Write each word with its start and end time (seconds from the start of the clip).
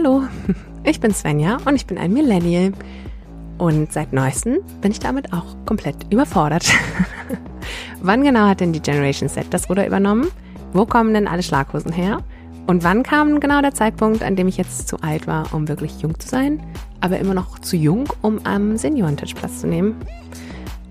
Hallo, 0.00 0.22
ich 0.84 1.00
bin 1.00 1.12
Svenja 1.12 1.56
und 1.64 1.74
ich 1.74 1.84
bin 1.84 1.98
ein 1.98 2.12
Millennial. 2.12 2.70
Und 3.58 3.92
seit 3.92 4.12
neuestem 4.12 4.58
bin 4.80 4.92
ich 4.92 5.00
damit 5.00 5.32
auch 5.32 5.56
komplett 5.66 5.96
überfordert. 6.12 6.72
wann 8.00 8.22
genau 8.22 8.46
hat 8.46 8.60
denn 8.60 8.72
die 8.72 8.80
Generation 8.80 9.28
Z 9.28 9.46
das 9.50 9.68
Ruder 9.68 9.84
übernommen? 9.88 10.28
Wo 10.72 10.86
kommen 10.86 11.14
denn 11.14 11.26
alle 11.26 11.42
Schlaghosen 11.42 11.90
her? 11.90 12.22
Und 12.68 12.84
wann 12.84 13.02
kam 13.02 13.40
genau 13.40 13.60
der 13.60 13.74
Zeitpunkt, 13.74 14.22
an 14.22 14.36
dem 14.36 14.46
ich 14.46 14.56
jetzt 14.56 14.86
zu 14.86 15.02
alt 15.02 15.26
war, 15.26 15.52
um 15.52 15.66
wirklich 15.66 16.00
jung 16.00 16.16
zu 16.20 16.28
sein, 16.28 16.62
aber 17.00 17.18
immer 17.18 17.34
noch 17.34 17.58
zu 17.58 17.76
jung, 17.76 18.04
um 18.22 18.38
am 18.44 18.76
Seniorentisch 18.76 19.34
Platz 19.34 19.62
zu 19.62 19.66
nehmen? 19.66 19.96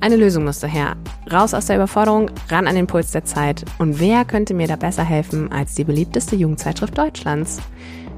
Eine 0.02 0.18
Lösung 0.18 0.44
musste 0.44 0.68
her. 0.68 0.98
Raus 1.32 1.54
aus 1.54 1.68
der 1.68 1.78
Überforderung, 1.78 2.30
ran 2.50 2.68
an 2.68 2.76
den 2.76 2.88
Puls 2.88 3.12
der 3.12 3.24
Zeit. 3.24 3.64
Und 3.78 4.02
wer 4.02 4.26
könnte 4.26 4.54
mir 4.54 4.68
da 4.68 4.76
besser 4.76 5.06
helfen 5.06 5.50
als 5.50 5.76
die 5.76 5.86
beliebteste 5.86 6.36
Jugendzeitschrift 6.36 6.98
Deutschlands? 6.98 7.62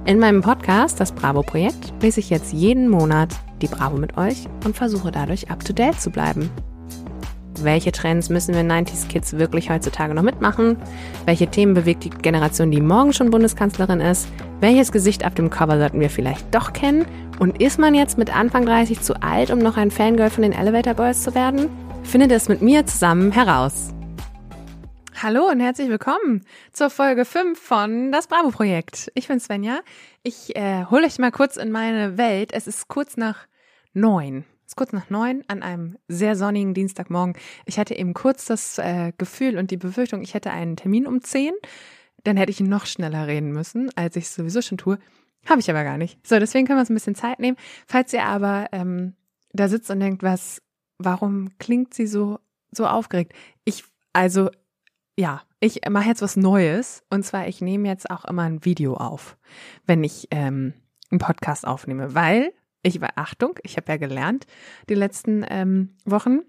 In 0.06 0.18
meinem 0.18 0.42
Podcast, 0.42 1.00
das 1.00 1.12
Bravo-Projekt, 1.12 1.94
lese 2.02 2.20
ich 2.20 2.30
jetzt 2.30 2.54
jeden 2.54 2.90
Monat 2.90 3.30
die 3.62 3.68
Bravo 3.68 3.98
mit 3.98 4.18
euch 4.18 4.48
und 4.66 4.76
versuche 4.76 5.12
dadurch 5.12 5.52
up-to-date 5.52 6.00
zu 6.00 6.10
bleiben. 6.10 6.50
Welche 7.62 7.92
Trends 7.92 8.30
müssen 8.30 8.56
wir 8.56 8.62
90s 8.62 9.08
Kids 9.08 9.34
wirklich 9.34 9.70
heutzutage 9.70 10.14
noch 10.14 10.24
mitmachen? 10.24 10.78
Welche 11.26 11.48
Themen 11.48 11.74
bewegt 11.74 12.06
die 12.06 12.10
Generation, 12.10 12.72
die 12.72 12.82
morgen 12.82 13.12
schon 13.12 13.30
Bundeskanzlerin 13.30 14.00
ist? 14.00 14.30
Welches 14.62 14.92
Gesicht 14.92 15.26
auf 15.26 15.34
dem 15.34 15.50
Cover 15.50 15.78
sollten 15.78 16.00
wir 16.00 16.10
vielleicht 16.10 16.56
doch 16.56 16.72
kennen? 16.72 17.06
Und 17.38 17.62
ist 17.62 17.78
man 17.78 17.94
jetzt 17.94 18.18
mit 18.18 18.36
Anfang 18.36 18.66
30 18.66 19.02
zu 19.02 19.22
alt, 19.22 19.52
um 19.52 19.60
noch 19.60 19.78
ein 19.78 19.92
Fangirl 19.92 20.30
von 20.30 20.44
den 20.44 20.54
Elevator 20.54 20.94
Boys 20.94 21.22
zu 21.22 21.36
werden? 21.36 21.68
Findet 22.04 22.32
es 22.32 22.48
mit 22.48 22.62
mir 22.62 22.86
zusammen 22.86 23.32
heraus. 23.32 23.94
Hallo 25.22 25.50
und 25.50 25.60
herzlich 25.60 25.90
willkommen 25.90 26.46
zur 26.72 26.90
Folge 26.90 27.26
5 27.26 27.60
von 27.60 28.10
Das 28.10 28.28
Bravo 28.28 28.52
Projekt. 28.52 29.12
Ich 29.16 29.28
bin 29.28 29.42
Svenja. 29.42 29.82
Ich 30.24 30.56
äh, 30.56 30.86
hole 30.86 31.06
euch 31.06 31.20
mal 31.20 31.32
kurz 31.32 31.58
in 31.58 31.72
meine 31.72 32.18
Welt. 32.18 32.54
Es 32.54 32.68
ist 32.68 32.88
kurz 32.88 33.18
nach 33.18 33.46
neun. 33.92 34.46
Es 34.62 34.72
ist 34.72 34.76
kurz 34.78 34.94
nach 34.94 35.10
neun 35.10 35.44
an 35.50 35.62
einem 35.62 35.98
sehr 36.08 36.38
sonnigen 36.38 36.74
Dienstagmorgen. 36.74 37.36
Ich 37.66 37.78
hatte 37.78 37.96
eben 37.96 38.14
kurz 38.14 38.46
das 38.46 38.78
äh, 38.78 39.12
Gefühl 39.18 39.58
und 39.58 39.72
die 39.72 39.78
Befürchtung, 39.78 40.22
ich 40.22 40.36
hätte 40.36 40.52
einen 40.52 40.78
Termin 40.78 41.06
um 41.06 41.22
zehn. 41.22 41.52
Dann 42.24 42.38
hätte 42.38 42.52
ich 42.52 42.62
noch 42.62 42.86
schneller 42.86 43.28
reden 43.28 43.52
müssen, 43.52 43.90
als 43.98 44.16
ich 44.16 44.24
es 44.24 44.36
sowieso 44.36 44.62
schon 44.62 44.78
tue. 44.78 45.00
Habe 45.46 45.60
ich 45.60 45.70
aber 45.70 45.84
gar 45.84 45.98
nicht. 45.98 46.26
So, 46.26 46.40
deswegen 46.40 46.66
können 46.66 46.78
wir 46.78 46.82
uns 46.84 46.92
ein 46.92 46.96
bisschen 46.96 47.16
Zeit 47.16 47.40
nehmen. 47.40 47.58
Falls 47.88 48.14
ihr 48.14 48.24
aber 48.24 48.68
ähm, 48.72 49.16
da 49.52 49.68
sitzt 49.68 49.92
und 49.92 50.00
denkt, 50.00 50.24
was, 50.24 50.62
warum 50.98 51.50
klingt 51.60 51.94
sie 51.94 52.08
so, 52.08 52.40
so 52.72 52.88
aufgeregt? 52.88 53.34
Ich, 53.66 53.84
also, 54.14 54.50
ja, 55.20 55.42
ich 55.60 55.82
mache 55.90 56.08
jetzt 56.08 56.22
was 56.22 56.38
Neues. 56.38 57.04
Und 57.10 57.24
zwar, 57.24 57.48
ich 57.48 57.62
nehme 57.62 57.90
jetzt 57.90 58.10
auch 58.10 58.24
immer 58.24 58.44
ein 58.44 58.64
Video 58.64 58.94
auf, 58.96 59.38
wenn 59.86 60.04
ich 60.04 60.30
ähm, 60.32 60.74
einen 61.12 61.20
Podcast 61.20 61.68
aufnehme, 61.68 62.16
weil 62.16 62.54
ich 62.82 63.02
war, 63.02 63.10
Achtung, 63.16 63.60
ich 63.64 63.76
habe 63.76 63.92
ja 63.92 63.98
gelernt 63.98 64.48
die 64.88 64.96
letzten 64.96 65.46
ähm, 65.50 65.98
Wochen. 66.06 66.40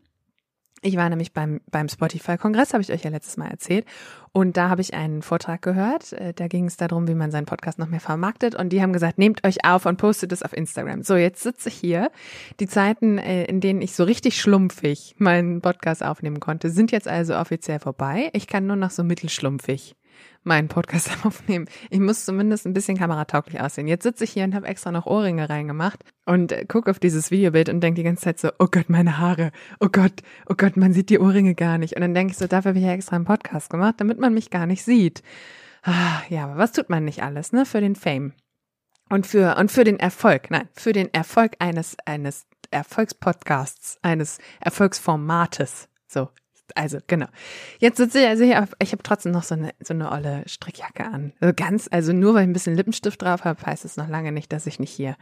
Ich 0.82 0.96
war 0.96 1.08
nämlich 1.10 1.34
beim, 1.34 1.60
beim 1.70 1.90
Spotify-Kongress, 1.90 2.72
habe 2.72 2.82
ich 2.82 2.90
euch 2.90 3.02
ja 3.02 3.10
letztes 3.10 3.36
Mal 3.36 3.48
erzählt. 3.48 3.84
Und 4.32 4.56
da 4.56 4.70
habe 4.70 4.80
ich 4.80 4.94
einen 4.94 5.20
Vortrag 5.20 5.60
gehört. 5.60 6.14
Äh, 6.14 6.32
da 6.32 6.48
ging 6.48 6.66
es 6.66 6.78
darum, 6.78 7.06
wie 7.06 7.14
man 7.14 7.30
seinen 7.30 7.44
Podcast 7.44 7.78
noch 7.78 7.88
mehr 7.88 8.00
vermarktet. 8.00 8.54
Und 8.54 8.70
die 8.70 8.80
haben 8.80 8.94
gesagt, 8.94 9.18
nehmt 9.18 9.44
euch 9.44 9.64
auf 9.64 9.84
und 9.84 9.98
postet 9.98 10.32
es 10.32 10.42
auf 10.42 10.56
Instagram. 10.56 11.02
So, 11.02 11.16
jetzt 11.16 11.42
sitze 11.42 11.68
ich 11.68 11.74
hier. 11.74 12.10
Die 12.60 12.66
Zeiten, 12.66 13.18
äh, 13.18 13.44
in 13.44 13.60
denen 13.60 13.82
ich 13.82 13.94
so 13.94 14.04
richtig 14.04 14.40
schlumpfig 14.40 15.16
meinen 15.18 15.60
Podcast 15.60 16.02
aufnehmen 16.02 16.40
konnte, 16.40 16.70
sind 16.70 16.92
jetzt 16.92 17.08
also 17.08 17.36
offiziell 17.36 17.78
vorbei. 17.78 18.30
Ich 18.32 18.46
kann 18.46 18.66
nur 18.66 18.76
noch 18.76 18.90
so 18.90 19.04
mittelschlumpfig 19.04 19.96
meinen 20.42 20.68
Podcast 20.68 21.10
aufnehmen. 21.24 21.66
Ich 21.90 22.00
muss 22.00 22.24
zumindest 22.24 22.66
ein 22.66 22.72
bisschen 22.72 22.96
kameratauglich 22.96 23.60
aussehen. 23.60 23.88
Jetzt 23.88 24.04
sitze 24.04 24.24
ich 24.24 24.30
hier 24.30 24.44
und 24.44 24.54
habe 24.54 24.66
extra 24.66 24.90
noch 24.90 25.06
Ohrringe 25.06 25.48
reingemacht 25.48 26.04
und 26.26 26.52
äh, 26.52 26.64
gucke 26.64 26.90
auf 26.90 26.98
dieses 26.98 27.30
Videobild 27.30 27.68
und 27.68 27.80
denke 27.80 27.96
die 27.96 28.04
ganze 28.04 28.24
Zeit 28.24 28.38
so, 28.38 28.50
oh 28.58 28.68
Gott, 28.70 28.88
meine 28.88 29.18
Haare, 29.18 29.52
oh 29.80 29.88
Gott, 29.90 30.22
oh 30.48 30.54
Gott, 30.56 30.76
man 30.76 30.92
sieht 30.92 31.10
die 31.10 31.18
Ohrringe 31.18 31.54
gar 31.54 31.78
nicht. 31.78 31.94
Und 31.94 32.02
dann 32.02 32.14
denke 32.14 32.32
ich 32.32 32.38
so, 32.38 32.46
dafür 32.46 32.70
habe 32.70 32.78
ich 32.78 32.84
ja 32.84 32.92
extra 32.92 33.16
einen 33.16 33.24
Podcast 33.24 33.70
gemacht, 33.70 33.96
damit 33.98 34.18
man 34.18 34.34
mich 34.34 34.50
gar 34.50 34.66
nicht 34.66 34.84
sieht. 34.84 35.22
Ah, 35.82 36.22
ja, 36.28 36.44
aber 36.44 36.58
was 36.58 36.72
tut 36.72 36.90
man 36.90 37.04
nicht 37.04 37.22
alles, 37.22 37.52
ne, 37.52 37.64
für 37.64 37.80
den 37.80 37.96
Fame? 37.96 38.34
Und 39.08 39.26
für, 39.26 39.56
und 39.56 39.72
für 39.72 39.84
den 39.84 39.98
Erfolg, 39.98 40.50
nein, 40.50 40.68
für 40.72 40.92
den 40.92 41.12
Erfolg 41.12 41.56
eines, 41.58 41.96
eines 42.04 42.46
Erfolgspodcasts, 42.70 43.98
eines 44.02 44.38
Erfolgsformates. 44.60 45.88
So, 46.06 46.28
also 46.76 46.98
genau. 47.06 47.26
Jetzt 47.78 47.96
sitze 47.96 48.20
ich 48.20 48.26
also 48.26 48.44
hier, 48.44 48.62
auf, 48.62 48.70
ich 48.80 48.92
habe 48.92 49.02
trotzdem 49.02 49.32
noch 49.32 49.42
so 49.42 49.54
eine 49.54 49.70
so 49.80 49.94
eine 49.94 50.10
olle 50.10 50.42
Strickjacke 50.46 51.04
an. 51.04 51.32
Also 51.40 51.54
ganz, 51.54 51.88
also 51.90 52.12
nur 52.12 52.34
weil 52.34 52.42
ich 52.42 52.48
ein 52.48 52.52
bisschen 52.52 52.76
Lippenstift 52.76 53.20
drauf 53.22 53.44
habe, 53.44 53.64
heißt 53.64 53.84
es 53.84 53.96
noch 53.96 54.08
lange 54.08 54.32
nicht, 54.32 54.52
dass 54.52 54.66
ich 54.66 54.78
nicht 54.78 54.92
hier 54.92 55.16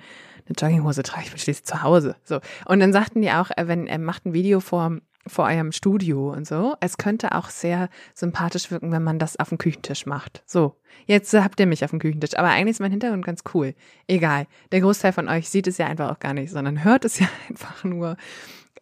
eine 0.47 0.55
Jogginghose 0.57 1.03
trage. 1.03 1.25
Ich 1.25 1.31
bin 1.31 1.39
schließlich 1.39 1.65
zu 1.65 1.83
Hause. 1.83 2.17
So 2.25 2.41
und 2.67 2.81
dann 2.81 2.93
sagten 2.93 3.23
die 3.23 3.31
auch, 3.31 3.51
äh, 3.57 3.69
wenn 3.69 3.87
er 3.87 3.99
macht 3.99 4.27
ein 4.27 4.33
Video 4.33 4.61
vor 4.61 4.99
vor 5.29 5.47
eurem 5.47 5.73
Studio 5.73 6.33
und 6.33 6.47
so. 6.47 6.75
Es 6.81 6.97
könnte 6.97 7.33
auch 7.33 7.51
sehr 7.51 7.89
sympathisch 8.15 8.71
wirken, 8.71 8.93
wenn 8.93 9.03
man 9.03 9.19
das 9.19 9.39
auf 9.39 9.51
dem 9.51 9.59
Küchentisch 9.59 10.07
macht. 10.07 10.43
So, 10.47 10.77
jetzt 11.07 11.33
habt 11.35 11.61
ihr 11.61 11.67
mich 11.67 11.85
auf 11.85 11.91
dem 11.91 11.99
Küchentisch, 11.99 12.37
aber 12.37 12.49
eigentlich 12.49 12.73
ist 12.73 12.81
mein 12.81 12.91
Hintergrund 12.91 13.25
ganz 13.25 13.43
cool. 13.55 13.75
Egal, 14.07 14.47
der 14.73 14.81
Großteil 14.81 15.13
von 15.13 15.29
euch 15.29 15.49
sieht 15.49 15.67
es 15.67 15.79
ja 15.79 15.87
einfach 15.87 16.11
auch 16.11 16.19
gar 16.19 16.35
nicht, 16.35 16.51
sondern 16.51 16.85
hört 16.85 17.05
es 17.05 17.19
ja 17.21 17.29
einfach 17.49 17.85
nur 17.85 18.17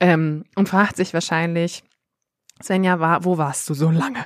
ähm, 0.00 0.44
und 0.55 0.69
fragt 0.69 0.97
sich 0.97 1.15
wahrscheinlich, 1.15 1.82
Svenja, 2.62 3.00
war, 3.00 3.25
wo 3.25 3.39
warst 3.39 3.69
du 3.69 3.75
so 3.75 3.91
lange? 3.91 4.25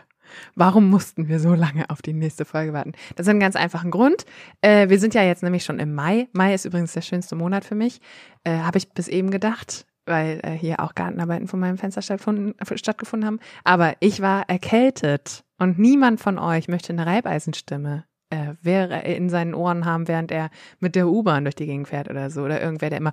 Warum 0.54 0.88
mussten 0.88 1.28
wir 1.28 1.40
so 1.40 1.54
lange 1.54 1.90
auf 1.90 2.02
die 2.02 2.12
nächste 2.12 2.44
Folge 2.44 2.72
warten? 2.72 2.92
Das 3.16 3.26
hat 3.26 3.32
einen 3.32 3.40
ganz 3.40 3.56
einfachen 3.56 3.90
Grund. 3.90 4.24
Äh, 4.60 4.88
wir 4.88 4.98
sind 4.98 5.14
ja 5.14 5.22
jetzt 5.22 5.42
nämlich 5.42 5.64
schon 5.64 5.78
im 5.78 5.94
Mai. 5.94 6.28
Mai 6.32 6.54
ist 6.54 6.64
übrigens 6.64 6.92
der 6.92 7.02
schönste 7.02 7.34
Monat 7.34 7.64
für 7.64 7.74
mich. 7.74 8.00
Äh, 8.44 8.58
Habe 8.58 8.78
ich 8.78 8.90
bis 8.90 9.08
eben 9.08 9.30
gedacht, 9.30 9.86
weil 10.06 10.40
äh, 10.42 10.52
hier 10.52 10.80
auch 10.80 10.94
Gartenarbeiten 10.94 11.48
von 11.48 11.60
meinem 11.60 11.78
Fenster 11.78 12.02
stattgefunden, 12.02 12.54
stattgefunden 12.76 13.26
haben. 13.26 13.40
Aber 13.64 13.94
ich 14.00 14.20
war 14.22 14.48
erkältet 14.48 15.44
und 15.58 15.78
niemand 15.78 16.20
von 16.20 16.38
euch 16.38 16.68
möchte 16.68 16.92
eine 16.92 17.06
Reibeisenstimme 17.06 18.04
äh, 18.30 18.54
wäre 18.62 19.00
in 19.00 19.28
seinen 19.28 19.54
Ohren 19.54 19.84
haben, 19.84 20.08
während 20.08 20.30
er 20.30 20.50
mit 20.78 20.94
der 20.94 21.08
U-Bahn 21.08 21.44
durch 21.44 21.56
die 21.56 21.66
Gegend 21.66 21.88
fährt 21.88 22.08
oder 22.08 22.30
so. 22.30 22.42
Oder 22.42 22.62
irgendwer, 22.62 22.90
der 22.90 22.98
immer 22.98 23.12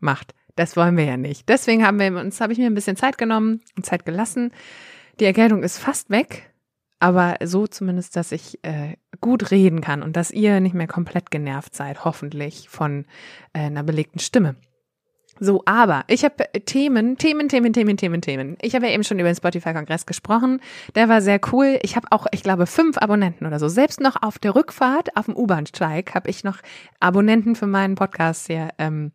macht. 0.00 0.34
Das 0.60 0.76
wollen 0.76 0.98
wir 0.98 1.04
ja 1.04 1.16
nicht. 1.16 1.48
Deswegen 1.48 1.86
haben 1.86 1.98
wir 1.98 2.14
uns, 2.20 2.38
habe 2.42 2.52
ich 2.52 2.58
mir 2.58 2.66
ein 2.66 2.74
bisschen 2.74 2.94
Zeit 2.94 3.16
genommen 3.16 3.62
und 3.78 3.86
Zeit 3.86 4.04
gelassen. 4.04 4.52
Die 5.18 5.24
Erkältung 5.24 5.62
ist 5.62 5.78
fast 5.78 6.10
weg, 6.10 6.52
aber 6.98 7.36
so 7.42 7.66
zumindest, 7.66 8.14
dass 8.14 8.30
ich 8.30 8.62
äh, 8.62 8.96
gut 9.22 9.52
reden 9.52 9.80
kann 9.80 10.02
und 10.02 10.16
dass 10.16 10.30
ihr 10.30 10.60
nicht 10.60 10.74
mehr 10.74 10.86
komplett 10.86 11.30
genervt 11.30 11.74
seid, 11.74 12.04
hoffentlich 12.04 12.68
von 12.68 13.06
äh, 13.54 13.60
einer 13.60 13.82
belegten 13.82 14.18
Stimme. 14.18 14.54
So, 15.38 15.62
aber 15.64 16.04
ich 16.08 16.24
habe 16.26 16.44
Themen, 16.66 17.16
Themen, 17.16 17.48
Themen, 17.48 17.72
Themen, 17.72 17.96
Themen, 17.96 18.20
Themen. 18.20 18.58
Ich 18.60 18.74
habe 18.74 18.86
ja 18.86 18.92
eben 18.92 19.04
schon 19.04 19.18
über 19.18 19.30
den 19.30 19.36
Spotify-Kongress 19.36 20.04
gesprochen. 20.04 20.60
Der 20.94 21.08
war 21.08 21.22
sehr 21.22 21.40
cool. 21.52 21.78
Ich 21.80 21.96
habe 21.96 22.08
auch, 22.10 22.26
ich 22.32 22.42
glaube, 22.42 22.66
fünf 22.66 22.98
Abonnenten 22.98 23.46
oder 23.46 23.58
so. 23.58 23.68
Selbst 23.68 24.02
noch 24.02 24.22
auf 24.22 24.38
der 24.38 24.54
Rückfahrt 24.54 25.16
auf 25.16 25.24
dem 25.24 25.36
U-Bahn-Steig 25.36 26.14
habe 26.14 26.28
ich 26.28 26.44
noch 26.44 26.58
Abonnenten 27.00 27.56
für 27.56 27.66
meinen 27.66 27.94
Podcast 27.94 28.48
hier 28.48 28.68
ähm, 28.76 29.12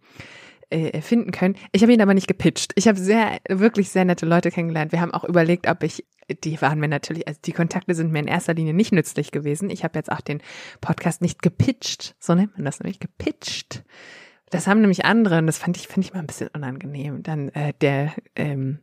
äh, 0.69 1.01
finden 1.01 1.31
können. 1.31 1.55
Ich 1.71 1.81
habe 1.81 1.93
ihn 1.93 2.01
aber 2.01 2.13
nicht 2.13 2.27
gepitcht. 2.27 2.71
Ich 2.75 2.87
habe 2.87 2.97
sehr, 2.97 3.39
wirklich 3.49 3.89
sehr 3.89 4.05
nette 4.05 4.25
Leute 4.25 4.51
kennengelernt. 4.51 4.91
Wir 4.91 5.01
haben 5.01 5.13
auch 5.13 5.23
überlegt, 5.23 5.67
ob 5.67 5.83
ich, 5.83 6.05
die 6.43 6.61
waren 6.61 6.79
mir 6.79 6.87
natürlich, 6.87 7.27
also 7.27 7.39
die 7.43 7.51
Kontakte 7.51 7.93
sind 7.95 8.11
mir 8.11 8.19
in 8.19 8.27
erster 8.27 8.53
Linie 8.53 8.73
nicht 8.73 8.91
nützlich 8.91 9.31
gewesen. 9.31 9.69
Ich 9.69 9.83
habe 9.83 9.97
jetzt 9.97 10.11
auch 10.11 10.21
den 10.21 10.41
Podcast 10.81 11.21
nicht 11.21 11.41
gepitcht, 11.41 12.15
so 12.19 12.35
nennt 12.35 12.53
man 12.55 12.65
das 12.65 12.79
nämlich, 12.79 12.99
gepitcht. 12.99 13.83
Das 14.49 14.67
haben 14.67 14.81
nämlich 14.81 15.05
andere 15.05 15.39
und 15.39 15.47
das 15.47 15.57
fand 15.57 15.77
ich, 15.77 15.87
fand 15.87 16.05
ich 16.05 16.13
mal 16.13 16.19
ein 16.19 16.27
bisschen 16.27 16.49
unangenehm. 16.53 17.23
Dann 17.23 17.49
äh, 17.49 17.73
der 17.81 18.13
ähm, 18.35 18.79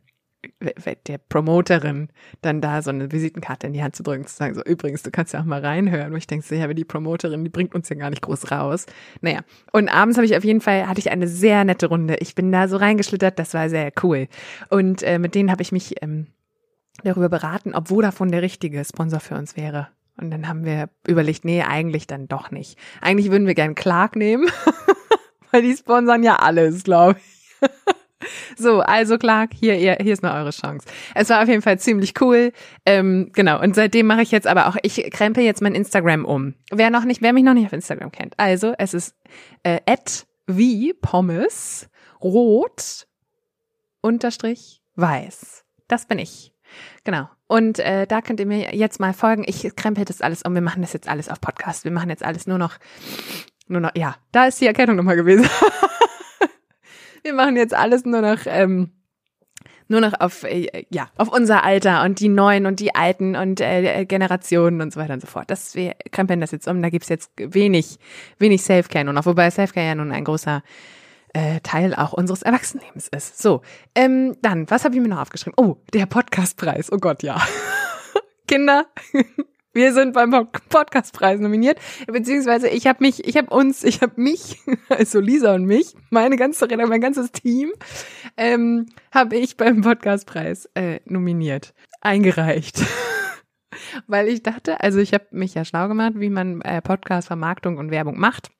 der 1.07 1.17
Promoterin 1.17 2.09
dann 2.41 2.61
da 2.61 2.81
so 2.81 2.89
eine 2.89 3.11
Visitenkarte 3.11 3.67
in 3.67 3.73
die 3.73 3.83
Hand 3.83 3.95
zu 3.95 4.03
drücken, 4.03 4.25
zu 4.25 4.35
sagen, 4.35 4.55
so 4.55 4.63
übrigens, 4.63 5.03
du 5.03 5.11
kannst 5.11 5.33
ja 5.33 5.41
auch 5.41 5.45
mal 5.45 5.61
reinhören. 5.61 6.11
Wo 6.11 6.17
ich 6.17 6.27
denke, 6.27 6.45
so, 6.45 6.55
ja, 6.55 6.65
aber 6.65 6.73
die 6.73 6.85
Promoterin, 6.85 7.43
die 7.43 7.49
bringt 7.49 7.75
uns 7.75 7.89
ja 7.89 7.95
gar 7.95 8.09
nicht 8.09 8.21
groß 8.21 8.51
raus. 8.51 8.85
Naja, 9.21 9.41
und 9.71 9.89
abends 9.89 10.17
habe 10.17 10.25
ich 10.25 10.35
auf 10.35 10.43
jeden 10.43 10.61
Fall, 10.61 10.87
hatte 10.87 10.99
ich 10.99 11.11
eine 11.11 11.27
sehr 11.27 11.63
nette 11.63 11.87
Runde. 11.87 12.17
Ich 12.19 12.35
bin 12.35 12.51
da 12.51 12.67
so 12.67 12.77
reingeschlittert, 12.77 13.39
das 13.39 13.53
war 13.53 13.69
sehr 13.69 13.91
cool. 14.03 14.27
Und 14.69 15.03
äh, 15.03 15.19
mit 15.19 15.35
denen 15.35 15.51
habe 15.51 15.61
ich 15.61 15.71
mich 15.71 16.01
ähm, 16.01 16.27
darüber 17.03 17.29
beraten, 17.29 17.73
ob 17.73 17.87
Vodafone 17.87 18.31
der 18.31 18.41
richtige 18.41 18.83
Sponsor 18.83 19.19
für 19.19 19.35
uns 19.35 19.57
wäre. 19.57 19.89
Und 20.17 20.29
dann 20.29 20.47
haben 20.47 20.63
wir 20.63 20.89
überlegt, 21.07 21.43
nee, 21.43 21.63
eigentlich 21.63 22.05
dann 22.05 22.27
doch 22.27 22.51
nicht. 22.51 22.77
Eigentlich 23.01 23.31
würden 23.31 23.47
wir 23.47 23.55
gern 23.55 23.75
Clark 23.75 24.15
nehmen, 24.15 24.47
weil 25.51 25.63
die 25.63 25.75
sponsern 25.75 26.23
ja 26.23 26.35
alles, 26.35 26.83
glaube 26.83 27.19
ich. 27.19 27.69
So, 28.55 28.81
also 28.81 29.17
Clark, 29.17 29.51
hier, 29.53 29.73
hier, 29.73 29.97
hier 29.99 30.13
ist 30.13 30.23
noch 30.23 30.33
eure 30.33 30.51
Chance. 30.51 30.87
Es 31.15 31.29
war 31.29 31.41
auf 31.41 31.49
jeden 31.49 31.61
Fall 31.61 31.79
ziemlich 31.79 32.19
cool. 32.21 32.51
Ähm, 32.85 33.31
genau, 33.33 33.61
und 33.61 33.75
seitdem 33.75 34.05
mache 34.05 34.21
ich 34.21 34.31
jetzt 34.31 34.47
aber 34.47 34.67
auch, 34.67 34.77
ich 34.83 35.09
krempe 35.11 35.41
jetzt 35.41 35.61
mein 35.61 35.75
Instagram 35.75 36.25
um. 36.25 36.53
Wer 36.71 36.89
noch 36.89 37.05
nicht, 37.05 37.21
wer 37.21 37.33
mich 37.33 37.43
noch 37.43 37.53
nicht 37.53 37.65
auf 37.65 37.73
Instagram 37.73 38.11
kennt. 38.11 38.35
Also, 38.37 38.73
es 38.77 38.93
ist 38.93 39.15
äh, 39.63 39.79
wie 40.45 40.93
Pommes 40.93 41.89
rot 42.21 43.07
unterstrich 44.01 44.81
weiß. 44.95 45.63
Das 45.87 46.05
bin 46.05 46.19
ich. 46.19 46.53
Genau. 47.03 47.29
Und 47.47 47.79
äh, 47.79 48.07
da 48.07 48.21
könnt 48.21 48.39
ihr 48.39 48.45
mir 48.45 48.75
jetzt 48.75 48.99
mal 48.99 49.13
folgen. 49.13 49.43
Ich 49.45 49.75
krempel 49.75 50.05
das 50.05 50.21
alles 50.21 50.41
um. 50.43 50.53
Wir 50.53 50.61
machen 50.61 50.81
das 50.81 50.93
jetzt 50.93 51.07
alles 51.07 51.29
auf 51.29 51.39
Podcast. 51.39 51.83
Wir 51.83 51.91
machen 51.91 52.09
jetzt 52.09 52.23
alles 52.23 52.47
nur 52.47 52.57
noch 52.57 52.77
nur 53.67 53.81
noch, 53.81 53.91
ja, 53.95 54.15
da 54.31 54.45
ist 54.45 54.59
die 54.59 54.67
Erkennung 54.67 54.95
nochmal 54.95 55.15
gewesen. 55.15 55.47
wir 57.23 57.33
machen 57.33 57.55
jetzt 57.55 57.73
alles 57.73 58.05
nur 58.05 58.21
noch, 58.21 58.39
ähm, 58.45 58.91
nur 59.87 60.01
noch 60.01 60.13
auf, 60.19 60.43
äh, 60.43 60.85
ja, 60.89 61.09
auf 61.17 61.29
unser 61.29 61.63
Alter 61.63 62.03
und 62.03 62.19
die 62.19 62.29
Neuen 62.29 62.65
und 62.65 62.79
die 62.79 62.95
Alten 62.95 63.35
und 63.35 63.61
äh, 63.61 64.05
Generationen 64.05 64.81
und 64.81 64.93
so 64.93 64.99
weiter 64.99 65.13
und 65.13 65.21
so 65.21 65.27
fort. 65.27 65.49
Das, 65.49 65.75
wir 65.75 65.95
krempeln 66.11 66.41
das 66.41 66.51
jetzt 66.51 66.67
um. 66.67 66.81
Da 66.81 66.89
gibt's 66.89 67.09
jetzt 67.09 67.31
wenig, 67.37 67.97
wenig 68.39 68.63
Selfcare 68.63 69.05
nur 69.05 69.13
noch, 69.13 69.25
wobei 69.25 69.49
Selfcare 69.49 69.87
ja 69.87 69.95
nun 69.95 70.11
ein 70.11 70.23
großer 70.23 70.63
äh, 71.33 71.59
Teil 71.61 71.95
auch 71.95 72.13
unseres 72.13 72.43
Erwachsenenlebens 72.43 73.07
ist. 73.09 73.41
So, 73.41 73.61
ähm, 73.95 74.37
dann, 74.41 74.69
was 74.69 74.85
habe 74.85 74.95
ich 74.95 75.01
mir 75.01 75.07
noch 75.07 75.21
aufgeschrieben? 75.21 75.55
Oh, 75.57 75.77
der 75.93 76.05
Podcastpreis. 76.05 76.91
Oh 76.91 76.97
Gott, 76.97 77.23
ja. 77.23 77.41
Kinder, 78.47 78.85
wir 79.73 79.93
sind 79.93 80.13
beim 80.13 80.31
Podcastpreis 80.69 81.39
nominiert, 81.39 81.79
beziehungsweise 82.07 82.69
ich 82.69 82.87
habe 82.87 82.99
mich, 83.01 83.27
ich 83.27 83.37
habe 83.37 83.53
uns, 83.53 83.83
ich 83.83 84.01
habe 84.01 84.21
mich, 84.21 84.59
also 84.89 85.19
Lisa 85.19 85.53
und 85.55 85.65
mich, 85.65 85.95
meine 86.09 86.37
ganze 86.37 86.67
mein 86.67 87.01
ganzes 87.01 87.31
Team, 87.31 87.71
ähm, 88.37 88.87
habe 89.11 89.35
ich 89.35 89.57
beim 89.57 89.81
Podcastpreis 89.81 90.69
äh, 90.75 90.99
nominiert, 91.05 91.73
eingereicht. 92.01 92.81
Weil 94.07 94.29
ich 94.29 94.43
dachte, 94.43 94.81
also 94.81 94.99
ich 94.99 95.13
habe 95.13 95.25
mich 95.31 95.55
ja 95.55 95.65
schlau 95.65 95.87
gemacht, 95.87 96.13
wie 96.17 96.29
man 96.29 96.61
äh, 96.61 96.81
Podcast 96.81 97.27
Vermarktung 97.27 97.77
und 97.77 97.91
Werbung 97.91 98.19
macht 98.19 98.51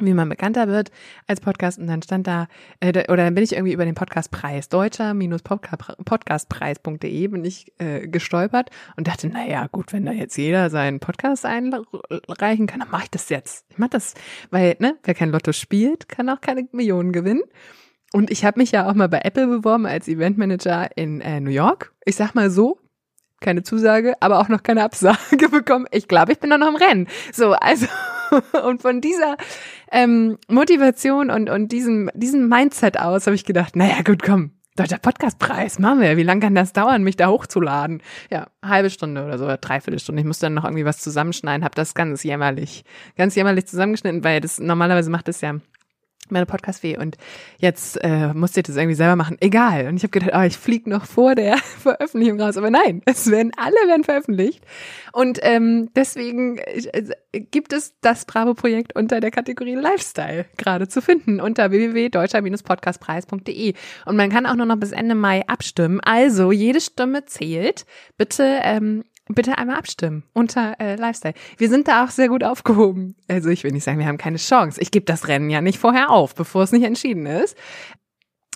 wie 0.00 0.14
man 0.14 0.28
bekannter 0.28 0.66
wird 0.68 0.90
als 1.26 1.40
Podcast 1.40 1.78
und 1.78 1.86
dann 1.86 2.02
stand 2.02 2.26
da 2.26 2.48
äh, 2.80 2.88
oder 3.10 3.24
dann 3.24 3.34
bin 3.34 3.44
ich 3.44 3.52
irgendwie 3.52 3.72
über 3.72 3.84
den 3.84 3.94
Podcastpreis 3.94 4.68
deutscher-podcastpreis.de 4.68 7.28
bin 7.28 7.44
ich 7.44 7.72
äh, 7.78 8.08
gestolpert 8.08 8.70
und 8.96 9.06
dachte, 9.08 9.30
na 9.32 9.46
ja, 9.46 9.68
gut, 9.68 9.92
wenn 9.92 10.06
da 10.06 10.12
jetzt 10.12 10.36
jeder 10.36 10.70
seinen 10.70 11.00
Podcast 11.00 11.44
einreichen 11.46 12.66
kann, 12.66 12.80
dann 12.80 12.90
mache 12.90 13.04
ich 13.04 13.10
das 13.10 13.28
jetzt. 13.28 13.66
Ich 13.70 13.78
mache 13.78 13.90
das, 13.90 14.14
weil 14.50 14.74
ne, 14.78 14.96
wer 15.04 15.14
kein 15.14 15.30
Lotto 15.30 15.52
spielt, 15.52 16.08
kann 16.08 16.28
auch 16.28 16.40
keine 16.40 16.66
Millionen 16.72 17.12
gewinnen. 17.12 17.42
Und 18.12 18.30
ich 18.30 18.44
habe 18.44 18.60
mich 18.60 18.70
ja 18.70 18.88
auch 18.88 18.94
mal 18.94 19.08
bei 19.08 19.22
Apple 19.24 19.48
beworben 19.48 19.86
als 19.86 20.06
Eventmanager 20.06 20.96
in 20.96 21.20
äh, 21.20 21.40
New 21.40 21.50
York. 21.50 21.92
Ich 22.04 22.14
sag 22.14 22.34
mal 22.34 22.48
so, 22.48 22.78
keine 23.44 23.62
Zusage, 23.62 24.14
aber 24.20 24.40
auch 24.40 24.48
noch 24.48 24.62
keine 24.62 24.82
Absage 24.82 25.48
bekommen. 25.50 25.86
Ich 25.92 26.08
glaube, 26.08 26.32
ich 26.32 26.40
bin 26.40 26.50
noch 26.50 26.66
im 26.66 26.76
Rennen. 26.76 27.06
So, 27.32 27.52
also 27.52 27.86
und 28.66 28.82
von 28.82 29.00
dieser 29.00 29.36
ähm, 29.92 30.38
Motivation 30.48 31.30
und 31.30 31.50
und 31.50 31.70
diesem 31.70 32.10
diesem 32.14 32.48
Mindset 32.48 32.98
aus 32.98 33.26
habe 33.26 33.36
ich 33.36 33.44
gedacht, 33.44 33.76
naja, 33.76 34.02
gut, 34.02 34.22
komm, 34.22 34.50
Deutscher 34.76 34.98
Podcastpreis, 34.98 35.78
machen 35.78 36.00
wir. 36.00 36.16
Wie 36.16 36.24
lange 36.24 36.40
kann 36.40 36.56
das 36.56 36.72
dauern, 36.72 37.04
mich 37.04 37.14
da 37.14 37.28
hochzuladen? 37.28 38.02
Ja, 38.28 38.48
halbe 38.60 38.90
Stunde 38.90 39.24
oder 39.24 39.38
so, 39.38 39.46
dreiviertel 39.60 40.00
Stunde. 40.00 40.20
Ich 40.20 40.26
musste 40.26 40.46
dann 40.46 40.54
noch 40.54 40.64
irgendwie 40.64 40.84
was 40.84 40.98
zusammenschneiden, 40.98 41.64
habe 41.64 41.76
das 41.76 41.94
ganz 41.94 42.24
jämmerlich, 42.24 42.84
ganz 43.16 43.36
jämmerlich 43.36 43.66
zusammengeschnitten, 43.66 44.24
weil 44.24 44.40
das 44.40 44.58
normalerweise 44.58 45.10
macht 45.10 45.28
es 45.28 45.42
ja 45.42 45.60
meine 46.30 46.46
Podcast 46.46 46.82
weh 46.82 46.96
und 46.96 47.16
jetzt 47.58 47.96
äh, 48.02 48.32
musste 48.34 48.60
ich 48.60 48.64
das 48.64 48.76
irgendwie 48.76 48.94
selber 48.94 49.16
machen. 49.16 49.36
Egal. 49.40 49.86
Und 49.86 49.96
ich 49.96 50.02
habe 50.02 50.10
gedacht, 50.10 50.32
oh, 50.34 50.42
ich 50.42 50.56
fliege 50.56 50.88
noch 50.88 51.06
vor 51.06 51.34
der 51.34 51.58
Veröffentlichung 51.58 52.40
raus. 52.40 52.56
Aber 52.56 52.70
nein, 52.70 53.02
es 53.04 53.30
werden 53.30 53.52
alle 53.56 53.76
werden 53.86 54.04
veröffentlicht. 54.04 54.64
Und 55.12 55.38
ähm, 55.42 55.90
deswegen 55.94 56.58
äh, 56.58 57.12
gibt 57.50 57.72
es 57.72 57.94
das 58.00 58.24
Bravo-Projekt 58.24 58.96
unter 58.96 59.20
der 59.20 59.30
Kategorie 59.30 59.74
Lifestyle 59.74 60.46
gerade 60.56 60.88
zu 60.88 61.02
finden 61.02 61.40
unter 61.40 61.70
www.deutscher-podcastpreis.de. 61.70 63.74
Und 64.06 64.16
man 64.16 64.30
kann 64.30 64.46
auch 64.46 64.56
nur 64.56 64.66
noch 64.66 64.76
bis 64.76 64.92
Ende 64.92 65.14
Mai 65.14 65.46
abstimmen. 65.46 66.00
Also 66.00 66.52
jede 66.52 66.80
Stimme 66.80 67.26
zählt. 67.26 67.84
Bitte 68.16 68.60
ähm, 68.62 69.04
bitte 69.28 69.56
einmal 69.58 69.76
abstimmen 69.76 70.24
unter 70.32 70.78
äh, 70.80 70.96
Lifestyle. 70.96 71.34
Wir 71.56 71.68
sind 71.68 71.88
da 71.88 72.04
auch 72.04 72.10
sehr 72.10 72.28
gut 72.28 72.44
aufgehoben. 72.44 73.16
Also 73.28 73.48
ich 73.48 73.64
will 73.64 73.72
nicht 73.72 73.84
sagen, 73.84 73.98
wir 73.98 74.06
haben 74.06 74.18
keine 74.18 74.36
Chance. 74.36 74.80
Ich 74.80 74.90
gebe 74.90 75.06
das 75.06 75.28
Rennen 75.28 75.50
ja 75.50 75.60
nicht 75.60 75.78
vorher 75.78 76.10
auf, 76.10 76.34
bevor 76.34 76.62
es 76.62 76.72
nicht 76.72 76.84
entschieden 76.84 77.26
ist. 77.26 77.56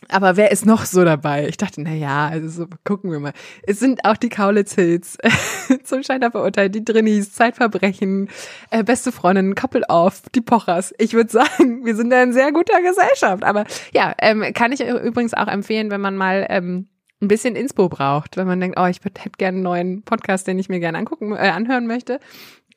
Aber 0.09 0.37
wer 0.37 0.53
ist 0.53 0.65
noch 0.65 0.85
so 0.85 1.05
dabei? 1.05 1.49
Ich 1.49 1.57
dachte, 1.57 1.83
na 1.83 1.93
ja, 1.93 2.29
also 2.29 2.49
so, 2.49 2.67
gucken 2.85 3.11
wir 3.11 3.19
mal. 3.19 3.33
Es 3.67 3.81
sind 3.81 4.05
auch 4.05 4.17
die 4.17 4.29
Kaulitz 4.29 4.75
Hills 4.75 5.19
zum 5.85 6.03
Scheiter 6.05 6.31
verurteilt, 6.31 6.75
die 6.75 6.85
Drinnies, 6.85 7.33
Zeitverbrechen, 7.33 8.29
äh, 8.71 8.85
beste 8.85 9.11
Freundin, 9.11 9.57
Couple 9.57 9.83
Off, 9.89 10.23
die 10.35 10.41
Pochers. 10.41 10.95
Ich 10.99 11.15
würde 11.15 11.31
sagen, 11.31 11.85
wir 11.85 11.97
sind 11.97 12.11
da 12.11 12.23
in 12.23 12.33
sehr 12.33 12.53
guter 12.53 12.81
Gesellschaft. 12.81 13.43
Aber 13.43 13.65
ja, 13.93 14.15
ähm, 14.21 14.45
kann 14.55 14.71
ich 14.71 14.81
übrigens 14.81 15.35
auch 15.35 15.49
empfehlen, 15.49 15.91
wenn 15.91 16.01
man 16.01 16.17
mal 16.17 16.47
ähm, 16.49 16.87
ein 17.21 17.29
bisschen 17.29 17.57
Inspo 17.57 17.89
braucht, 17.89 18.37
wenn 18.37 18.47
man 18.47 18.61
denkt, 18.61 18.79
oh, 18.79 18.87
ich 18.87 19.01
hätte 19.05 19.31
gerne 19.37 19.57
einen 19.57 19.63
neuen 19.63 20.03
Podcast, 20.03 20.47
den 20.47 20.59
ich 20.59 20.69
mir 20.69 20.81
gerne 20.81 20.99
angucken, 20.99 21.33
äh, 21.33 21.49
anhören 21.49 21.87
möchte. 21.87 22.21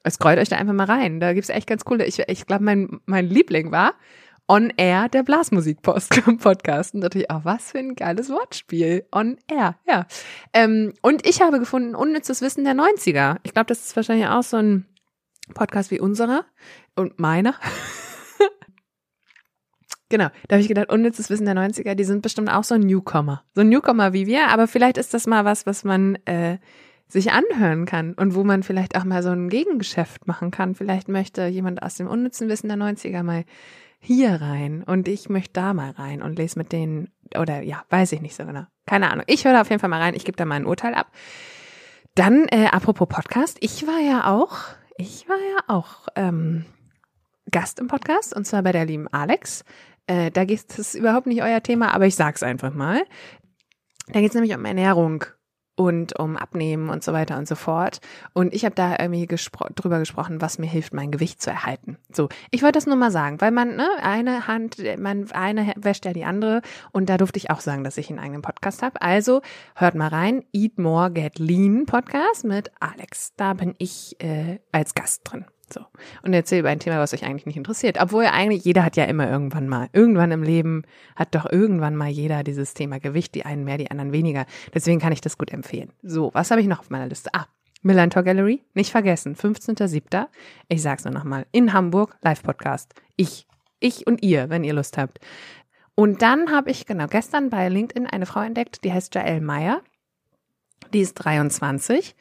Scrollt 0.09 0.39
euch 0.39 0.49
da 0.49 0.57
einfach 0.57 0.73
mal 0.73 0.85
rein. 0.85 1.19
Da 1.19 1.33
gibt's 1.33 1.49
echt 1.49 1.67
ganz 1.67 1.85
coole. 1.85 2.05
Ich, 2.05 2.19
ich 2.27 2.47
glaube, 2.47 2.63
mein, 2.63 3.01
mein 3.05 3.27
Liebling 3.27 3.71
war 3.71 3.93
On 4.47 4.73
Air, 4.75 5.07
der 5.07 5.23
Blasmusik-Podcast. 5.23 6.93
Und 6.93 6.99
natürlich 6.99 7.29
auch, 7.29 7.45
was 7.45 7.71
für 7.71 7.79
ein 7.79 7.95
geiles 7.95 8.29
Wortspiel. 8.29 9.05
On 9.13 9.37
Air, 9.47 9.75
ja. 9.87 10.05
Ähm, 10.53 10.93
und 11.01 11.25
ich 11.25 11.41
habe 11.41 11.59
gefunden, 11.59 11.95
unnützes 11.95 12.41
Wissen 12.41 12.65
der 12.65 12.73
90er. 12.73 13.37
Ich 13.43 13.53
glaube, 13.53 13.67
das 13.67 13.85
ist 13.85 13.95
wahrscheinlich 13.95 14.27
auch 14.27 14.43
so 14.43 14.57
ein 14.57 14.85
Podcast 15.53 15.91
wie 15.91 15.99
unserer 15.99 16.45
und 16.95 17.19
meiner. 17.19 17.55
Genau, 20.11 20.27
da 20.49 20.55
habe 20.55 20.61
ich 20.61 20.67
gedacht, 20.67 20.91
unnützes 20.91 21.29
Wissen 21.29 21.45
der 21.45 21.55
90er, 21.55 21.95
die 21.95 22.03
sind 22.03 22.21
bestimmt 22.21 22.51
auch 22.51 22.65
so 22.65 22.75
ein 22.75 22.81
Newcomer. 22.81 23.43
So 23.55 23.61
ein 23.61 23.69
Newcomer 23.69 24.11
wie 24.11 24.27
wir, 24.27 24.49
aber 24.49 24.67
vielleicht 24.67 24.97
ist 24.97 25.13
das 25.13 25.25
mal 25.25 25.45
was, 25.45 25.65
was 25.65 25.85
man 25.85 26.15
äh, 26.25 26.57
sich 27.07 27.31
anhören 27.31 27.85
kann 27.85 28.13
und 28.13 28.35
wo 28.35 28.43
man 28.43 28.61
vielleicht 28.61 28.97
auch 28.97 29.05
mal 29.05 29.23
so 29.23 29.29
ein 29.29 29.47
Gegengeschäft 29.47 30.27
machen 30.27 30.51
kann. 30.51 30.75
Vielleicht 30.75 31.07
möchte 31.07 31.45
jemand 31.47 31.81
aus 31.81 31.95
dem 31.95 32.07
unnützen 32.07 32.49
Wissen 32.49 32.67
der 32.67 32.77
90er 32.77 33.23
mal 33.23 33.45
hier 33.99 34.41
rein 34.41 34.83
und 34.83 35.07
ich 35.07 35.29
möchte 35.29 35.53
da 35.53 35.73
mal 35.73 35.91
rein 35.91 36.21
und 36.21 36.37
lese 36.37 36.59
mit 36.59 36.73
denen, 36.73 37.09
oder 37.37 37.61
ja, 37.61 37.85
weiß 37.89 38.11
ich 38.11 38.19
nicht 38.19 38.35
so 38.35 38.45
genau. 38.45 38.65
Keine 38.85 39.11
Ahnung. 39.11 39.23
Ich 39.27 39.45
höre 39.45 39.53
da 39.53 39.61
auf 39.61 39.69
jeden 39.69 39.79
Fall 39.79 39.89
mal 39.89 40.01
rein, 40.01 40.13
ich 40.13 40.25
gebe 40.25 40.35
da 40.35 40.43
mal 40.43 40.55
ein 40.55 40.65
Urteil 40.65 40.93
ab. 40.93 41.07
Dann, 42.15 42.47
äh, 42.49 42.65
apropos 42.65 43.07
Podcast, 43.07 43.57
ich 43.61 43.87
war 43.87 43.99
ja 43.99 44.29
auch, 44.29 44.57
ich 44.97 45.29
war 45.29 45.37
ja 45.37 45.63
auch 45.67 46.09
ähm, 46.17 46.65
Gast 47.51 47.79
im 47.79 47.87
Podcast 47.87 48.35
und 48.35 48.45
zwar 48.45 48.63
bei 48.63 48.71
der 48.71 48.85
lieben 48.85 49.07
Alex. 49.09 49.65
Äh, 50.07 50.31
da 50.31 50.45
geht 50.45 50.77
es 50.77 50.95
überhaupt 50.95 51.27
nicht 51.27 51.41
euer 51.41 51.61
Thema, 51.61 51.93
aber 51.93 52.05
ich 52.05 52.15
sag's 52.15 52.43
einfach 52.43 52.73
mal. 52.73 53.03
Da 54.07 54.19
geht 54.19 54.29
es 54.29 54.35
nämlich 54.35 54.55
um 54.55 54.65
Ernährung 54.65 55.25
und 55.75 56.19
um 56.19 56.37
Abnehmen 56.37 56.89
und 56.89 57.03
so 57.03 57.13
weiter 57.13 57.37
und 57.37 57.47
so 57.47 57.55
fort. 57.55 58.01
Und 58.33 58.53
ich 58.53 58.65
habe 58.65 58.75
da 58.75 58.97
irgendwie 58.99 59.25
gespro 59.25 59.67
drüber 59.73 59.99
gesprochen, 59.99 60.41
was 60.41 60.59
mir 60.59 60.67
hilft, 60.67 60.93
mein 60.93 61.11
Gewicht 61.11 61.41
zu 61.41 61.49
erhalten. 61.49 61.97
So, 62.11 62.29
ich 62.51 62.61
wollte 62.61 62.77
das 62.77 62.85
nur 62.85 62.97
mal 62.97 63.11
sagen, 63.11 63.41
weil 63.41 63.51
man, 63.51 63.75
ne, 63.75 63.87
eine 64.01 64.47
Hand, 64.47 64.77
man, 64.97 65.31
eine 65.31 65.73
wäscht 65.77 66.05
ja 66.05 66.13
die 66.13 66.25
andere 66.25 66.61
und 66.91 67.09
da 67.09 67.17
durfte 67.17 67.37
ich 67.37 67.49
auch 67.49 67.61
sagen, 67.61 67.83
dass 67.83 67.97
ich 67.97 68.09
einen 68.09 68.19
eigenen 68.19 68.41
Podcast 68.41 68.81
habe. 68.81 69.01
Also 69.01 69.41
hört 69.75 69.95
mal 69.95 70.09
rein, 70.09 70.43
Eat 70.53 70.77
More, 70.77 71.11
Get 71.11 71.39
Lean 71.39 71.85
Podcast 71.85 72.43
mit 72.43 72.71
Alex. 72.79 73.33
Da 73.37 73.53
bin 73.53 73.75
ich 73.77 74.17
äh, 74.21 74.59
als 74.71 74.93
Gast 74.93 75.21
drin. 75.23 75.45
So. 75.73 75.81
Und 76.23 76.33
erzähl 76.33 76.59
über 76.59 76.69
ein 76.69 76.79
Thema, 76.79 76.99
was 76.99 77.13
euch 77.13 77.23
eigentlich 77.23 77.45
nicht 77.45 77.57
interessiert. 77.57 77.97
Obwohl 77.99 78.25
eigentlich 78.25 78.65
jeder 78.65 78.83
hat 78.83 78.97
ja 78.97 79.05
immer 79.05 79.29
irgendwann 79.29 79.67
mal, 79.67 79.89
irgendwann 79.93 80.31
im 80.31 80.43
Leben 80.43 80.83
hat 81.15 81.33
doch 81.35 81.49
irgendwann 81.49 81.95
mal 81.95 82.09
jeder 82.09 82.43
dieses 82.43 82.73
Thema 82.73 82.99
Gewicht, 82.99 83.35
die 83.35 83.45
einen 83.45 83.63
mehr, 83.63 83.77
die 83.77 83.91
anderen 83.91 84.11
weniger. 84.11 84.45
Deswegen 84.73 84.99
kann 84.99 85.13
ich 85.13 85.21
das 85.21 85.37
gut 85.37 85.51
empfehlen. 85.51 85.91
So, 86.01 86.31
was 86.33 86.51
habe 86.51 86.61
ich 86.61 86.67
noch 86.67 86.79
auf 86.79 86.89
meiner 86.89 87.07
Liste? 87.07 87.29
Ah, 87.33 87.45
Millantor 87.83 88.23
Gallery, 88.23 88.63
nicht 88.73 88.91
vergessen, 88.91 89.35
15.07. 89.35 90.27
Ich 90.67 90.81
sag's 90.81 91.03
nur 91.03 91.13
nochmal, 91.13 91.47
in 91.51 91.73
Hamburg, 91.73 92.15
Live-Podcast. 92.21 92.93
Ich, 93.15 93.47
ich 93.79 94.05
und 94.05 94.23
ihr, 94.23 94.49
wenn 94.49 94.63
ihr 94.63 94.73
Lust 94.73 94.97
habt. 94.97 95.19
Und 95.95 96.21
dann 96.21 96.51
habe 96.51 96.69
ich, 96.69 96.85
genau, 96.85 97.07
gestern 97.07 97.49
bei 97.49 97.69
LinkedIn 97.69 98.07
eine 98.07 98.25
Frau 98.25 98.41
entdeckt, 98.41 98.83
die 98.83 98.93
heißt 98.93 99.15
Jael 99.15 99.41
Meyer. 99.41 99.81
Die 100.93 101.01
ist 101.01 101.15
23. 101.15 102.15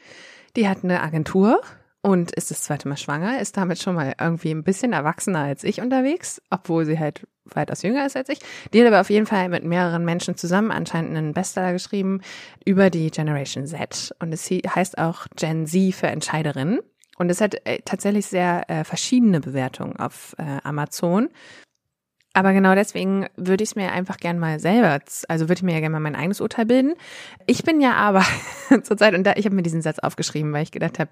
Die 0.56 0.68
hat 0.68 0.82
eine 0.82 1.02
Agentur 1.02 1.60
und 2.02 2.30
ist 2.32 2.50
das 2.50 2.62
zweite 2.62 2.88
Mal 2.88 2.96
schwanger, 2.96 3.40
ist 3.40 3.56
damit 3.56 3.82
schon 3.82 3.94
mal 3.94 4.14
irgendwie 4.18 4.50
ein 4.50 4.64
bisschen 4.64 4.92
erwachsener 4.92 5.40
als 5.40 5.64
ich 5.64 5.80
unterwegs, 5.80 6.40
obwohl 6.50 6.86
sie 6.86 6.98
halt 6.98 7.26
weitaus 7.44 7.82
jünger 7.82 8.06
ist 8.06 8.16
als 8.16 8.28
ich. 8.28 8.38
Die 8.72 8.80
hat 8.80 8.86
aber 8.86 9.00
auf 9.00 9.10
jeden 9.10 9.26
Fall 9.26 9.48
mit 9.48 9.64
mehreren 9.64 10.04
Menschen 10.04 10.36
zusammen 10.36 10.70
anscheinend 10.70 11.16
einen 11.16 11.34
Bestseller 11.34 11.72
geschrieben 11.72 12.22
über 12.64 12.90
die 12.90 13.10
Generation 13.10 13.66
Z 13.66 14.14
und 14.18 14.32
es 14.32 14.48
heißt 14.48 14.98
auch 14.98 15.26
Gen 15.36 15.66
Z 15.66 15.94
für 15.94 16.06
Entscheiderinnen. 16.06 16.80
Und 17.18 17.30
es 17.30 17.42
hat 17.42 17.54
äh, 17.66 17.80
tatsächlich 17.84 18.26
sehr 18.26 18.64
äh, 18.70 18.82
verschiedene 18.82 19.40
Bewertungen 19.40 19.96
auf 19.96 20.34
äh, 20.38 20.58
Amazon. 20.64 21.28
Aber 22.32 22.52
genau 22.52 22.74
deswegen 22.74 23.26
würde 23.36 23.64
ich 23.64 23.70
es 23.70 23.76
mir 23.76 23.90
einfach 23.90 24.16
gern 24.16 24.38
mal 24.38 24.60
selber, 24.60 25.00
also 25.28 25.48
würde 25.48 25.58
ich 25.58 25.62
mir 25.64 25.72
ja 25.72 25.80
gerne 25.80 25.92
mal 25.92 26.00
mein 26.00 26.14
eigenes 26.14 26.40
Urteil 26.40 26.64
bilden. 26.64 26.94
Ich 27.46 27.64
bin 27.64 27.80
ja 27.80 27.94
aber 27.94 28.24
zurzeit, 28.82 29.14
und 29.14 29.24
da, 29.24 29.34
ich 29.36 29.46
habe 29.46 29.56
mir 29.56 29.62
diesen 29.62 29.82
Satz 29.82 29.98
aufgeschrieben, 29.98 30.52
weil 30.52 30.62
ich 30.62 30.70
gedacht 30.70 30.98
habe, 31.00 31.10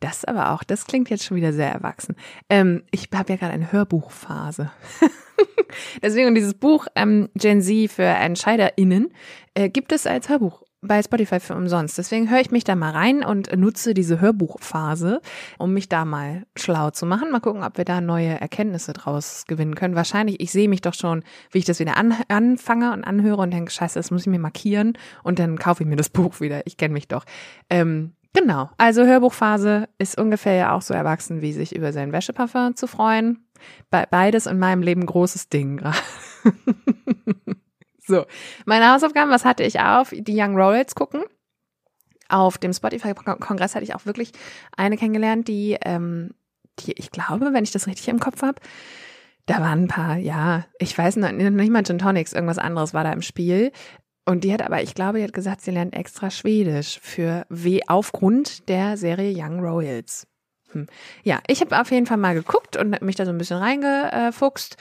das 0.00 0.24
aber 0.24 0.52
auch, 0.52 0.62
das 0.62 0.86
klingt 0.86 1.08
jetzt 1.08 1.24
schon 1.24 1.36
wieder 1.36 1.52
sehr 1.52 1.70
erwachsen. 1.70 2.14
Ähm, 2.48 2.82
ich 2.90 3.08
habe 3.14 3.32
ja 3.32 3.38
gerade 3.38 3.52
eine 3.52 3.72
Hörbuchphase. 3.72 4.70
Deswegen 6.02 6.34
dieses 6.34 6.54
Buch 6.54 6.86
ähm, 6.94 7.30
Gen 7.34 7.62
Z 7.62 7.90
für 7.90 8.02
EntscheiderInnen 8.02 9.12
äh, 9.54 9.70
gibt 9.70 9.92
es 9.92 10.06
als 10.06 10.28
Hörbuch 10.28 10.62
bei 10.82 11.02
Spotify 11.02 11.40
für 11.40 11.54
umsonst. 11.54 11.98
Deswegen 11.98 12.30
höre 12.30 12.40
ich 12.40 12.50
mich 12.50 12.64
da 12.64 12.74
mal 12.74 12.92
rein 12.92 13.22
und 13.22 13.54
nutze 13.56 13.92
diese 13.92 14.20
Hörbuchphase, 14.20 15.20
um 15.58 15.74
mich 15.74 15.88
da 15.88 16.04
mal 16.04 16.46
schlau 16.56 16.90
zu 16.90 17.04
machen. 17.04 17.30
Mal 17.30 17.40
gucken, 17.40 17.62
ob 17.62 17.76
wir 17.76 17.84
da 17.84 18.00
neue 18.00 18.40
Erkenntnisse 18.40 18.92
draus 18.92 19.44
gewinnen 19.46 19.74
können. 19.74 19.94
Wahrscheinlich, 19.94 20.40
ich 20.40 20.52
sehe 20.52 20.68
mich 20.68 20.80
doch 20.80 20.94
schon, 20.94 21.22
wie 21.50 21.58
ich 21.58 21.64
das 21.66 21.80
wieder 21.80 21.96
an, 21.96 22.14
anfange 22.28 22.92
und 22.92 23.04
anhöre 23.04 23.42
und 23.42 23.52
denke, 23.52 23.70
scheiße, 23.70 23.98
das 23.98 24.10
muss 24.10 24.22
ich 24.22 24.28
mir 24.28 24.38
markieren 24.38 24.94
und 25.22 25.38
dann 25.38 25.58
kaufe 25.58 25.82
ich 25.82 25.88
mir 25.88 25.96
das 25.96 26.08
Buch 26.08 26.40
wieder. 26.40 26.66
Ich 26.66 26.78
kenne 26.78 26.94
mich 26.94 27.08
doch. 27.08 27.24
Ähm, 27.68 28.14
genau, 28.32 28.70
also 28.78 29.04
Hörbuchphase 29.04 29.88
ist 29.98 30.18
ungefähr 30.18 30.54
ja 30.54 30.74
auch 30.74 30.82
so 30.82 30.94
erwachsen, 30.94 31.42
wie 31.42 31.52
sich 31.52 31.74
über 31.76 31.92
sein 31.92 32.12
Wäscheparfum 32.12 32.74
zu 32.74 32.86
freuen. 32.86 33.44
Be 33.90 34.04
beides 34.10 34.46
in 34.46 34.58
meinem 34.58 34.82
Leben 34.82 35.04
großes 35.04 35.50
Ding 35.50 35.76
gerade. 35.76 35.98
So, 38.10 38.26
meine 38.66 38.92
Hausaufgaben, 38.92 39.30
was 39.30 39.44
hatte 39.44 39.62
ich 39.62 39.78
auf? 39.78 40.10
Die 40.10 40.34
Young 40.36 40.56
Royals 40.56 40.96
gucken. 40.96 41.22
Auf 42.28 42.58
dem 42.58 42.72
Spotify-Kongress 42.72 43.76
hatte 43.76 43.84
ich 43.84 43.94
auch 43.94 44.04
wirklich 44.04 44.32
eine 44.76 44.96
kennengelernt, 44.96 45.46
die, 45.46 45.78
ähm, 45.84 46.34
die, 46.80 46.92
ich 46.92 47.12
glaube, 47.12 47.52
wenn 47.52 47.62
ich 47.62 47.70
das 47.70 47.86
richtig 47.86 48.08
im 48.08 48.18
Kopf 48.18 48.42
habe, 48.42 48.60
da 49.46 49.60
waren 49.60 49.84
ein 49.84 49.88
paar, 49.88 50.16
ja, 50.16 50.64
ich 50.80 50.96
weiß 50.96 51.16
noch 51.16 51.30
nicht 51.30 51.70
mal 51.70 51.84
Gin 51.84 51.98
Tonics, 51.98 52.32
irgendwas 52.32 52.58
anderes 52.58 52.94
war 52.94 53.04
da 53.04 53.12
im 53.12 53.22
Spiel. 53.22 53.70
Und 54.26 54.42
die 54.42 54.52
hat 54.52 54.62
aber, 54.62 54.82
ich 54.82 54.94
glaube, 54.94 55.18
die 55.18 55.24
hat 55.24 55.32
gesagt, 55.32 55.60
sie 55.60 55.70
lernt 55.70 55.94
extra 55.94 56.30
Schwedisch 56.30 56.98
für 57.00 57.46
W 57.48 57.80
aufgrund 57.86 58.68
der 58.68 58.96
Serie 58.96 59.32
Young 59.36 59.60
Royals. 59.60 60.26
Hm. 60.72 60.86
Ja, 61.22 61.40
ich 61.46 61.60
habe 61.60 61.80
auf 61.80 61.90
jeden 61.92 62.06
Fall 62.06 62.16
mal 62.16 62.34
geguckt 62.34 62.76
und 62.76 63.02
mich 63.02 63.16
da 63.16 63.24
so 63.24 63.30
ein 63.30 63.38
bisschen 63.38 63.58
reingefuchst 63.58 64.76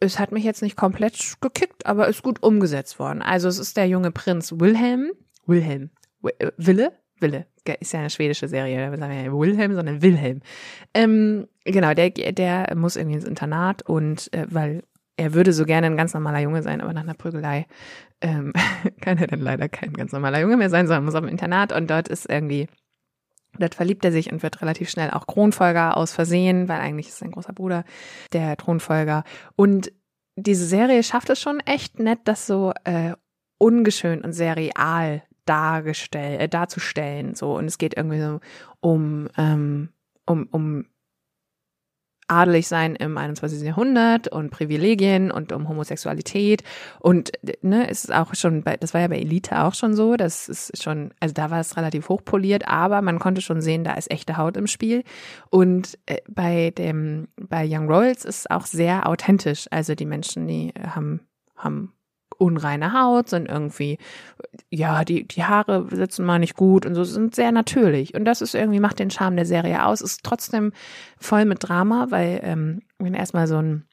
es 0.00 0.18
hat 0.18 0.32
mich 0.32 0.44
jetzt 0.44 0.62
nicht 0.62 0.76
komplett 0.76 1.36
gekickt, 1.40 1.86
aber 1.86 2.08
ist 2.08 2.22
gut 2.22 2.42
umgesetzt 2.42 2.98
worden. 2.98 3.22
Also 3.22 3.48
es 3.48 3.58
ist 3.58 3.76
der 3.76 3.86
junge 3.86 4.10
Prinz 4.10 4.52
Wilhelm, 4.58 5.12
Wilhelm, 5.46 5.90
äh, 6.38 6.50
Wille, 6.56 6.92
Wille, 7.20 7.46
ist 7.80 7.92
ja 7.92 8.00
eine 8.00 8.10
schwedische 8.10 8.48
Serie, 8.48 8.90
da 8.90 8.96
sagen 8.96 9.12
wir 9.12 9.22
ja 9.22 9.32
Wilhelm, 9.32 9.74
sondern 9.74 10.02
Wilhelm. 10.02 10.40
Ähm, 10.92 11.48
genau, 11.64 11.94
der, 11.94 12.10
der 12.10 12.74
muss 12.76 12.96
irgendwie 12.96 13.16
ins 13.16 13.24
Internat 13.24 13.82
und 13.82 14.32
äh, 14.32 14.46
weil 14.50 14.82
er 15.16 15.32
würde 15.32 15.52
so 15.52 15.64
gerne 15.64 15.86
ein 15.86 15.96
ganz 15.96 16.12
normaler 16.12 16.40
Junge 16.40 16.62
sein, 16.62 16.80
aber 16.80 16.92
nach 16.92 17.02
einer 17.02 17.14
Prügelei 17.14 17.66
ähm, 18.20 18.52
kann 19.00 19.18
er 19.18 19.26
dann 19.26 19.40
leider 19.40 19.68
kein 19.68 19.92
ganz 19.92 20.12
normaler 20.12 20.40
Junge 20.40 20.56
mehr 20.56 20.70
sein, 20.70 20.86
sondern 20.86 21.04
muss 21.04 21.14
auf 21.14 21.22
dem 21.22 21.30
Internat 21.30 21.72
und 21.72 21.88
dort 21.88 22.08
ist 22.08 22.28
irgendwie 22.28 22.68
Dort 23.58 23.74
verliebt 23.74 24.04
er 24.04 24.12
sich 24.12 24.32
und 24.32 24.42
wird 24.42 24.60
relativ 24.62 24.90
schnell 24.90 25.10
auch 25.10 25.24
Thronfolger 25.24 25.96
aus 25.96 26.12
Versehen, 26.12 26.68
weil 26.68 26.80
eigentlich 26.80 27.08
ist 27.08 27.18
sein 27.18 27.30
großer 27.30 27.52
Bruder 27.52 27.84
der 28.32 28.56
Thronfolger. 28.56 29.24
Und 29.56 29.92
diese 30.36 30.66
Serie 30.66 31.02
schafft 31.02 31.30
es 31.30 31.40
schon 31.40 31.60
echt 31.60 31.98
nett, 31.98 32.20
das 32.24 32.46
so 32.46 32.72
äh, 32.84 33.12
ungeschönt 33.58 34.24
und 34.24 34.32
sehr 34.32 34.56
real 34.56 35.22
dargestellt, 35.46 36.40
äh, 36.40 36.48
darzustellen. 36.48 37.34
So 37.34 37.56
und 37.56 37.66
es 37.66 37.78
geht 37.78 37.96
irgendwie 37.96 38.20
so 38.20 38.40
um 38.80 39.28
ähm, 39.36 39.90
um 40.26 40.48
um 40.50 40.86
adelig 42.28 42.68
sein 42.68 42.96
im 42.96 43.16
21. 43.18 43.62
Jahrhundert 43.62 44.28
und 44.28 44.50
Privilegien 44.50 45.30
und 45.30 45.52
um 45.52 45.68
Homosexualität 45.68 46.62
und 47.00 47.32
ne, 47.62 47.88
es 47.88 48.04
ist 48.04 48.14
auch 48.14 48.34
schon 48.34 48.62
bei, 48.62 48.76
das 48.76 48.94
war 48.94 49.00
ja 49.00 49.08
bei 49.08 49.18
Elite 49.18 49.60
auch 49.62 49.74
schon 49.74 49.94
so, 49.94 50.16
das 50.16 50.48
ist 50.48 50.82
schon, 50.82 51.12
also 51.20 51.34
da 51.34 51.50
war 51.50 51.60
es 51.60 51.76
relativ 51.76 52.08
hochpoliert, 52.08 52.68
aber 52.68 53.02
man 53.02 53.18
konnte 53.18 53.40
schon 53.40 53.60
sehen, 53.60 53.84
da 53.84 53.94
ist 53.94 54.10
echte 54.10 54.36
Haut 54.36 54.56
im 54.56 54.66
Spiel 54.66 55.04
und 55.50 55.98
äh, 56.06 56.18
bei 56.28 56.70
dem, 56.70 57.28
bei 57.36 57.66
Young 57.68 57.88
Royals 57.88 58.24
ist 58.24 58.38
es 58.40 58.50
auch 58.50 58.66
sehr 58.66 59.08
authentisch, 59.08 59.66
also 59.70 59.94
die 59.94 60.06
Menschen, 60.06 60.46
die 60.46 60.72
haben, 60.76 61.20
haben 61.56 61.92
unreine 62.38 62.92
Haut, 62.92 63.28
sind 63.28 63.48
irgendwie, 63.48 63.98
ja, 64.70 65.04
die, 65.04 65.26
die 65.26 65.44
Haare 65.44 65.86
sitzen 65.90 66.24
mal 66.24 66.38
nicht 66.38 66.56
gut 66.56 66.86
und 66.86 66.94
so, 66.94 67.04
sind 67.04 67.34
sehr 67.34 67.52
natürlich. 67.52 68.14
Und 68.14 68.24
das 68.24 68.40
ist 68.40 68.54
irgendwie, 68.54 68.80
macht 68.80 68.98
den 68.98 69.10
Charme 69.10 69.36
der 69.36 69.46
Serie 69.46 69.84
aus, 69.84 70.00
ist 70.00 70.22
trotzdem 70.22 70.72
voll 71.18 71.44
mit 71.44 71.58
Drama, 71.68 72.06
weil, 72.10 72.40
ähm, 72.42 72.82
wenn 72.98 73.14
erstmal 73.14 73.46
so 73.46 73.58
ein, 73.58 73.84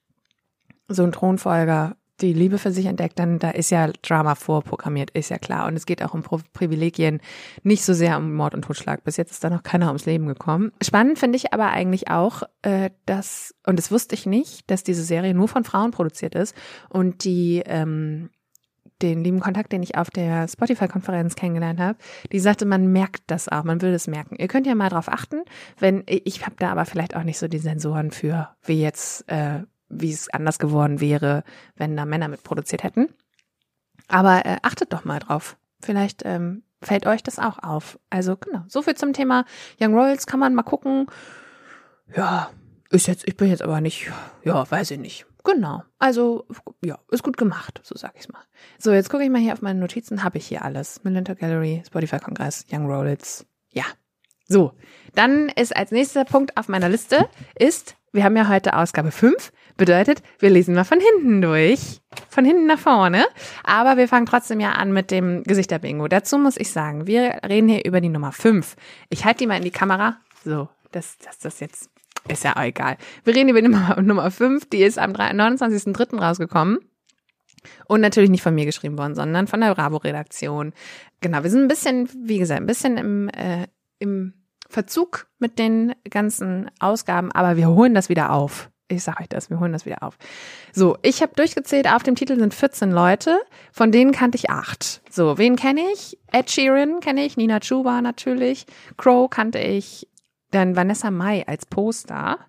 so 0.87 1.03
ein 1.03 1.11
Thronfolger 1.11 1.95
die 2.21 2.33
Liebe 2.33 2.57
für 2.57 2.71
sich 2.71 2.85
entdeckt, 2.85 3.19
dann 3.19 3.39
da 3.39 3.49
ist 3.51 3.69
ja 3.69 3.89
Drama 4.01 4.35
vorprogrammiert, 4.35 5.11
ist 5.11 5.29
ja 5.29 5.37
klar. 5.37 5.67
Und 5.67 5.75
es 5.75 5.85
geht 5.85 6.03
auch 6.03 6.13
um 6.13 6.23
Privilegien, 6.53 7.19
nicht 7.63 7.83
so 7.83 7.93
sehr 7.93 8.17
um 8.17 8.33
Mord 8.33 8.53
und 8.53 8.63
Totschlag. 8.63 9.03
Bis 9.03 9.17
jetzt 9.17 9.31
ist 9.31 9.43
da 9.43 9.49
noch 9.49 9.63
keiner 9.63 9.87
ums 9.87 10.05
Leben 10.05 10.27
gekommen. 10.27 10.71
Spannend 10.81 11.19
finde 11.19 11.37
ich 11.37 11.53
aber 11.53 11.69
eigentlich 11.69 12.09
auch, 12.09 12.43
äh, 12.61 12.91
dass, 13.05 13.55
und 13.65 13.77
das 13.77 13.91
wusste 13.91 14.15
ich 14.15 14.25
nicht, 14.25 14.69
dass 14.69 14.83
diese 14.83 15.03
Serie 15.03 15.33
nur 15.33 15.47
von 15.47 15.63
Frauen 15.63 15.91
produziert 15.91 16.35
ist 16.35 16.55
und 16.89 17.23
die 17.23 17.63
ähm, 17.65 18.29
den 19.01 19.23
lieben 19.23 19.39
Kontakt, 19.39 19.71
den 19.71 19.83
ich 19.83 19.97
auf 19.97 20.09
der 20.09 20.47
Spotify-Konferenz 20.47 21.35
kennengelernt 21.35 21.79
habe, 21.79 21.97
die 22.31 22.39
sagte, 22.39 22.65
man 22.65 22.91
merkt 22.91 23.23
das 23.27 23.49
auch, 23.49 23.63
man 23.63 23.81
will 23.81 23.93
es 23.93 24.07
merken. 24.07 24.35
Ihr 24.37 24.47
könnt 24.47 24.67
ja 24.67 24.75
mal 24.75 24.89
drauf 24.89 25.09
achten, 25.09 25.41
wenn 25.79 26.03
ich 26.05 26.45
habe 26.45 26.55
da 26.59 26.71
aber 26.71 26.85
vielleicht 26.85 27.15
auch 27.15 27.23
nicht 27.23 27.39
so 27.39 27.47
die 27.47 27.57
Sensoren 27.57 28.11
für, 28.11 28.49
wie 28.63 28.81
jetzt 28.81 29.27
äh, 29.29 29.63
wie 29.91 30.11
es 30.11 30.29
anders 30.29 30.59
geworden 30.59 30.99
wäre, 30.99 31.43
wenn 31.75 31.97
da 31.97 32.05
Männer 32.05 32.27
mitproduziert 32.27 32.83
hätten. 32.83 33.09
Aber 34.07 34.45
äh, 34.45 34.57
achtet 34.61 34.93
doch 34.93 35.05
mal 35.05 35.19
drauf. 35.19 35.57
Vielleicht 35.81 36.23
ähm, 36.25 36.63
fällt 36.81 37.05
euch 37.05 37.23
das 37.23 37.39
auch 37.39 37.59
auf. 37.59 37.99
Also 38.09 38.37
genau, 38.37 38.63
so 38.67 38.81
viel 38.81 38.95
zum 38.95 39.13
Thema 39.13 39.45
Young 39.79 39.93
Royals 39.93 40.27
kann 40.27 40.39
man 40.39 40.55
mal 40.55 40.63
gucken. 40.63 41.07
Ja, 42.15 42.49
ist 42.89 43.07
jetzt, 43.07 43.27
ich 43.27 43.37
bin 43.37 43.49
jetzt 43.49 43.61
aber 43.61 43.81
nicht, 43.81 44.11
ja, 44.43 44.69
weiß 44.69 44.91
ich 44.91 44.99
nicht. 44.99 45.25
Genau. 45.43 45.83
Also, 45.97 46.45
ja, 46.83 46.99
ist 47.09 47.23
gut 47.23 47.37
gemacht, 47.37 47.79
so 47.83 47.95
sag 47.97 48.13
ich's 48.15 48.29
mal. 48.29 48.41
So, 48.77 48.91
jetzt 48.91 49.09
gucke 49.09 49.23
ich 49.23 49.29
mal 49.29 49.41
hier 49.41 49.53
auf 49.53 49.61
meine 49.61 49.79
Notizen, 49.79 50.23
habe 50.23 50.37
ich 50.37 50.45
hier 50.45 50.63
alles. 50.63 51.03
Melinda 51.03 51.33
Gallery, 51.33 51.81
Spotify-Kongress, 51.85 52.65
Young 52.71 52.85
Rollits. 52.85 53.45
Ja. 53.69 53.85
So, 54.47 54.73
dann 55.15 55.49
ist 55.49 55.75
als 55.75 55.91
nächster 55.91 56.25
Punkt 56.25 56.57
auf 56.57 56.67
meiner 56.67 56.89
Liste 56.89 57.27
ist, 57.57 57.95
wir 58.11 58.23
haben 58.23 58.35
ja 58.35 58.49
heute 58.49 58.75
Ausgabe 58.75 59.11
5, 59.11 59.51
bedeutet, 59.77 60.21
wir 60.39 60.49
lesen 60.49 60.75
mal 60.75 60.83
von 60.83 60.99
hinten 60.99 61.41
durch. 61.41 62.01
Von 62.29 62.45
hinten 62.45 62.65
nach 62.65 62.79
vorne. 62.79 63.25
Aber 63.63 63.97
wir 63.97 64.07
fangen 64.07 64.25
trotzdem 64.25 64.59
ja 64.59 64.71
an 64.71 64.91
mit 64.91 65.11
dem 65.11 65.43
Gesichter-Bingo. 65.43 66.07
Dazu 66.07 66.37
muss 66.37 66.57
ich 66.57 66.71
sagen, 66.71 67.07
wir 67.07 67.39
reden 67.47 67.69
hier 67.69 67.85
über 67.85 68.01
die 68.01 68.09
Nummer 68.09 68.31
5. 68.31 68.75
Ich 69.09 69.25
halte 69.25 69.39
die 69.39 69.47
mal 69.47 69.57
in 69.57 69.63
die 69.63 69.71
Kamera. 69.71 70.17
So, 70.43 70.69
dass 70.91 71.17
das, 71.19 71.39
das 71.39 71.59
jetzt 71.59 71.89
ist 72.27 72.43
ja 72.43 72.55
auch 72.55 72.63
egal. 72.63 72.97
Wir 73.23 73.35
reden 73.35 73.49
über 73.49 73.61
Nummer, 73.61 74.01
Nummer 74.01 74.31
5, 74.31 74.69
die 74.69 74.83
ist 74.83 74.99
am 74.99 75.11
29.03. 75.11 76.19
rausgekommen. 76.19 76.79
Und 77.85 78.01
natürlich 78.01 78.31
nicht 78.31 78.41
von 78.41 78.55
mir 78.55 78.65
geschrieben 78.65 78.97
worden, 78.97 79.13
sondern 79.13 79.47
von 79.47 79.61
der 79.61 79.75
Bravo-Redaktion. 79.75 80.73
Genau, 81.21 81.43
wir 81.43 81.49
sind 81.51 81.61
ein 81.61 81.67
bisschen, 81.67 82.09
wie 82.23 82.39
gesagt, 82.39 82.59
ein 82.59 82.65
bisschen 82.65 82.97
im, 82.97 83.29
äh, 83.29 83.67
im 83.99 84.33
Verzug 84.67 85.27
mit 85.37 85.59
den 85.59 85.93
ganzen 86.09 86.71
Ausgaben, 86.79 87.31
aber 87.31 87.57
wir 87.57 87.69
holen 87.69 87.93
das 87.93 88.09
wieder 88.09 88.31
auf. 88.31 88.70
Ich 88.91 89.03
sage 89.03 89.21
euch 89.21 89.29
das, 89.29 89.49
wir 89.49 89.59
holen 89.59 89.71
das 89.71 89.85
wieder 89.85 90.03
auf. 90.03 90.17
So, 90.73 90.97
ich 91.01 91.21
habe 91.21 91.33
durchgezählt, 91.35 91.87
auf 91.87 92.03
dem 92.03 92.15
Titel 92.15 92.37
sind 92.37 92.53
14 92.53 92.91
Leute, 92.91 93.39
von 93.71 93.91
denen 93.91 94.11
kannte 94.11 94.37
ich 94.37 94.49
acht. 94.49 95.01
So, 95.09 95.37
wen 95.37 95.55
kenne 95.55 95.81
ich? 95.93 96.17
Ed 96.31 96.49
Sheeran 96.49 96.99
kenne 96.99 97.25
ich, 97.25 97.37
Nina 97.37 97.59
Chuba 97.59 98.01
natürlich, 98.01 98.65
Crow 98.97 99.29
kannte 99.29 99.59
ich, 99.59 100.07
dann 100.51 100.75
Vanessa 100.75 101.11
Mai 101.11 101.45
als 101.47 101.65
Poster. 101.65 102.39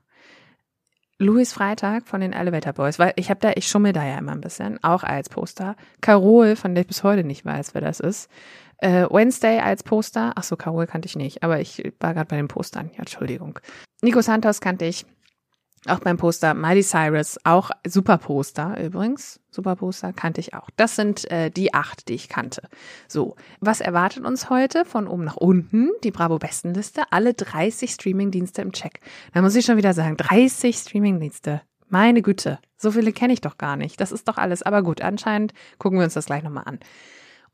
Louis 1.19 1.53
Freitag 1.53 2.09
von 2.09 2.21
den 2.21 2.33
Elevator 2.33 2.73
Boys, 2.73 2.99
weil 2.99 3.13
ich 3.15 3.31
habe 3.31 3.39
da, 3.39 3.53
ich 3.55 3.69
schummel 3.69 3.93
da 3.93 4.05
ja 4.05 4.19
immer 4.19 4.33
ein 4.33 4.41
bisschen, 4.41 4.83
auch 4.83 5.05
als 5.05 5.29
Poster. 5.29 5.77
Carol, 6.01 6.57
von 6.57 6.75
der 6.75 6.83
ich 6.83 6.89
bis 6.89 7.05
heute 7.05 7.23
nicht 7.23 7.45
weiß, 7.45 7.75
wer 7.75 7.81
das 7.81 8.01
ist. 8.01 8.29
Äh, 8.79 9.07
Wednesday 9.09 9.61
als 9.61 9.85
Poster. 9.85 10.33
Ach 10.35 10.43
so, 10.43 10.57
Carol 10.57 10.89
kannte 10.89 11.07
ich 11.07 11.15
nicht, 11.15 11.45
aber 11.45 11.61
ich 11.61 11.93
war 12.01 12.15
gerade 12.15 12.27
bei 12.27 12.37
den 12.37 12.49
Postern. 12.49 12.91
Ja, 12.95 13.01
Entschuldigung. 13.01 13.61
Nico 14.03 14.21
Santos 14.21 14.61
kannte 14.61 14.85
ich. 14.85 15.07
Auch 15.89 15.99
beim 15.99 16.17
Poster 16.17 16.55
Miley 16.55 16.83
Cyrus, 16.83 17.39
auch 17.43 17.71
super 17.85 18.17
Poster 18.17 18.81
übrigens. 18.81 19.41
Super 19.51 19.75
Poster 19.75 20.12
kannte 20.12 20.41
ich 20.41 20.55
auch. 20.55 20.71
Das 20.77 20.95
sind 20.95 21.29
äh, 21.31 21.51
die 21.51 21.75
acht, 21.75 22.09
die 22.09 22.15
ich 22.15 22.29
kannte. 22.29 22.62
So, 23.09 23.35
was 23.61 23.81
erwartet 23.81 24.25
uns 24.25 24.49
heute 24.49 24.85
von 24.85 25.09
oben 25.09 25.25
nach 25.25 25.37
unten? 25.37 25.91
Die 26.05 26.12
Bravo 26.12 26.39
Bestenliste, 26.39 27.03
alle 27.11 27.35
30 27.35 27.91
Streamingdienste 27.91 28.62
im 28.62 28.71
Check. 28.73 29.01
Da 29.35 29.43
muss 29.43 29.57
ich 29.57 29.65
schon 29.65 29.77
wieder 29.77 29.93
sagen, 29.93 30.17
30 30.17 30.77
Streamingdienste. 30.77 31.62
Meine 31.89 32.23
Güte, 32.23 32.61
so 32.79 32.93
viele 32.93 33.12
kenne 33.12 33.33
ich 33.33 33.41
doch 33.41 33.59
gar 33.59 33.77
nicht. 33.77 34.01
Das 34.01 34.12
ist 34.12 34.29
doch 34.29 34.39
alles. 34.39 34.62
Aber 34.62 34.83
gut, 34.83 35.03
anscheinend 35.03 35.53
gucken 35.79 35.99
wir 35.99 36.05
uns 36.05 36.15
das 36.15 36.27
gleich 36.27 36.45
nochmal 36.45 36.65
an. 36.65 36.79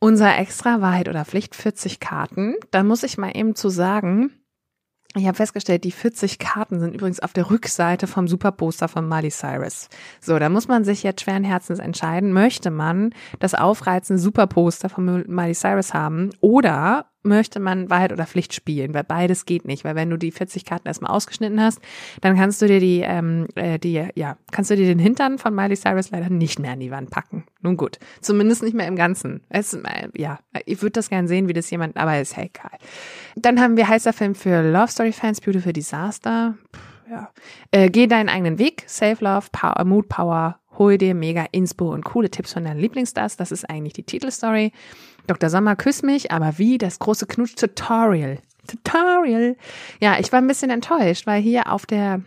Unser 0.00 0.38
extra 0.38 0.80
Wahrheit 0.82 1.08
oder 1.08 1.25
Pflicht 1.25 1.56
40 1.56 1.99
Karten. 1.99 2.54
Da 2.70 2.82
muss 2.85 3.02
ich 3.02 3.18
mal 3.18 3.37
eben 3.37 3.56
zu 3.56 3.68
sagen, 3.68 4.30
ich 5.18 5.26
habe 5.26 5.37
festgestellt, 5.37 5.84
die 5.84 5.92
40 5.92 6.38
Karten 6.38 6.80
sind 6.80 6.94
übrigens 6.94 7.20
auf 7.20 7.32
der 7.32 7.50
Rückseite 7.50 8.06
vom 8.06 8.28
Superposter 8.28 8.88
von 8.88 9.08
Miley 9.08 9.30
Cyrus. 9.30 9.88
So, 10.20 10.38
da 10.38 10.48
muss 10.48 10.68
man 10.68 10.84
sich 10.84 11.02
jetzt 11.02 11.22
schweren 11.22 11.44
Herzens 11.44 11.78
entscheiden, 11.78 12.32
möchte 12.32 12.70
man 12.70 13.14
das 13.38 13.54
aufreizende 13.54 14.20
Superposter 14.20 14.88
von 14.88 15.25
Miley 15.26 15.54
Cyrus 15.54 15.94
haben 15.94 16.30
oder 16.40 17.06
möchte 17.22 17.60
man 17.60 17.90
Wahrheit 17.90 18.12
oder 18.12 18.26
Pflicht 18.26 18.54
spielen, 18.54 18.94
weil 18.94 19.04
beides 19.04 19.44
geht 19.44 19.64
nicht, 19.64 19.84
weil 19.84 19.94
wenn 19.94 20.10
du 20.10 20.16
die 20.16 20.30
40 20.30 20.64
Karten 20.64 20.87
erstmal 20.87 21.12
ausgeschnitten 21.12 21.60
hast, 21.60 21.80
dann 22.20 22.37
kannst 22.37 22.62
du 22.62 22.66
dir 22.66 22.80
die, 22.80 23.00
ähm, 23.00 23.46
äh, 23.54 23.78
die, 23.78 24.08
ja, 24.14 24.37
kannst 24.50 24.70
du 24.70 24.76
dir 24.76 24.87
den 24.87 24.98
Hintern 24.98 25.38
von 25.38 25.54
Miley 25.54 25.76
Cyrus 25.76 26.10
leider 26.10 26.30
nicht 26.30 26.58
mehr 26.58 26.72
an 26.72 26.80
die 26.80 26.90
Wand 26.90 27.10
packen. 27.10 27.44
Nun 27.60 27.76
gut, 27.76 27.98
zumindest 28.20 28.62
nicht 28.62 28.75
mehr 28.75 28.87
im 28.87 28.96
Ganzen. 28.96 29.42
Es, 29.48 29.75
äh, 29.75 30.08
ja, 30.16 30.38
ich 30.64 30.80
würde 30.82 30.92
das 30.92 31.10
gern 31.10 31.28
sehen, 31.28 31.48
wie 31.48 31.52
das 31.52 31.70
jemand, 31.70 31.96
aber 31.96 32.20
ist 32.20 32.37
ja 32.37 32.44
egal. 32.44 32.78
Dann 33.37 33.60
haben 33.60 33.76
wir 33.76 33.88
heißer 33.88 34.12
Film 34.12 34.34
für 34.34 34.62
Love 34.62 34.88
Story 34.88 35.12
Fans, 35.12 35.40
Beautiful 35.40 35.72
Disaster. 35.72 36.56
Puh, 36.72 36.78
ja. 37.10 37.30
Äh, 37.70 37.90
geh 37.90 38.06
deinen 38.06 38.28
eigenen 38.28 38.58
Weg, 38.58 38.84
Save 38.87 39.16
Love, 39.20 39.48
Power, 39.52 39.84
Mood 39.84 40.08
Power, 40.08 40.60
hol 40.78 40.98
dir 40.98 41.14
mega 41.14 41.46
Inspo 41.52 41.92
und 41.92 42.04
coole 42.04 42.30
Tipps 42.30 42.52
von 42.52 42.64
deinen 42.64 42.80
Lieblingsstars. 42.80 43.37
Das 43.37 43.52
ist 43.52 43.68
eigentlich 43.68 43.94
die 43.94 44.04
Titelstory. 44.04 44.72
Dr. 45.28 45.50
Sommer, 45.50 45.76
küss 45.76 46.02
mich, 46.02 46.32
aber 46.32 46.58
wie 46.58 46.78
das 46.78 46.99
große 46.99 47.26
Knutsch-Tutorial. 47.26 48.38
Tutorial. 48.66 49.56
Ja, 50.00 50.18
ich 50.18 50.32
war 50.32 50.40
ein 50.40 50.47
bisschen 50.47 50.70
enttäuscht, 50.70 51.26
weil 51.26 51.40
hier 51.42 51.70
auf 51.70 51.85
der, 51.85 52.23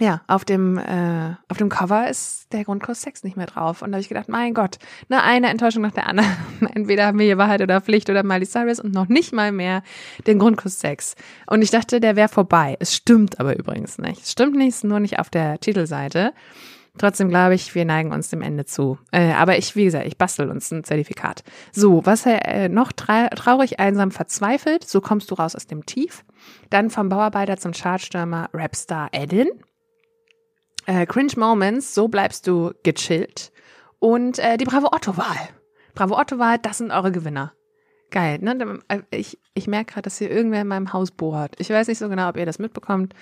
ja, 0.00 0.22
auf 0.26 0.44
dem, 0.44 0.76
äh, 0.76 1.34
auf 1.48 1.56
dem 1.58 1.68
Cover 1.68 2.08
ist 2.08 2.52
der 2.52 2.64
Grundkurs 2.64 3.02
Sex 3.02 3.22
nicht 3.22 3.36
mehr 3.36 3.46
drauf. 3.46 3.82
Und 3.82 3.92
da 3.92 3.96
habe 3.96 4.02
ich 4.02 4.08
gedacht, 4.08 4.28
mein 4.28 4.54
Gott, 4.54 4.78
ne, 5.08 5.22
eine 5.22 5.50
Enttäuschung 5.50 5.82
nach 5.82 5.92
der 5.92 6.08
anderen. 6.08 6.30
Entweder 6.74 7.06
haben 7.06 7.18
wir 7.18 7.26
hier 7.26 7.38
Wahrheit 7.38 7.62
oder 7.62 7.80
Pflicht 7.80 8.10
oder 8.10 8.24
Miley 8.24 8.46
Cyrus 8.46 8.80
und 8.80 8.92
noch 8.92 9.08
nicht 9.08 9.32
mal 9.32 9.52
mehr 9.52 9.82
den 10.26 10.40
Grundkurs 10.40 10.80
Sex. 10.80 11.14
Und 11.46 11.62
ich 11.62 11.70
dachte, 11.70 12.00
der 12.00 12.16
wäre 12.16 12.28
vorbei. 12.28 12.76
Es 12.80 12.94
stimmt 12.94 13.38
aber 13.38 13.56
übrigens 13.56 13.98
nicht. 13.98 14.22
Es 14.22 14.32
stimmt 14.32 14.56
nicht, 14.56 14.82
nur 14.82 14.98
nicht 14.98 15.20
auf 15.20 15.30
der 15.30 15.60
Titelseite. 15.60 16.32
Trotzdem 16.98 17.28
glaube 17.28 17.54
ich, 17.54 17.74
wir 17.74 17.84
neigen 17.84 18.12
uns 18.12 18.30
dem 18.30 18.42
Ende 18.42 18.64
zu. 18.64 18.98
Äh, 19.12 19.32
aber 19.32 19.56
ich, 19.58 19.76
wie 19.76 19.84
gesagt, 19.84 20.06
ich 20.06 20.18
bastel 20.18 20.50
uns 20.50 20.70
ein 20.70 20.84
Zertifikat. 20.84 21.42
So, 21.72 22.04
was 22.04 22.26
äh, 22.26 22.68
noch 22.68 22.92
tra 22.92 23.28
traurig, 23.28 23.78
einsam, 23.78 24.10
verzweifelt, 24.10 24.86
so 24.86 25.00
kommst 25.00 25.30
du 25.30 25.34
raus 25.34 25.54
aus 25.54 25.66
dem 25.66 25.86
Tief. 25.86 26.24
Dann 26.68 26.90
vom 26.90 27.08
Bauarbeiter 27.08 27.56
zum 27.56 27.72
Chartstürmer 27.72 28.50
Rapstar 28.52 29.08
Edin. 29.12 29.48
Äh, 30.86 31.06
Cringe 31.06 31.32
Moments, 31.36 31.94
so 31.94 32.08
bleibst 32.08 32.46
du 32.46 32.72
gechillt. 32.82 33.52
Und 33.98 34.38
äh, 34.38 34.56
die 34.56 34.64
Bravo 34.64 34.88
Otto-Wahl. 34.92 35.48
Bravo 35.94 36.18
Otto-Wahl, 36.18 36.58
das 36.58 36.78
sind 36.78 36.90
eure 36.90 37.12
Gewinner. 37.12 37.52
Geil, 38.10 38.38
ne? 38.40 38.80
Äh, 38.88 39.00
ich, 39.10 39.38
ich 39.54 39.66
merke 39.66 39.94
gerade, 39.94 40.02
dass 40.02 40.18
hier 40.18 40.30
irgendwer 40.30 40.62
in 40.62 40.66
meinem 40.66 40.92
Haus 40.92 41.10
bohrt. 41.10 41.54
Ich 41.58 41.70
weiß 41.70 41.88
nicht 41.88 41.98
so 41.98 42.08
genau, 42.08 42.28
ob 42.28 42.36
ihr 42.36 42.46
das 42.46 42.58
mitbekommt. 42.58 43.14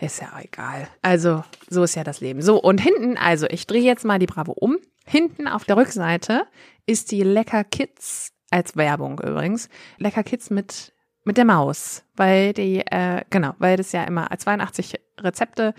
Ist 0.00 0.20
ja 0.20 0.28
auch 0.34 0.40
egal. 0.40 0.88
Also, 1.02 1.44
so 1.68 1.82
ist 1.82 1.94
ja 1.94 2.04
das 2.04 2.20
Leben. 2.20 2.40
So, 2.40 2.60
und 2.60 2.80
hinten, 2.80 3.16
also 3.18 3.46
ich 3.48 3.66
drehe 3.66 3.82
jetzt 3.82 4.04
mal 4.04 4.18
die 4.18 4.26
Bravo 4.26 4.52
um. 4.52 4.78
Hinten 5.04 5.46
auf 5.46 5.64
der 5.64 5.76
Rückseite 5.76 6.46
ist 6.86 7.10
die 7.10 7.22
Lecker 7.22 7.64
Kids, 7.64 8.32
als 8.50 8.76
Werbung 8.76 9.20
übrigens, 9.20 9.68
Lecker 9.98 10.22
Kids 10.22 10.50
mit, 10.50 10.92
mit 11.24 11.36
der 11.36 11.44
Maus. 11.44 12.04
Weil 12.16 12.52
die, 12.52 12.80
äh, 12.80 13.22
genau, 13.30 13.54
weil 13.58 13.76
das 13.76 13.92
ja 13.92 14.04
immer 14.04 14.28
82 14.34 14.94
Rezepte 15.18 15.74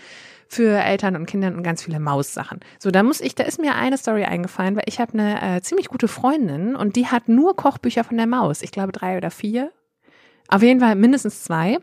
für 0.52 0.84
Eltern 0.84 1.16
und 1.16 1.28
Kinder 1.28 1.48
und 1.48 1.64
ganz 1.64 1.82
viele 1.82 2.02
Maussachen. 2.02 2.60
So, 2.78 2.92
da 2.92 3.04
muss 3.04 3.22
ich, 3.22 3.36
da 3.36 3.46
ist 3.46 3.58
mir 3.58 3.74
eine 3.74 3.98
Story 3.98 4.26
eingefallen, 4.26 4.76
weil 4.76 4.84
ich 4.86 5.00
habe 5.00 5.14
eine 5.14 5.58
äh, 5.58 5.62
ziemlich 5.62 5.88
gute 5.88 6.10
Freundin 6.10 6.76
und 6.76 6.98
die 6.98 7.08
hat 7.08 7.30
nur 7.30 7.56
Kochbücher 7.56 8.04
von 8.04 8.18
der 8.18 8.28
Maus. 8.28 8.62
Ich 8.62 8.72
glaube 8.72 8.92
drei 8.92 9.16
oder 9.16 9.32
vier. 9.32 9.72
Auf 10.50 10.62
jeden 10.62 10.82
Fall 10.82 10.96
mindestens 10.96 11.46
zwei. 11.46 11.78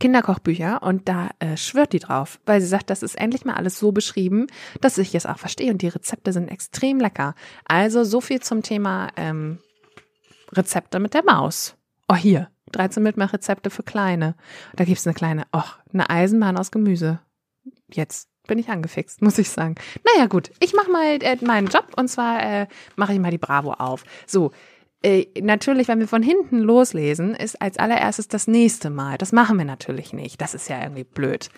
Kinderkochbücher 0.00 0.82
und 0.82 1.08
da 1.08 1.30
äh, 1.38 1.56
schwört 1.56 1.92
die 1.92 2.00
drauf, 2.00 2.40
weil 2.46 2.60
sie 2.60 2.66
sagt, 2.66 2.90
das 2.90 3.04
ist 3.04 3.14
endlich 3.14 3.44
mal 3.44 3.54
alles 3.54 3.78
so 3.78 3.92
beschrieben, 3.92 4.48
dass 4.80 4.98
ich 4.98 5.14
es 5.14 5.24
auch 5.24 5.38
verstehe 5.38 5.70
und 5.70 5.80
die 5.80 5.88
Rezepte 5.88 6.32
sind 6.32 6.48
extrem 6.48 6.98
lecker. 6.98 7.36
Also 7.64 8.02
so 8.02 8.20
viel 8.20 8.40
zum 8.40 8.62
Thema 8.62 9.06
ähm, 9.16 9.58
Rezepte 10.52 10.98
mit 10.98 11.14
der 11.14 11.24
Maus. 11.24 11.76
Oh, 12.08 12.16
hier, 12.16 12.48
13 12.72 13.02
Mitmachrezepte 13.04 13.70
für 13.70 13.84
Kleine. 13.84 14.34
Da 14.74 14.84
gibt's 14.84 15.06
eine 15.06 15.14
kleine, 15.14 15.44
oh, 15.52 15.62
eine 15.92 16.10
Eisenbahn 16.10 16.58
aus 16.58 16.72
Gemüse. 16.72 17.20
Jetzt 17.92 18.28
bin 18.46 18.58
ich 18.58 18.68
angefixt, 18.68 19.22
muss 19.22 19.38
ich 19.38 19.50
sagen. 19.50 19.76
Naja, 20.04 20.26
gut, 20.26 20.50
ich 20.60 20.74
mache 20.74 20.90
mal 20.90 21.18
äh, 21.22 21.36
meinen 21.44 21.68
Job 21.68 21.86
und 21.96 22.08
zwar 22.08 22.42
äh, 22.42 22.66
mache 22.96 23.12
ich 23.12 23.20
mal 23.20 23.30
die 23.30 23.38
Bravo 23.38 23.72
auf. 23.72 24.04
So, 24.26 24.50
äh, 25.02 25.26
natürlich, 25.40 25.86
wenn 25.86 26.00
wir 26.00 26.08
von 26.08 26.22
hinten 26.22 26.58
loslesen, 26.58 27.34
ist 27.34 27.62
als 27.62 27.78
allererstes 27.78 28.26
das 28.26 28.48
nächste 28.48 28.90
Mal. 28.90 29.16
Das 29.16 29.30
machen 29.30 29.56
wir 29.56 29.64
natürlich 29.64 30.12
nicht. 30.12 30.40
Das 30.40 30.54
ist 30.54 30.68
ja 30.68 30.82
irgendwie 30.82 31.04
blöd. 31.04 31.50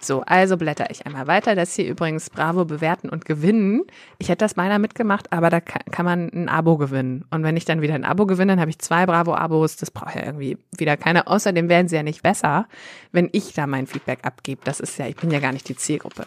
So, 0.00 0.22
also 0.22 0.56
blätter 0.56 0.90
ich 0.90 1.06
einmal 1.06 1.26
weiter. 1.26 1.54
Das 1.54 1.74
hier 1.74 1.88
übrigens 1.88 2.30
Bravo 2.30 2.64
bewerten 2.64 3.08
und 3.08 3.24
gewinnen. 3.24 3.82
Ich 4.18 4.28
hätte 4.28 4.44
das 4.44 4.56
meiner 4.56 4.78
mitgemacht, 4.78 5.32
aber 5.32 5.50
da 5.50 5.60
kann, 5.60 6.04
man 6.04 6.30
ein 6.32 6.48
Abo 6.48 6.76
gewinnen. 6.76 7.24
Und 7.30 7.42
wenn 7.42 7.56
ich 7.56 7.64
dann 7.64 7.80
wieder 7.80 7.94
ein 7.94 8.04
Abo 8.04 8.26
gewinne, 8.26 8.52
dann 8.52 8.60
habe 8.60 8.70
ich 8.70 8.78
zwei 8.78 9.06
Bravo-Abos. 9.06 9.76
Das 9.76 9.90
braucht 9.90 10.14
ja 10.14 10.24
irgendwie 10.24 10.58
wieder 10.76 10.96
keiner. 10.96 11.28
Außerdem 11.28 11.68
werden 11.68 11.88
sie 11.88 11.96
ja 11.96 12.02
nicht 12.02 12.22
besser, 12.22 12.66
wenn 13.12 13.28
ich 13.32 13.54
da 13.54 13.66
mein 13.66 13.86
Feedback 13.86 14.20
abgebe. 14.22 14.60
Das 14.64 14.80
ist 14.80 14.98
ja, 14.98 15.06
ich 15.06 15.16
bin 15.16 15.30
ja 15.30 15.40
gar 15.40 15.52
nicht 15.52 15.68
die 15.68 15.76
Zielgruppe. 15.76 16.26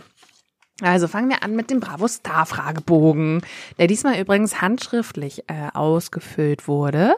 Also 0.82 1.08
fangen 1.08 1.30
wir 1.30 1.44
an 1.44 1.56
mit 1.56 1.70
dem 1.70 1.80
Bravo 1.80 2.08
Star 2.08 2.46
Fragebogen, 2.46 3.42
der 3.78 3.88
diesmal 3.88 4.20
übrigens 4.20 4.62
handschriftlich 4.62 5.44
äh, 5.48 5.70
ausgefüllt 5.74 6.68
wurde. 6.68 7.16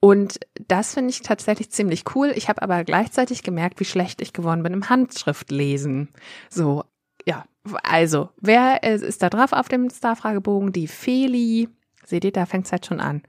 Und 0.00 0.40
das 0.66 0.94
finde 0.94 1.10
ich 1.10 1.20
tatsächlich 1.20 1.70
ziemlich 1.70 2.04
cool. 2.14 2.32
Ich 2.34 2.48
habe 2.48 2.62
aber 2.62 2.84
gleichzeitig 2.84 3.42
gemerkt, 3.42 3.80
wie 3.80 3.84
schlecht 3.84 4.22
ich 4.22 4.32
geworden 4.32 4.62
bin 4.62 4.72
im 4.72 4.88
Handschriftlesen. 4.88 6.08
So, 6.48 6.84
ja, 7.26 7.44
also, 7.82 8.30
wer 8.40 8.82
ist 8.82 9.22
da 9.22 9.28
drauf 9.28 9.52
auf 9.52 9.68
dem 9.68 9.90
Star-Fragebogen? 9.90 10.72
Die 10.72 10.88
Feli. 10.88 11.68
Seht 12.06 12.24
ihr, 12.24 12.32
da 12.32 12.46
fängt 12.46 12.66
es 12.66 12.72
halt 12.72 12.86
schon 12.86 13.00
an. 13.00 13.22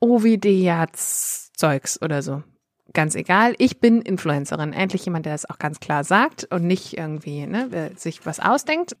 Ovidiaz 0.00 1.50
Zeugs 1.54 2.00
oder 2.00 2.22
so 2.22 2.42
ganz 2.92 3.14
egal. 3.14 3.54
Ich 3.58 3.80
bin 3.80 4.02
Influencerin. 4.02 4.72
Endlich 4.72 5.04
jemand, 5.04 5.26
der 5.26 5.32
das 5.32 5.48
auch 5.48 5.58
ganz 5.58 5.80
klar 5.80 6.04
sagt 6.04 6.44
und 6.50 6.66
nicht 6.66 6.96
irgendwie 6.96 7.46
ne, 7.46 7.92
sich 7.96 8.24
was 8.26 8.40
ausdenkt. 8.40 8.96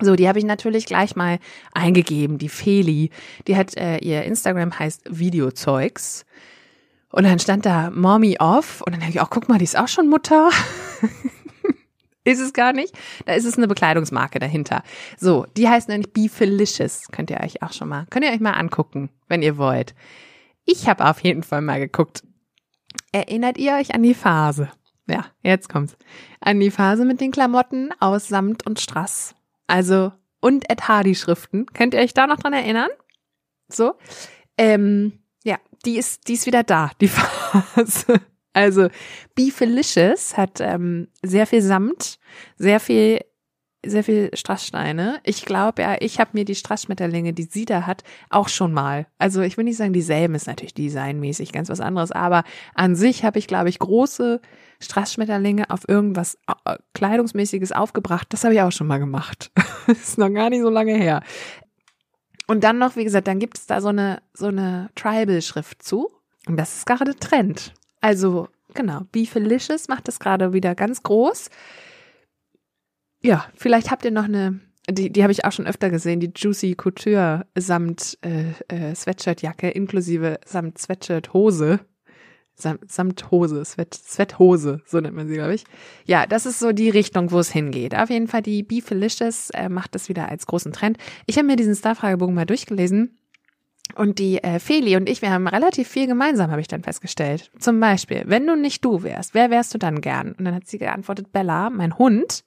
So, 0.00 0.16
die 0.16 0.28
habe 0.28 0.38
ich 0.38 0.44
natürlich 0.44 0.86
gleich 0.86 1.16
mal 1.16 1.38
eingegeben. 1.72 2.38
Die 2.38 2.48
Feli, 2.48 3.10
die 3.46 3.56
hat 3.56 3.76
äh, 3.76 3.98
ihr 3.98 4.24
Instagram 4.24 4.78
heißt 4.78 5.02
Videozeugs. 5.10 6.24
Und 7.12 7.24
dann 7.24 7.38
stand 7.38 7.66
da 7.66 7.90
Mommy 7.90 8.36
off 8.38 8.82
und 8.82 8.94
dann 8.94 9.00
habe 9.02 9.10
ich 9.10 9.20
auch, 9.20 9.30
guck 9.30 9.48
mal, 9.48 9.58
die 9.58 9.64
ist 9.64 9.76
auch 9.76 9.88
schon 9.88 10.08
Mutter. 10.08 10.50
ist 12.24 12.40
es 12.40 12.52
gar 12.52 12.72
nicht. 12.72 12.96
Da 13.26 13.32
ist 13.32 13.44
es 13.44 13.56
eine 13.56 13.66
Bekleidungsmarke 13.66 14.38
dahinter. 14.38 14.82
So, 15.18 15.46
die 15.56 15.68
heißt 15.68 15.88
nämlich 15.88 16.12
Be 16.12 16.28
Felicious. 16.28 17.08
Könnt 17.10 17.30
ihr 17.30 17.40
euch 17.40 17.62
auch 17.62 17.72
schon 17.72 17.88
mal, 17.88 18.06
könnt 18.10 18.24
ihr 18.24 18.32
euch 18.32 18.40
mal 18.40 18.52
angucken, 18.52 19.10
wenn 19.28 19.42
ihr 19.42 19.58
wollt. 19.58 19.94
Ich 20.64 20.88
habe 20.88 21.08
auf 21.08 21.20
jeden 21.20 21.42
Fall 21.42 21.62
mal 21.62 21.80
geguckt, 21.80 22.22
Erinnert 23.12 23.58
ihr 23.58 23.74
euch 23.74 23.94
an 23.94 24.02
die 24.02 24.14
Phase? 24.14 24.70
Ja, 25.08 25.26
jetzt 25.42 25.68
kommt's. 25.68 25.96
An 26.40 26.60
die 26.60 26.70
Phase 26.70 27.04
mit 27.04 27.20
den 27.20 27.32
Klamotten 27.32 27.90
aus 27.98 28.28
Samt 28.28 28.66
und 28.66 28.78
Strass. 28.78 29.34
Also, 29.70 30.12
und 30.40 30.68
Ed 30.68 30.88
Hardy 30.88 31.14
Schriften. 31.14 31.66
Könnt 31.66 31.94
ihr 31.94 32.00
euch 32.00 32.12
da 32.12 32.26
noch 32.26 32.38
dran 32.38 32.52
erinnern? 32.52 32.90
So. 33.68 33.94
Ähm, 34.58 35.20
ja, 35.44 35.58
die 35.84 35.96
ist, 35.96 36.26
die 36.26 36.32
ist 36.32 36.46
wieder 36.46 36.64
da, 36.64 36.90
die 37.00 37.06
Phase. 37.08 38.20
Also, 38.52 38.88
Be 39.36 39.52
Felicious 39.52 40.36
hat 40.36 40.60
ähm, 40.60 41.06
sehr 41.22 41.46
viel 41.46 41.62
Samt, 41.62 42.18
sehr 42.56 42.80
viel 42.80 43.20
sehr 43.84 44.04
viel 44.04 44.30
Strasssteine. 44.34 45.20
Ich 45.24 45.44
glaube, 45.44 45.82
ja, 45.82 45.96
ich 46.00 46.20
habe 46.20 46.30
mir 46.34 46.44
die 46.44 46.54
Strassschmetterlinge, 46.54 47.32
die 47.32 47.44
sie 47.44 47.64
da 47.64 47.86
hat, 47.86 48.04
auch 48.28 48.48
schon 48.48 48.72
mal. 48.72 49.06
Also 49.18 49.40
ich 49.40 49.56
will 49.56 49.64
nicht 49.64 49.78
sagen, 49.78 49.92
dieselben 49.92 50.34
ist 50.34 50.46
natürlich 50.46 50.74
designmäßig 50.74 51.52
ganz 51.52 51.70
was 51.70 51.80
anderes, 51.80 52.12
aber 52.12 52.44
an 52.74 52.94
sich 52.94 53.24
habe 53.24 53.38
ich, 53.38 53.46
glaube 53.46 53.70
ich, 53.70 53.78
große 53.78 54.40
Strassschmetterlinge 54.80 55.70
auf 55.70 55.88
irgendwas 55.88 56.38
Kleidungsmäßiges 56.94 57.72
aufgebracht. 57.72 58.26
Das 58.30 58.44
habe 58.44 58.54
ich 58.54 58.60
auch 58.60 58.72
schon 58.72 58.86
mal 58.86 58.98
gemacht. 58.98 59.50
ist 59.86 60.18
noch 60.18 60.30
gar 60.30 60.50
nicht 60.50 60.62
so 60.62 60.70
lange 60.70 60.94
her. 60.94 61.22
Und 62.46 62.64
dann 62.64 62.78
noch, 62.78 62.96
wie 62.96 63.04
gesagt, 63.04 63.28
dann 63.28 63.38
gibt 63.38 63.58
es 63.58 63.66
da 63.66 63.80
so 63.80 63.88
eine, 63.88 64.22
so 64.34 64.46
eine 64.46 64.90
Tribal-Schrift 64.94 65.82
zu. 65.82 66.10
Und 66.46 66.56
das 66.56 66.76
ist 66.76 66.86
gerade 66.86 67.14
Trend. 67.16 67.74
Also, 68.00 68.48
genau, 68.74 69.02
Beefelicious 69.12 69.88
macht 69.88 70.08
das 70.08 70.18
gerade 70.18 70.52
wieder 70.52 70.74
ganz 70.74 71.02
groß 71.02 71.50
ja, 73.22 73.46
vielleicht 73.54 73.90
habt 73.90 74.04
ihr 74.04 74.10
noch 74.10 74.24
eine, 74.24 74.60
die, 74.88 75.10
die 75.10 75.22
habe 75.22 75.32
ich 75.32 75.44
auch 75.44 75.52
schon 75.52 75.66
öfter 75.66 75.90
gesehen, 75.90 76.20
die 76.20 76.32
Juicy 76.34 76.74
Couture 76.74 77.46
samt 77.54 78.18
äh, 78.22 78.52
äh, 78.68 78.94
Sweatshirtjacke 78.94 79.70
inklusive 79.70 80.40
samt 80.44 80.78
Sweatshirt-Hose. 80.78 81.80
Samt, 82.54 82.92
samt 82.92 83.30
Hose, 83.30 83.64
Sweat, 83.64 83.94
Sweathose, 83.94 84.82
so 84.84 85.00
nennt 85.00 85.16
man 85.16 85.28
sie, 85.28 85.34
glaube 85.36 85.54
ich. 85.54 85.64
Ja, 86.04 86.26
das 86.26 86.44
ist 86.44 86.58
so 86.58 86.72
die 86.72 86.90
Richtung, 86.90 87.30
wo 87.30 87.38
es 87.38 87.50
hingeht. 87.50 87.94
Auf 87.94 88.10
jeden 88.10 88.28
Fall 88.28 88.42
die 88.42 88.62
Beefalicious 88.62 89.48
äh, 89.50 89.70
macht 89.70 89.94
das 89.94 90.10
wieder 90.10 90.28
als 90.28 90.46
großen 90.46 90.70
Trend. 90.72 90.98
Ich 91.24 91.38
habe 91.38 91.46
mir 91.46 91.56
diesen 91.56 91.74
Star-Fragebogen 91.74 92.34
mal 92.34 92.44
durchgelesen. 92.44 93.16
Und 93.96 94.18
die 94.18 94.44
äh, 94.44 94.58
Feli 94.58 94.96
und 94.96 95.08
ich, 95.08 95.22
wir 95.22 95.30
haben 95.30 95.48
relativ 95.48 95.88
viel 95.88 96.06
gemeinsam, 96.06 96.50
habe 96.50 96.60
ich 96.60 96.68
dann 96.68 96.82
festgestellt. 96.82 97.50
Zum 97.58 97.80
Beispiel, 97.80 98.24
wenn 98.26 98.46
du 98.46 98.56
nicht 98.56 98.84
du 98.84 99.02
wärst, 99.02 99.32
wer 99.32 99.50
wärst 99.50 99.72
du 99.72 99.78
dann 99.78 100.02
gern? 100.02 100.32
Und 100.32 100.44
dann 100.44 100.54
hat 100.54 100.66
sie 100.66 100.78
geantwortet, 100.78 101.32
Bella, 101.32 101.70
mein 101.70 101.96
Hund 101.96 102.44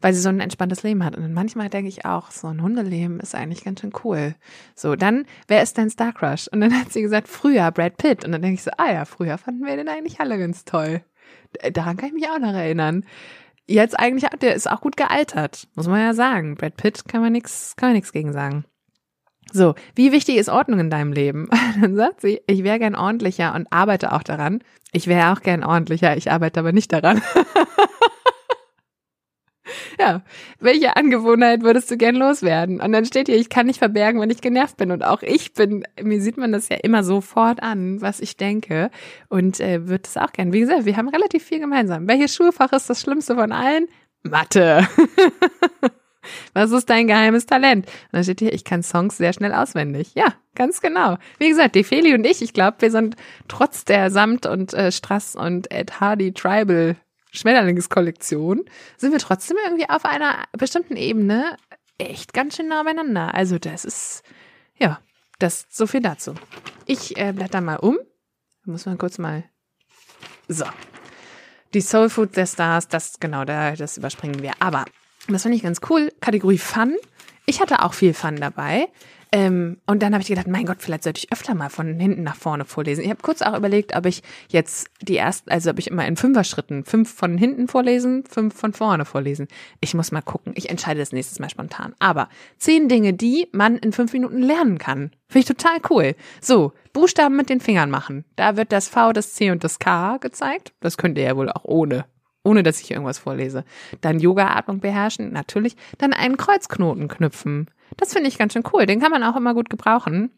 weil 0.00 0.14
sie 0.14 0.20
so 0.20 0.28
ein 0.28 0.40
entspanntes 0.40 0.82
Leben 0.82 1.04
hat. 1.04 1.16
Und 1.16 1.32
manchmal 1.32 1.68
denke 1.68 1.88
ich 1.88 2.04
auch, 2.04 2.30
so 2.30 2.46
ein 2.46 2.62
Hundeleben 2.62 3.20
ist 3.20 3.34
eigentlich 3.34 3.64
ganz 3.64 3.80
schön 3.80 3.92
cool. 4.04 4.34
So, 4.74 4.96
dann, 4.96 5.26
wer 5.48 5.62
ist 5.62 5.76
dein 5.76 5.90
Star 5.90 6.12
Crush? 6.12 6.48
Und 6.48 6.60
dann 6.60 6.78
hat 6.78 6.92
sie 6.92 7.02
gesagt, 7.02 7.28
früher 7.28 7.70
Brad 7.70 7.96
Pitt. 7.96 8.24
Und 8.24 8.32
dann 8.32 8.42
denke 8.42 8.54
ich 8.54 8.62
so, 8.62 8.70
ah 8.76 8.92
ja, 8.92 9.04
früher 9.04 9.38
fanden 9.38 9.64
wir 9.64 9.76
den 9.76 9.88
eigentlich 9.88 10.20
alle 10.20 10.38
ganz 10.38 10.64
toll. 10.64 11.02
Daran 11.72 11.96
kann 11.96 12.08
ich 12.08 12.14
mich 12.14 12.28
auch 12.28 12.38
noch 12.38 12.52
erinnern. 12.52 13.04
Jetzt 13.66 13.98
eigentlich, 13.98 14.30
der 14.40 14.54
ist 14.54 14.70
auch 14.70 14.80
gut 14.80 14.96
gealtert, 14.96 15.68
muss 15.74 15.88
man 15.88 16.00
ja 16.00 16.14
sagen. 16.14 16.54
Brad 16.54 16.76
Pitt 16.76 17.06
kann 17.06 17.20
man 17.20 17.32
nichts, 17.32 17.74
kann 17.76 17.90
man 17.90 17.96
nichts 17.96 18.12
gegen 18.12 18.32
sagen. 18.32 18.64
So, 19.52 19.74
wie 19.94 20.12
wichtig 20.12 20.36
ist 20.36 20.48
Ordnung 20.48 20.78
in 20.78 20.90
deinem 20.90 21.12
Leben? 21.12 21.48
Dann 21.80 21.96
sagt 21.96 22.20
sie, 22.20 22.40
ich 22.46 22.64
wäre 22.64 22.78
gern 22.78 22.94
ordentlicher 22.94 23.54
und 23.54 23.66
arbeite 23.70 24.12
auch 24.12 24.22
daran. 24.22 24.62
Ich 24.92 25.06
wäre 25.06 25.32
auch 25.32 25.40
gern 25.40 25.64
ordentlicher, 25.64 26.16
ich 26.16 26.30
arbeite 26.30 26.60
aber 26.60 26.72
nicht 26.72 26.92
daran. 26.92 27.20
ja, 29.98 30.22
welche 30.60 30.96
Angewohnheit 30.96 31.62
würdest 31.62 31.90
du 31.90 31.96
gern 31.96 32.14
loswerden? 32.14 32.80
Und 32.80 32.92
dann 32.92 33.04
steht 33.04 33.28
hier, 33.28 33.36
ich 33.36 33.48
kann 33.48 33.66
nicht 33.66 33.78
verbergen, 33.78 34.20
wenn 34.20 34.30
ich 34.30 34.40
genervt 34.40 34.76
bin. 34.76 34.90
Und 34.90 35.04
auch 35.04 35.22
ich 35.22 35.54
bin, 35.54 35.84
mir 36.00 36.20
sieht 36.20 36.36
man 36.36 36.52
das 36.52 36.68
ja 36.68 36.76
immer 36.76 37.02
sofort 37.02 37.62
an, 37.62 38.00
was 38.00 38.20
ich 38.20 38.36
denke. 38.36 38.90
Und 39.28 39.60
äh, 39.60 39.88
würde 39.88 40.04
es 40.04 40.16
auch 40.16 40.32
gern. 40.32 40.52
Wie 40.52 40.60
gesagt, 40.60 40.84
wir 40.84 40.96
haben 40.96 41.08
relativ 41.08 41.44
viel 41.44 41.60
gemeinsam. 41.60 42.08
Welches 42.08 42.34
Schulfach 42.34 42.72
ist 42.72 42.88
das 42.88 43.00
Schlimmste 43.00 43.34
von 43.34 43.52
allen? 43.52 43.86
Mathe. 44.22 44.86
Was 46.52 46.72
ist 46.72 46.90
dein 46.90 47.06
geheimes 47.06 47.46
Talent? 47.46 47.86
Und 47.86 47.92
dann 48.12 48.24
steht 48.24 48.40
hier, 48.40 48.52
ich 48.52 48.64
kann 48.64 48.82
Songs 48.82 49.16
sehr 49.16 49.32
schnell 49.32 49.54
auswendig. 49.54 50.14
Ja, 50.14 50.34
ganz 50.54 50.80
genau. 50.80 51.16
Wie 51.38 51.48
gesagt, 51.48 51.74
die 51.74 51.84
Feli 51.84 52.14
und 52.14 52.26
ich, 52.26 52.42
ich 52.42 52.52
glaube, 52.52 52.76
wir 52.80 52.90
sind 52.90 53.16
trotz 53.48 53.84
der 53.84 54.10
Samt 54.10 54.46
und 54.46 54.74
äh, 54.74 54.92
Strass 54.92 55.36
und 55.36 55.70
Ed 55.70 56.00
Hardy 56.00 56.32
Tribal 56.32 56.96
Schmetterlingskollektion, 57.32 58.64
sind 58.96 59.12
wir 59.12 59.18
trotzdem 59.18 59.56
irgendwie 59.64 59.88
auf 59.88 60.04
einer 60.04 60.44
bestimmten 60.52 60.96
Ebene 60.96 61.56
echt 61.98 62.32
ganz 62.32 62.56
schön 62.56 62.68
nah 62.68 62.82
beieinander. 62.82 63.34
Also 63.34 63.58
das 63.58 63.84
ist, 63.84 64.22
ja, 64.76 65.00
das 65.38 65.66
so 65.70 65.86
viel 65.86 66.00
dazu. 66.00 66.34
Ich 66.86 67.16
äh, 67.18 67.32
blätter 67.32 67.60
mal 67.60 67.76
um. 67.76 67.98
Muss 68.64 68.86
man 68.86 68.98
kurz 68.98 69.18
mal. 69.18 69.44
So. 70.48 70.64
Die 71.74 71.80
Soul 71.80 72.08
Food 72.08 72.36
der 72.36 72.46
Stars, 72.46 72.88
das 72.88 73.20
genau, 73.20 73.44
da, 73.44 73.72
das 73.72 73.98
überspringen 73.98 74.42
wir. 74.42 74.52
Aber 74.60 74.84
das 75.28 75.42
fand 75.42 75.54
ich 75.54 75.62
ganz 75.62 75.80
cool. 75.90 76.12
Kategorie 76.20 76.58
Fun. 76.58 76.96
Ich 77.44 77.60
hatte 77.60 77.82
auch 77.82 77.94
viel 77.94 78.14
Fun 78.14 78.36
dabei. 78.36 78.88
Ähm, 79.30 79.78
und 79.86 80.02
dann 80.02 80.14
habe 80.14 80.22
ich 80.22 80.28
gedacht, 80.28 80.46
mein 80.46 80.64
Gott, 80.64 80.78
vielleicht 80.80 81.04
sollte 81.04 81.18
ich 81.18 81.32
öfter 81.32 81.54
mal 81.54 81.68
von 81.68 81.98
hinten 81.98 82.22
nach 82.22 82.36
vorne 82.36 82.64
vorlesen. 82.64 83.04
Ich 83.04 83.10
habe 83.10 83.22
kurz 83.22 83.42
auch 83.42 83.56
überlegt, 83.56 83.94
ob 83.94 84.06
ich 84.06 84.22
jetzt 84.48 84.88
die 85.02 85.16
ersten, 85.16 85.50
also 85.50 85.70
ob 85.70 85.78
ich 85.78 85.88
immer 85.88 86.06
in 86.06 86.16
Fünfer-Schritten, 86.16 86.84
fünf 86.84 87.12
von 87.12 87.36
hinten 87.36 87.68
vorlesen, 87.68 88.24
fünf 88.24 88.54
von 88.54 88.72
vorne 88.72 89.04
vorlesen. 89.04 89.48
Ich 89.80 89.94
muss 89.94 90.12
mal 90.12 90.22
gucken. 90.22 90.52
Ich 90.56 90.70
entscheide 90.70 91.00
das 91.00 91.12
nächstes 91.12 91.38
Mal 91.38 91.50
spontan. 91.50 91.94
Aber 91.98 92.28
zehn 92.56 92.88
Dinge, 92.88 93.12
die 93.12 93.48
man 93.52 93.76
in 93.76 93.92
fünf 93.92 94.12
Minuten 94.12 94.38
lernen 94.38 94.78
kann. 94.78 95.10
Finde 95.28 95.40
ich 95.40 95.44
total 95.46 95.78
cool. 95.90 96.14
So, 96.40 96.72
Buchstaben 96.92 97.36
mit 97.36 97.50
den 97.50 97.60
Fingern 97.60 97.90
machen. 97.90 98.24
Da 98.36 98.56
wird 98.56 98.72
das 98.72 98.88
V, 98.88 99.12
das 99.12 99.34
C 99.34 99.50
und 99.50 99.62
das 99.62 99.78
K 99.78 100.16
gezeigt. 100.18 100.72
Das 100.80 100.96
könnt 100.96 101.18
ihr 101.18 101.24
ja 101.24 101.36
wohl 101.36 101.50
auch 101.50 101.64
ohne 101.64 102.06
ohne 102.48 102.62
dass 102.62 102.80
ich 102.80 102.90
irgendwas 102.90 103.18
vorlese. 103.18 103.64
Dann 104.00 104.18
Yoga-Atmung 104.18 104.80
beherrschen, 104.80 105.32
natürlich. 105.32 105.76
Dann 105.98 106.12
einen 106.12 106.38
Kreuzknoten 106.38 107.08
knüpfen. 107.08 107.70
Das 107.96 108.14
finde 108.14 108.28
ich 108.28 108.38
ganz 108.38 108.54
schön 108.54 108.64
cool. 108.72 108.86
Den 108.86 109.00
kann 109.00 109.10
man 109.10 109.22
auch 109.22 109.36
immer 109.36 109.54
gut 109.54 109.68
gebrauchen. 109.68 110.30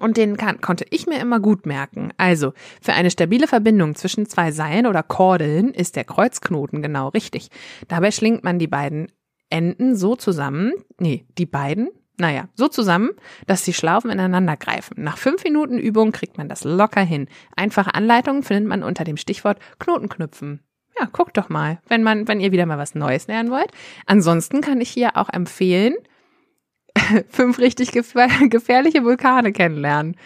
Und 0.00 0.16
den 0.16 0.36
kann, 0.36 0.60
konnte 0.60 0.86
ich 0.90 1.06
mir 1.06 1.20
immer 1.20 1.38
gut 1.38 1.66
merken. 1.66 2.12
Also, 2.16 2.54
für 2.80 2.94
eine 2.94 3.10
stabile 3.10 3.46
Verbindung 3.46 3.94
zwischen 3.94 4.26
zwei 4.26 4.50
Seilen 4.50 4.86
oder 4.86 5.02
Kordeln 5.02 5.72
ist 5.72 5.96
der 5.96 6.04
Kreuzknoten 6.04 6.80
genau 6.82 7.08
richtig. 7.08 7.50
Dabei 7.88 8.10
schlingt 8.10 8.42
man 8.42 8.58
die 8.58 8.68
beiden 8.68 9.12
Enden 9.50 9.94
so 9.94 10.16
zusammen, 10.16 10.72
nee, 10.98 11.26
die 11.36 11.44
beiden, 11.44 11.90
naja, 12.16 12.48
so 12.54 12.68
zusammen, 12.68 13.10
dass 13.46 13.64
die 13.64 13.74
Schlaufen 13.74 14.10
ineinander 14.10 14.56
greifen. 14.56 15.02
Nach 15.02 15.18
fünf 15.18 15.44
Minuten 15.44 15.78
Übung 15.78 16.10
kriegt 16.12 16.38
man 16.38 16.48
das 16.48 16.64
locker 16.64 17.02
hin. 17.02 17.28
Einfache 17.54 17.94
Anleitungen 17.94 18.42
findet 18.42 18.66
man 18.66 18.82
unter 18.82 19.04
dem 19.04 19.18
Stichwort 19.18 19.58
Knotenknüpfen. 19.78 20.60
Ja, 20.98 21.08
guckt 21.10 21.36
doch 21.36 21.48
mal, 21.48 21.80
wenn 21.88 22.02
man, 22.02 22.28
wenn 22.28 22.40
ihr 22.40 22.52
wieder 22.52 22.66
mal 22.66 22.78
was 22.78 22.94
Neues 22.94 23.26
lernen 23.26 23.50
wollt. 23.50 23.70
Ansonsten 24.06 24.60
kann 24.60 24.80
ich 24.80 24.90
hier 24.90 25.16
auch 25.16 25.28
empfehlen, 25.28 25.94
fünf 27.28 27.58
richtig 27.58 27.92
gefährliche 27.92 29.04
Vulkane 29.04 29.52
kennenlernen. 29.52 30.16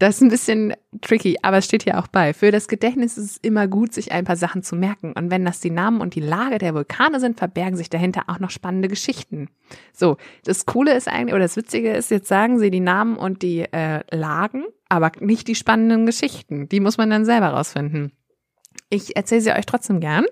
Das 0.00 0.16
ist 0.16 0.22
ein 0.22 0.30
bisschen 0.30 0.72
tricky, 1.02 1.36
aber 1.42 1.58
es 1.58 1.66
steht 1.66 1.82
hier 1.82 1.98
auch 1.98 2.06
bei. 2.06 2.32
Für 2.32 2.50
das 2.50 2.68
Gedächtnis 2.68 3.18
ist 3.18 3.32
es 3.32 3.36
immer 3.36 3.68
gut, 3.68 3.92
sich 3.92 4.12
ein 4.12 4.24
paar 4.24 4.36
Sachen 4.36 4.62
zu 4.62 4.74
merken. 4.74 5.12
Und 5.12 5.30
wenn 5.30 5.44
das 5.44 5.60
die 5.60 5.70
Namen 5.70 6.00
und 6.00 6.14
die 6.14 6.20
Lage 6.20 6.56
der 6.56 6.72
Vulkane 6.72 7.20
sind, 7.20 7.36
verbergen 7.36 7.76
sich 7.76 7.90
dahinter 7.90 8.22
auch 8.28 8.38
noch 8.38 8.48
spannende 8.48 8.88
Geschichten. 8.88 9.48
So, 9.92 10.16
das 10.42 10.64
Coole 10.64 10.94
ist 10.94 11.06
eigentlich, 11.06 11.34
oder 11.34 11.42
das 11.42 11.56
Witzige 11.56 11.92
ist, 11.92 12.10
jetzt 12.10 12.28
sagen 12.28 12.58
sie 12.58 12.70
die 12.70 12.80
Namen 12.80 13.16
und 13.16 13.42
die 13.42 13.60
äh, 13.60 14.00
Lagen, 14.10 14.64
aber 14.88 15.12
nicht 15.20 15.48
die 15.48 15.54
spannenden 15.54 16.06
Geschichten. 16.06 16.66
Die 16.70 16.80
muss 16.80 16.96
man 16.96 17.10
dann 17.10 17.26
selber 17.26 17.48
rausfinden. 17.48 18.12
Ich 18.90 19.16
erzähle 19.16 19.40
sie 19.40 19.52
euch 19.52 19.66
trotzdem 19.66 20.00
gern. 20.00 20.26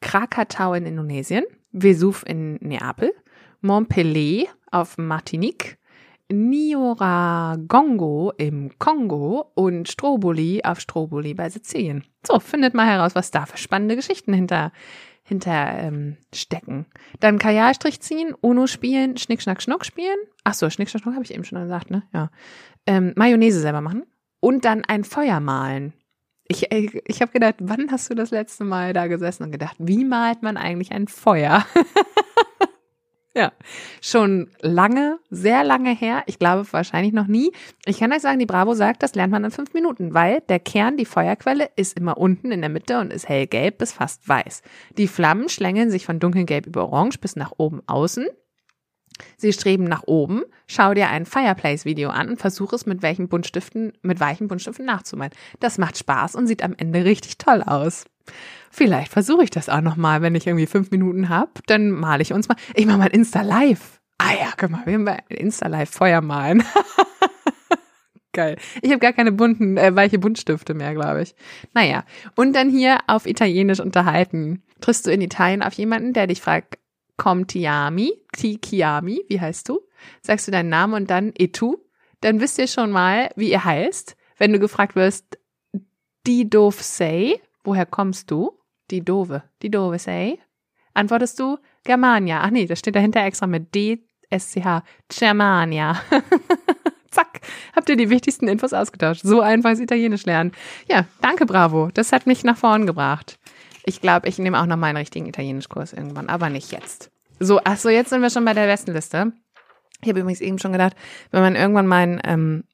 Krakatau 0.00 0.74
in 0.74 0.86
Indonesien, 0.86 1.44
Vesuv 1.72 2.24
in 2.26 2.54
Neapel, 2.60 3.12
Montpellier 3.60 4.46
auf 4.70 4.98
Martinique, 4.98 5.78
Nioragongo 6.30 8.32
im 8.36 8.78
Kongo 8.78 9.50
und 9.54 9.88
Stroboli 9.88 10.62
auf 10.62 10.78
Stroboli 10.78 11.34
bei 11.34 11.48
Sizilien. 11.48 12.04
So, 12.24 12.38
findet 12.38 12.74
mal 12.74 12.86
heraus, 12.86 13.16
was 13.16 13.32
da 13.32 13.46
für 13.46 13.56
spannende 13.56 13.96
Geschichten 13.96 14.32
hinter, 14.32 14.70
hinter 15.24 15.78
ähm, 15.78 16.18
stecken. 16.32 16.86
Dann 17.18 17.38
Kajalstrich 17.38 18.00
ziehen, 18.00 18.34
Uno 18.40 18.68
spielen, 18.68 19.16
Schnick, 19.16 19.42
Schnack, 19.42 19.60
Schnuck 19.60 19.84
spielen. 19.84 20.18
Ach 20.44 20.54
so, 20.54 20.70
Schnick, 20.70 20.90
Schnuck 20.90 21.14
habe 21.14 21.24
ich 21.24 21.34
eben 21.34 21.44
schon 21.44 21.60
gesagt, 21.60 21.90
ne? 21.90 22.04
Ja. 22.12 22.30
Ähm, 22.86 23.12
Mayonnaise 23.16 23.60
selber 23.60 23.80
machen. 23.80 24.04
Und 24.40 24.64
dann 24.64 24.84
ein 24.84 25.02
Feuer 25.02 25.40
malen. 25.40 25.94
Ich, 26.48 26.72
ich, 26.72 27.02
ich 27.06 27.20
habe 27.20 27.30
gedacht, 27.30 27.56
wann 27.60 27.90
hast 27.90 28.08
du 28.08 28.14
das 28.14 28.30
letzte 28.30 28.64
Mal 28.64 28.94
da 28.94 29.06
gesessen 29.06 29.44
und 29.44 29.52
gedacht, 29.52 29.76
wie 29.78 30.04
malt 30.04 30.42
man 30.42 30.56
eigentlich 30.56 30.92
ein 30.92 31.06
Feuer? 31.06 31.66
ja, 33.34 33.52
schon 34.00 34.50
lange, 34.62 35.18
sehr 35.28 35.62
lange 35.62 35.94
her. 35.94 36.22
Ich 36.24 36.38
glaube 36.38 36.66
wahrscheinlich 36.72 37.12
noch 37.12 37.26
nie. 37.26 37.52
Ich 37.84 37.98
kann 37.98 38.12
euch 38.14 38.22
sagen, 38.22 38.38
die 38.38 38.46
Bravo 38.46 38.72
sagt, 38.72 39.02
das 39.02 39.14
lernt 39.14 39.30
man 39.30 39.44
in 39.44 39.50
fünf 39.50 39.74
Minuten, 39.74 40.14
weil 40.14 40.40
der 40.48 40.58
Kern, 40.58 40.96
die 40.96 41.04
Feuerquelle, 41.04 41.68
ist 41.76 41.98
immer 41.98 42.16
unten 42.16 42.50
in 42.50 42.62
der 42.62 42.70
Mitte 42.70 42.98
und 42.98 43.12
ist 43.12 43.28
hellgelb 43.28 43.76
bis 43.76 43.92
fast 43.92 44.26
weiß. 44.26 44.62
Die 44.96 45.06
Flammen 45.06 45.50
schlängeln 45.50 45.90
sich 45.90 46.06
von 46.06 46.18
dunkelgelb 46.18 46.66
über 46.66 46.84
orange 46.84 47.18
bis 47.20 47.36
nach 47.36 47.52
oben 47.58 47.82
außen. 47.86 48.26
Sie 49.36 49.52
streben 49.52 49.84
nach 49.84 50.02
oben. 50.06 50.42
Schau 50.66 50.94
dir 50.94 51.08
ein 51.08 51.26
Fireplace-Video 51.26 52.10
an 52.10 52.28
und 52.30 52.40
versuch 52.40 52.72
es 52.72 52.86
mit 52.86 53.02
welchen 53.02 53.28
Buntstiften, 53.28 53.92
mit 54.02 54.20
weichen 54.20 54.48
Buntstiften 54.48 54.84
nachzumalen. 54.84 55.32
Das 55.60 55.78
macht 55.78 55.98
Spaß 55.98 56.34
und 56.34 56.46
sieht 56.46 56.62
am 56.62 56.74
Ende 56.76 57.04
richtig 57.04 57.38
toll 57.38 57.62
aus. 57.62 58.04
Vielleicht 58.70 59.12
versuche 59.12 59.44
ich 59.44 59.50
das 59.50 59.68
auch 59.68 59.80
nochmal, 59.80 60.22
wenn 60.22 60.34
ich 60.34 60.46
irgendwie 60.46 60.66
fünf 60.66 60.90
Minuten 60.90 61.28
hab, 61.28 61.66
dann 61.66 61.90
male 61.90 62.22
ich 62.22 62.32
uns 62.32 62.48
mal. 62.48 62.56
Ich 62.74 62.86
mache 62.86 62.98
mal 62.98 63.06
Insta 63.06 63.42
Live. 63.42 64.00
Ah 64.18 64.32
ja, 64.32 64.52
guck 64.56 64.70
mal, 64.70 64.84
wir 64.84 64.94
haben 64.94 65.08
Insta 65.28 65.68
Live 65.68 65.90
Feuer 65.90 66.20
malen. 66.20 66.62
Geil. 68.32 68.56
Ich 68.82 68.90
habe 68.90 69.00
gar 69.00 69.12
keine 69.12 69.32
bunten, 69.32 69.76
äh, 69.78 69.96
weiche 69.96 70.18
Buntstifte 70.18 70.74
mehr, 70.74 70.94
glaube 70.94 71.22
ich. 71.22 71.34
Naja, 71.72 72.04
und 72.36 72.54
dann 72.54 72.70
hier 72.70 72.98
auf 73.06 73.26
Italienisch 73.26 73.80
unterhalten. 73.80 74.62
Triffst 74.80 75.06
du 75.06 75.10
in 75.10 75.20
Italien 75.20 75.62
auf 75.62 75.72
jemanden, 75.72 76.12
der 76.12 76.26
dich 76.26 76.40
fragt, 76.40 76.78
kommt 77.18 77.48
Tiami, 77.48 78.12
Tikiami, 78.32 79.24
wie 79.28 79.40
heißt 79.40 79.68
du? 79.68 79.80
Sagst 80.22 80.48
du 80.48 80.52
deinen 80.52 80.70
Namen 80.70 80.94
und 80.94 81.10
dann 81.10 81.32
Etu, 81.36 81.76
dann 82.22 82.40
wisst 82.40 82.58
ihr 82.58 82.66
schon 82.66 82.90
mal, 82.90 83.30
wie 83.36 83.50
ihr 83.50 83.64
heißt. 83.64 84.16
Wenn 84.38 84.52
du 84.52 84.58
gefragt 84.58 84.96
wirst, 84.96 85.38
die 86.26 86.48
doof 86.48 86.82
say, 86.82 87.40
woher 87.64 87.84
kommst 87.84 88.30
du? 88.30 88.52
Die 88.90 89.04
dove, 89.04 89.42
die 89.62 89.70
dove 89.70 89.98
say, 89.98 90.38
antwortest 90.94 91.38
du 91.38 91.58
Germania. 91.84 92.40
Ach 92.42 92.50
nee, 92.50 92.66
das 92.66 92.78
steht 92.78 92.96
dahinter 92.96 93.22
extra 93.24 93.46
mit 93.46 93.74
D, 93.74 94.04
S, 94.30 94.50
C, 94.50 94.62
H, 94.62 94.82
Germania. 95.08 96.00
Zack, 97.10 97.40
habt 97.74 97.88
ihr 97.88 97.96
die 97.96 98.10
wichtigsten 98.10 98.48
Infos 98.48 98.72
ausgetauscht. 98.72 99.22
So 99.24 99.40
einfach 99.40 99.70
ist 99.70 99.80
Italienisch 99.80 100.26
lernen. 100.26 100.52
Ja, 100.88 101.06
danke, 101.20 101.46
bravo. 101.46 101.90
Das 101.92 102.12
hat 102.12 102.26
mich 102.26 102.44
nach 102.44 102.56
vorn 102.56 102.86
gebracht. 102.86 103.38
Ich 103.88 104.02
glaube, 104.02 104.28
ich 104.28 104.38
nehme 104.38 104.60
auch 104.60 104.66
noch 104.66 104.76
mal 104.76 104.88
einen 104.88 104.98
richtigen 104.98 105.24
Italienischkurs 105.24 105.94
irgendwann, 105.94 106.28
aber 106.28 106.50
nicht 106.50 106.72
jetzt. 106.72 107.10
So, 107.40 107.58
ach 107.64 107.78
so, 107.78 107.88
jetzt 107.88 108.10
sind 108.10 108.20
wir 108.20 108.28
schon 108.28 108.44
bei 108.44 108.52
der 108.52 108.66
Bestenliste. 108.66 109.32
Ich 110.02 110.10
habe 110.10 110.20
übrigens 110.20 110.42
eben 110.42 110.58
schon 110.58 110.72
gedacht, 110.72 110.94
wenn 111.30 111.40
man 111.40 111.56
irgendwann 111.56 111.86
mal 111.86 112.02
ein, 112.02 112.20
ähm, 112.24 112.64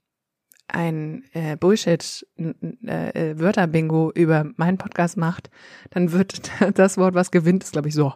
ein 0.66 1.22
äh, 1.32 1.56
Bullshit 1.56 2.26
äh, 2.36 3.30
äh, 3.30 4.10
über 4.14 4.46
meinen 4.56 4.76
Podcast 4.76 5.16
macht, 5.16 5.50
dann 5.90 6.10
wird 6.10 6.50
das 6.74 6.98
Wort, 6.98 7.14
was 7.14 7.30
gewinnt, 7.30 7.62
ist, 7.62 7.72
glaube 7.72 7.88
ich, 7.88 7.94
so. 7.94 8.12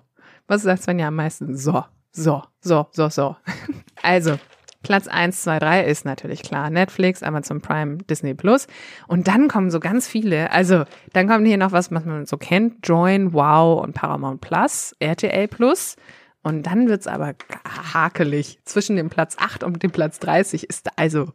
Was 0.49 0.63
sagt 0.63 0.83
Svenja 0.83 1.07
am 1.07 1.15
meisten? 1.15 1.57
So, 1.57 1.85
so, 2.11 2.43
so, 2.61 2.89
so, 2.91 3.09
so. 3.11 3.37
Also, 4.03 4.41
Platz 4.89 5.07
1, 5.07 5.43
2, 5.43 5.59
3 5.59 5.85
ist 5.85 6.07
natürlich 6.07 6.43
klar. 6.43 6.71
Netflix, 6.71 7.23
Amazon 7.23 7.61
Prime, 7.61 7.99
Disney 7.99 8.33
Plus. 8.33 8.67
Und 9.07 9.29
dann 9.29 9.47
kommen 9.47 9.71
so 9.71 9.81
ganz 9.81 10.09
viele. 10.09 10.51
Also, 10.51 10.85
dann 11.13 11.29
kommt 11.29 11.47
hier 11.47 11.59
noch 11.59 11.73
was, 11.73 11.93
was 11.93 12.07
man 12.07 12.25
so 12.25 12.39
kennt. 12.39 12.89
Join, 12.89 13.35
Wow 13.35 13.83
und 13.83 13.93
Paramount 13.93 14.41
Plus, 14.41 14.97
RTL 14.99 15.47
Plus. 15.47 15.97
Und 16.43 16.63
dann 16.63 16.89
wird's 16.89 17.07
aber 17.07 17.35
hakelig. 17.93 18.61
Zwischen 18.65 18.97
dem 18.97 19.11
Platz 19.11 19.37
8 19.39 19.63
und 19.63 19.83
dem 19.83 19.91
Platz 19.91 20.21
30 20.21 20.65
ist 20.71 20.89
also 20.97 21.33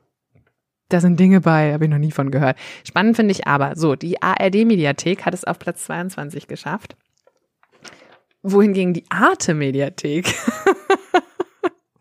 da 0.89 1.00
sind 1.00 1.20
Dinge 1.20 1.42
bei, 1.42 1.74
habe 1.74 1.86
ich 1.86 1.92
noch 1.92 2.00
nie 2.00 2.12
von 2.12 2.32
gehört. 2.32 2.58
Spannend 2.84 3.16
finde 3.16 3.34
ich 3.34 3.48
aber, 3.48 3.76
so, 3.76 3.96
die 3.96 4.22
ARD-Mediathek 4.22 5.26
hat 5.26 5.34
es 5.36 5.44
auf 5.44 5.60
Platz 5.60 5.86
22 5.86 6.48
geschafft. 6.48 6.96
Wohingegen 8.42 8.94
die 8.94 9.06
Arte-Mediathek, 9.10 10.34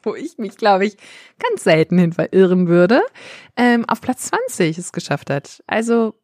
wo 0.02 0.14
ich 0.14 0.38
mich, 0.38 0.56
glaube 0.56 0.86
ich, 0.86 0.96
ganz 1.38 1.64
selten 1.64 1.98
hin 1.98 2.12
verirren 2.12 2.68
würde, 2.68 3.02
ähm, 3.56 3.84
auf 3.88 4.00
Platz 4.00 4.30
20 4.48 4.78
es 4.78 4.92
geschafft 4.92 5.30
hat. 5.30 5.62
Also 5.66 6.14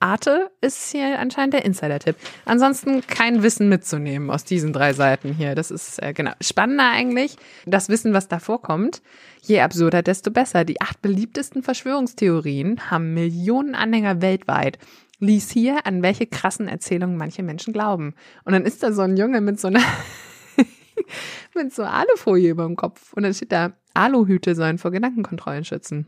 Arte 0.00 0.52
ist 0.60 0.92
hier 0.92 1.18
anscheinend 1.18 1.54
der 1.54 1.64
Insider-Tipp. 1.64 2.16
Ansonsten 2.44 3.04
kein 3.06 3.42
Wissen 3.42 3.68
mitzunehmen 3.68 4.30
aus 4.30 4.44
diesen 4.44 4.72
drei 4.72 4.92
Seiten 4.92 5.32
hier. 5.32 5.54
Das 5.54 5.70
ist 5.70 6.00
äh, 6.02 6.12
genau 6.12 6.32
spannender 6.40 6.88
eigentlich. 6.90 7.36
Das 7.66 7.88
Wissen, 7.88 8.12
was 8.12 8.28
da 8.28 8.38
vorkommt. 8.38 9.02
Je 9.42 9.60
absurder, 9.60 10.02
desto 10.02 10.30
besser. 10.30 10.64
Die 10.64 10.80
acht 10.80 11.02
beliebtesten 11.02 11.62
Verschwörungstheorien 11.62 12.90
haben 12.90 13.14
Millionen 13.14 13.74
Anhänger 13.74 14.22
weltweit. 14.22 14.78
Lies 15.18 15.50
hier, 15.50 15.84
an 15.84 16.02
welche 16.02 16.28
krassen 16.28 16.68
Erzählungen 16.68 17.16
manche 17.16 17.42
Menschen 17.42 17.72
glauben. 17.72 18.14
Und 18.44 18.52
dann 18.52 18.64
ist 18.64 18.84
da 18.84 18.92
so 18.92 19.02
ein 19.02 19.16
Junge 19.16 19.40
mit 19.40 19.58
so 19.58 19.66
einer 19.66 19.82
mit 21.54 21.74
so 21.74 21.82
Alufolie 21.84 22.50
über 22.50 22.64
dem 22.64 22.76
Kopf. 22.76 23.12
Und 23.12 23.22
dann 23.22 23.34
steht 23.34 23.52
da, 23.52 23.72
Aluhüte 23.94 24.54
sollen 24.54 24.78
vor 24.78 24.90
Gedankenkontrollen 24.90 25.64
schützen. 25.64 26.06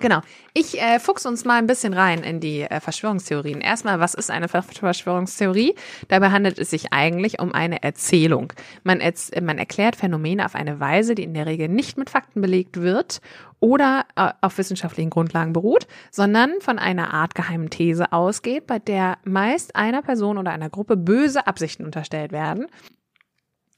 Genau. 0.00 0.20
Ich 0.54 0.80
äh, 0.80 0.98
fuchs 0.98 1.26
uns 1.26 1.44
mal 1.44 1.58
ein 1.58 1.66
bisschen 1.66 1.92
rein 1.92 2.24
in 2.24 2.40
die 2.40 2.62
äh, 2.62 2.80
Verschwörungstheorien. 2.80 3.60
Erstmal, 3.60 4.00
was 4.00 4.14
ist 4.14 4.30
eine 4.30 4.48
Verschwörungstheorie? 4.48 5.74
Dabei 6.08 6.30
handelt 6.30 6.58
es 6.58 6.70
sich 6.70 6.92
eigentlich 6.92 7.40
um 7.40 7.52
eine 7.52 7.82
Erzählung. 7.82 8.52
Man, 8.82 9.00
erz 9.00 9.30
man 9.40 9.58
erklärt 9.58 9.94
Phänomene 9.94 10.44
auf 10.44 10.54
eine 10.54 10.80
Weise, 10.80 11.14
die 11.14 11.22
in 11.22 11.34
der 11.34 11.46
Regel 11.46 11.68
nicht 11.68 11.98
mit 11.98 12.10
Fakten 12.10 12.40
belegt 12.40 12.80
wird 12.80 13.20
oder 13.60 14.06
äh, 14.16 14.30
auf 14.40 14.58
wissenschaftlichen 14.58 15.10
Grundlagen 15.10 15.52
beruht, 15.52 15.86
sondern 16.10 16.60
von 16.60 16.78
einer 16.78 17.12
Art 17.12 17.34
geheimen 17.34 17.70
These 17.70 18.12
ausgeht, 18.12 18.66
bei 18.66 18.78
der 18.78 19.18
meist 19.24 19.76
einer 19.76 20.02
Person 20.02 20.38
oder 20.38 20.50
einer 20.50 20.70
Gruppe 20.70 20.96
böse 20.96 21.46
Absichten 21.46 21.84
unterstellt 21.84 22.32
werden 22.32 22.66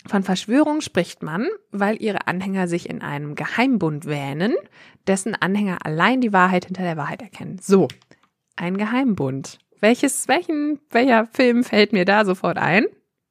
von 0.07 0.23
Verschwörung 0.23 0.81
spricht 0.81 1.23
man, 1.23 1.49
weil 1.71 2.01
ihre 2.01 2.27
Anhänger 2.27 2.69
sich 2.69 2.88
in 2.88 3.01
einem 3.03 3.35
Geheimbund 3.35 4.07
wähnen, 4.07 4.55
dessen 5.07 5.35
Anhänger 5.35 5.85
allein 5.85 6.21
die 6.21 6.33
Wahrheit 6.33 6.67
hinter 6.67 6.83
der 6.83 6.97
Wahrheit 6.97 7.23
erkennen. 7.23 7.59
So, 7.61 7.88
ein 8.57 8.77
Geheimbund. 8.77 9.59
Welches, 9.81 10.29
welchen, 10.29 10.81
welcher 10.90 11.27
Film 11.27 11.64
fällt 11.64 11.93
mir 11.93 12.05
da 12.05 12.25
sofort 12.25 12.59
ein? 12.59 12.87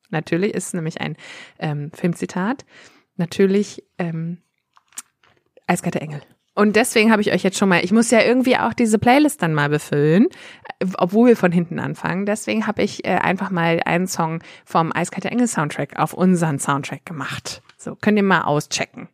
Natürlich 0.09 0.53
ist 0.53 0.67
es 0.67 0.73
nämlich 0.73 1.01
ein 1.01 1.15
ähm, 1.59 1.91
Filmzitat. 1.93 2.65
Natürlich 3.15 3.83
ähm, 3.97 4.39
Eiskalte 5.67 6.01
Engel. 6.01 6.21
Und 6.55 6.75
deswegen 6.75 7.11
habe 7.11 7.21
ich 7.21 7.31
euch 7.31 7.41
jetzt 7.43 7.57
schon 7.57 7.69
mal, 7.69 7.83
ich 7.83 7.91
muss 7.91 8.11
ja 8.11 8.21
irgendwie 8.21 8.57
auch 8.57 8.73
diese 8.73 8.99
Playlist 8.99 9.41
dann 9.41 9.55
mal 9.55 9.69
befüllen, 9.69 10.27
obwohl 10.97 11.29
wir 11.29 11.37
von 11.37 11.51
hinten 11.51 11.79
anfangen. 11.79 12.25
Deswegen 12.25 12.67
habe 12.67 12.83
ich 12.83 13.05
äh, 13.05 13.15
einfach 13.15 13.49
mal 13.49 13.81
einen 13.85 14.07
Song 14.07 14.43
vom 14.63 14.91
Eiskalte 14.93 15.31
Engel 15.31 15.47
Soundtrack 15.47 15.97
auf 15.97 16.13
unseren 16.13 16.59
Soundtrack 16.59 17.05
gemacht. 17.05 17.63
So, 17.77 17.95
könnt 17.95 18.17
ihr 18.17 18.23
mal 18.23 18.41
auschecken. 18.41 19.09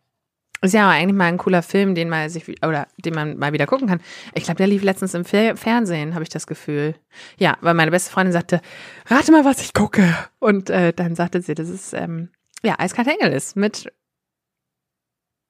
Ist 0.61 0.73
ja 0.73 0.89
eigentlich 0.89 1.15
mal 1.15 1.25
ein 1.25 1.37
cooler 1.37 1.61
Film, 1.61 1.95
den 1.95 2.09
man 2.09 2.29
sich 2.29 2.61
oder 2.65 2.87
den 2.97 3.13
man 3.13 3.37
mal 3.37 3.53
wieder 3.53 3.65
gucken 3.65 3.87
kann. 3.87 4.01
Ich 4.33 4.43
glaube, 4.43 4.57
der 4.57 4.67
lief 4.67 4.83
letztens 4.83 5.13
im 5.13 5.23
Fernsehen, 5.23 6.13
habe 6.15 6.23
ich 6.23 6.29
das 6.29 6.47
Gefühl. 6.47 6.95
Ja, 7.37 7.57
weil 7.61 7.73
meine 7.73 7.91
beste 7.91 8.11
Freundin 8.11 8.33
sagte, 8.33 8.59
rate 9.07 9.31
mal, 9.31 9.45
was 9.45 9.61
ich 9.61 9.73
gucke. 9.73 10.13
Und 10.39 10.69
äh, 10.69 10.91
dann 10.91 11.15
sagte 11.15 11.41
sie, 11.41 11.55
das 11.55 11.69
ist 11.69 11.93
ähm, 11.93 12.29
ja 12.61 12.75
Eiskalte 12.77 13.11
Engel 13.11 13.31
ist 13.31 13.55
mit 13.55 13.89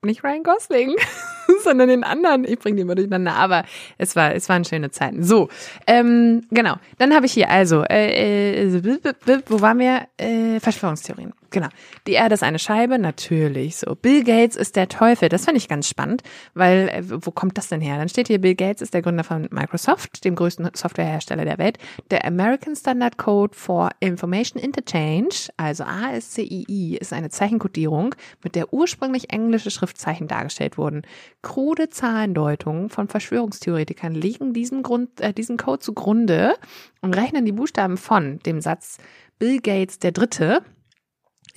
nicht 0.01 0.23
Ryan 0.23 0.43
Gosling, 0.43 0.95
sondern 1.63 1.89
den 1.89 2.03
anderen. 2.03 2.45
Ich 2.45 2.59
bringe 2.59 2.77
die 2.77 2.81
immer 2.83 2.95
durcheinander, 2.95 3.33
aber 3.33 3.65
es 3.97 4.15
war, 4.15 4.33
es 4.33 4.47
waren 4.49 4.63
schöne 4.65 4.91
Zeiten. 4.91 5.23
So, 5.23 5.49
ähm, 5.87 6.45
genau. 6.51 6.75
Dann 6.97 7.13
habe 7.13 7.25
ich 7.25 7.33
hier 7.33 7.49
also, 7.49 7.83
äh, 7.83 8.67
äh, 8.67 9.41
wo 9.47 9.61
waren 9.61 9.79
wir? 9.79 10.07
Äh, 10.17 10.59
Verschwörungstheorien. 10.59 11.33
Genau. 11.51 11.69
Die 12.05 12.13
Erde 12.13 12.35
ist 12.35 12.43
eine 12.43 12.59
Scheibe, 12.59 12.99
natürlich. 12.99 13.77
So, 13.77 13.95
Bill 13.95 14.23
Gates 14.23 14.55
ist 14.55 14.75
der 14.75 14.87
Teufel. 14.87 15.29
Das 15.29 15.45
fand 15.45 15.57
ich 15.57 15.67
ganz 15.67 15.87
spannend, 15.87 16.21
weil 16.53 16.89
äh, 16.89 17.03
wo 17.05 17.31
kommt 17.31 17.57
das 17.57 17.69
denn 17.69 17.81
her? 17.81 17.97
Dann 17.97 18.09
steht 18.09 18.27
hier, 18.27 18.39
Bill 18.39 18.55
Gates 18.55 18.81
ist 18.81 18.93
der 18.93 19.01
Gründer 19.01 19.23
von 19.23 19.47
Microsoft, 19.51 20.23
dem 20.25 20.35
größten 20.35 20.69
Softwarehersteller 20.73 21.45
der 21.45 21.57
Welt. 21.57 21.77
Der 22.11 22.25
American 22.25 22.75
Standard 22.75 23.17
Code 23.17 23.55
for 23.55 23.89
Information 23.99 24.61
Interchange, 24.61 25.49
also 25.57 25.83
ASCII, 25.85 26.97
ist 26.99 27.13
eine 27.13 27.29
Zeichenkodierung, 27.29 28.15
mit 28.43 28.55
der 28.55 28.73
ursprünglich 28.73 29.31
englische 29.31 29.71
Schriftzeichen 29.71 30.27
dargestellt 30.27 30.77
wurden. 30.77 31.01
Krude 31.41 31.89
Zahlendeutungen 31.89 32.89
von 32.89 33.07
Verschwörungstheoretikern 33.07 34.13
legen 34.13 34.53
diesen 34.53 34.83
Grund, 34.83 35.19
äh, 35.19 35.33
diesen 35.33 35.57
Code 35.57 35.79
zugrunde 35.79 36.55
und 37.01 37.15
rechnen 37.15 37.45
die 37.45 37.51
Buchstaben 37.51 37.97
von 37.97 38.39
dem 38.39 38.61
Satz 38.61 38.97
Bill 39.39 39.61
Gates 39.61 39.99
der 39.99 40.11
Dritte 40.11 40.63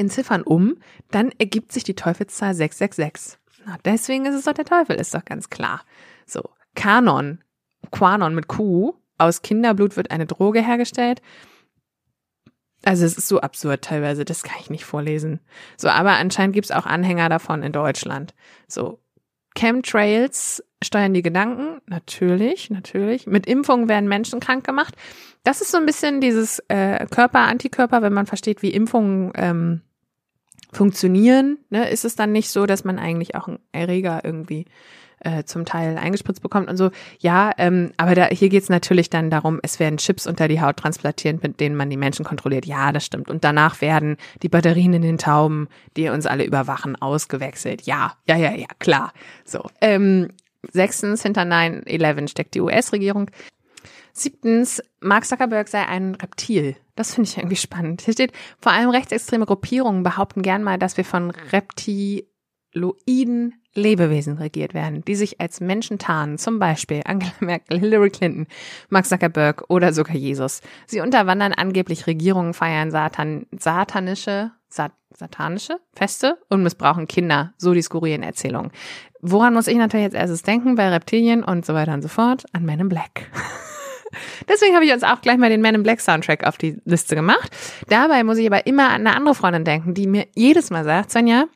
in 0.03 0.11
Ziffern 0.11 0.43
um, 0.43 0.77
dann 1.11 1.31
ergibt 1.39 1.73
sich 1.73 1.85
die 1.85 1.95
Teufelszahl 1.95 2.55
666. 2.55 3.39
Na, 3.65 3.79
deswegen 3.85 4.27
ist 4.27 4.35
es 4.35 4.45
doch 4.45 4.53
der 4.53 4.65
Teufel, 4.65 4.97
ist 4.97 5.15
doch 5.15 5.25
ganz 5.25 5.49
klar. 5.49 5.83
So, 6.27 6.43
Kanon, 6.75 7.39
Quanon 7.91 8.35
mit 8.35 8.49
Q, 8.49 8.95
aus 9.19 9.43
Kinderblut 9.43 9.97
wird 9.97 10.11
eine 10.11 10.27
Droge 10.27 10.61
hergestellt. 10.61 11.23
Also 12.85 13.05
es 13.05 13.17
ist 13.17 13.29
so 13.29 13.41
absurd 13.41 13.83
teilweise, 13.83 14.25
das 14.25 14.43
kann 14.43 14.59
ich 14.61 14.69
nicht 14.69 14.85
vorlesen. 14.85 15.39
So, 15.77 15.89
aber 15.89 16.13
anscheinend 16.13 16.55
gibt 16.55 16.67
es 16.67 16.73
auch 16.73 16.85
Anhänger 16.85 17.29
davon 17.29 17.63
in 17.63 17.71
Deutschland. 17.71 18.35
So, 18.67 18.99
Chemtrails 19.57 20.65
steuern 20.83 21.15
die 21.15 21.23
Gedanken, 21.23 21.81
natürlich, 21.87 22.71
natürlich. 22.71 23.29
Mit 23.29 23.47
Impfungen 23.47 23.89
werden 23.89 24.09
Menschen 24.09 24.41
krank 24.41 24.65
gemacht. 24.65 24.97
Das 25.45 25.61
ist 25.61 25.71
so 25.71 25.79
ein 25.79 25.87
bisschen 25.87 26.21
dieses 26.21 26.61
äh, 26.69 27.07
Körper-Antikörper, 27.07 28.03
wenn 28.03 28.13
man 28.13 28.27
versteht, 28.27 28.63
wie 28.63 28.71
Impfungen 28.71 29.33
ähm, 29.37 29.83
funktionieren, 30.73 31.59
ne, 31.71 31.89
ist 31.91 32.05
es 32.05 32.17
dann 32.17 32.33
nicht 32.33 32.51
so, 32.51 32.67
dass 32.67 32.85
man 32.85 32.99
eigentlich 32.99 33.35
auch 33.35 33.47
einen 33.47 33.59
Erreger 33.73 34.23
irgendwie 34.25 34.65
äh, 35.21 35.45
zum 35.45 35.65
Teil 35.65 35.99
eingespritzt 35.99 36.43
bekommt 36.43 36.69
und 36.69 36.77
so. 36.77 36.91
Ja, 37.21 37.53
ähm, 37.59 37.93
aber 37.97 38.15
da, 38.15 38.27
hier 38.27 38.49
geht's 38.49 38.69
natürlich 38.69 39.11
dann 39.11 39.31
darum, 39.31 39.61
es 39.63 39.79
werden 39.79 39.99
Chips 39.99 40.27
unter 40.27 40.49
die 40.49 40.61
Haut 40.61 40.79
transplantiert, 40.79 41.43
mit 41.43 41.61
denen 41.61 41.77
man 41.77 41.91
die 41.91 41.97
Menschen 41.97 42.25
kontrolliert. 42.25 42.67
Ja, 42.67 42.93
das 42.93 43.05
stimmt. 43.05 43.31
Und 43.31 43.45
danach 43.45 43.81
werden 43.81 44.17
die 44.43 44.49
Batterien 44.49 44.95
in 44.95 45.03
den 45.03 45.19
Tauben, 45.19 45.69
die 45.97 46.09
uns 46.09 46.27
alle 46.27 46.45
überwachen, 46.45 46.97
ausgewechselt. 46.97 47.83
Ja, 47.83 48.15
ja, 48.27 48.37
ja, 48.37 48.53
ja, 48.53 48.67
klar. 48.79 49.13
So. 49.45 49.65
Ähm, 49.81 50.29
sechstens, 50.73 51.23
hinter 51.23 51.43
9-11 51.43 52.29
steckt 52.29 52.55
die 52.55 52.61
US-Regierung. 52.61 53.31
Siebtens, 54.13 54.83
Mark 55.01 55.25
Zuckerberg 55.25 55.69
sei 55.69 55.87
ein 55.87 56.15
Reptil. 56.15 56.77
Das 56.95 57.15
finde 57.15 57.31
ich 57.31 57.39
irgendwie 57.39 57.57
spannend. 57.57 58.03
Hier 58.03 58.13
steht, 58.13 58.33
vor 58.61 58.73
allem 58.73 58.91
rechtsextreme 58.91 59.47
Gruppierungen 59.47 60.03
behaupten 60.03 60.43
gern 60.43 60.63
mal, 60.63 60.79
dass 60.79 60.99
wir 60.99 61.05
von 61.05 61.31
reptiloiden 61.31 63.55
Lebewesen 63.75 64.37
regiert 64.37 64.75
werden, 64.75 65.03
die 65.05 65.15
sich 65.15 65.41
als 65.41 65.61
Menschen 65.61 65.99
tarnen, 65.99 66.37
zum 66.37 66.59
Beispiel 66.59 67.01
Angela 67.07 67.33
Merkel, 67.41 67.81
Hillary 67.81 68.11
Clinton, 68.11 68.47
Mark 68.91 69.07
Zuckerberg 69.07 69.65
oder 69.69 69.95
sogar 69.95 70.15
Jesus. 70.15 70.61
Sie 70.87 71.01
unterwandern 71.01 71.55
angeblich 71.55 72.07
Regierungen, 72.07 72.53
feiern 72.53 72.91
Satan, 72.91 73.47
satanische, 73.59 74.51
sat, 74.69 74.93
satanische 75.17 75.81
Feste 75.95 76.39
und 76.51 76.63
missbrauchen 76.63 77.09
Kinder, 77.09 77.55
so 77.57 77.73
die 77.73 77.83
skurrilen 77.83 78.23
Erzählungen. 78.23 78.73
Woran 79.23 79.55
muss 79.55 79.69
ich 79.69 79.77
natürlich 79.77 80.05
als 80.05 80.15
erstes 80.15 80.43
denken 80.43 80.75
bei 80.75 80.91
Reptilien 80.91 81.43
und 81.43 81.65
so 81.65 81.73
weiter 81.73 81.95
und 81.95 82.03
so 82.03 82.09
fort? 82.09 82.45
An 82.53 82.65
Men 82.65 82.81
in 82.81 82.89
Black. 82.91 83.31
Deswegen 84.49 84.75
habe 84.75 84.85
ich 84.85 84.93
uns 84.93 85.03
auch 85.03 85.21
gleich 85.21 85.39
mal 85.39 85.51
den 85.51 85.61
Man 85.61 85.75
in 85.75 85.83
Black 85.83 86.01
Soundtrack 86.01 86.45
auf 86.45 86.59
die 86.59 86.81
Liste 86.85 87.15
gemacht. 87.15 87.51
Dabei 87.89 88.25
muss 88.25 88.39
ich 88.39 88.47
aber 88.47 88.67
immer 88.67 88.91
an 88.91 89.07
eine 89.07 89.17
andere 89.17 89.35
Freundin 89.35 89.65
denken, 89.65 89.95
die 89.95 90.07
mir 90.07 90.27
jedes 90.35 90.71
Mal 90.71 90.85
sagt, 90.85 91.11
Svenja, 91.11 91.47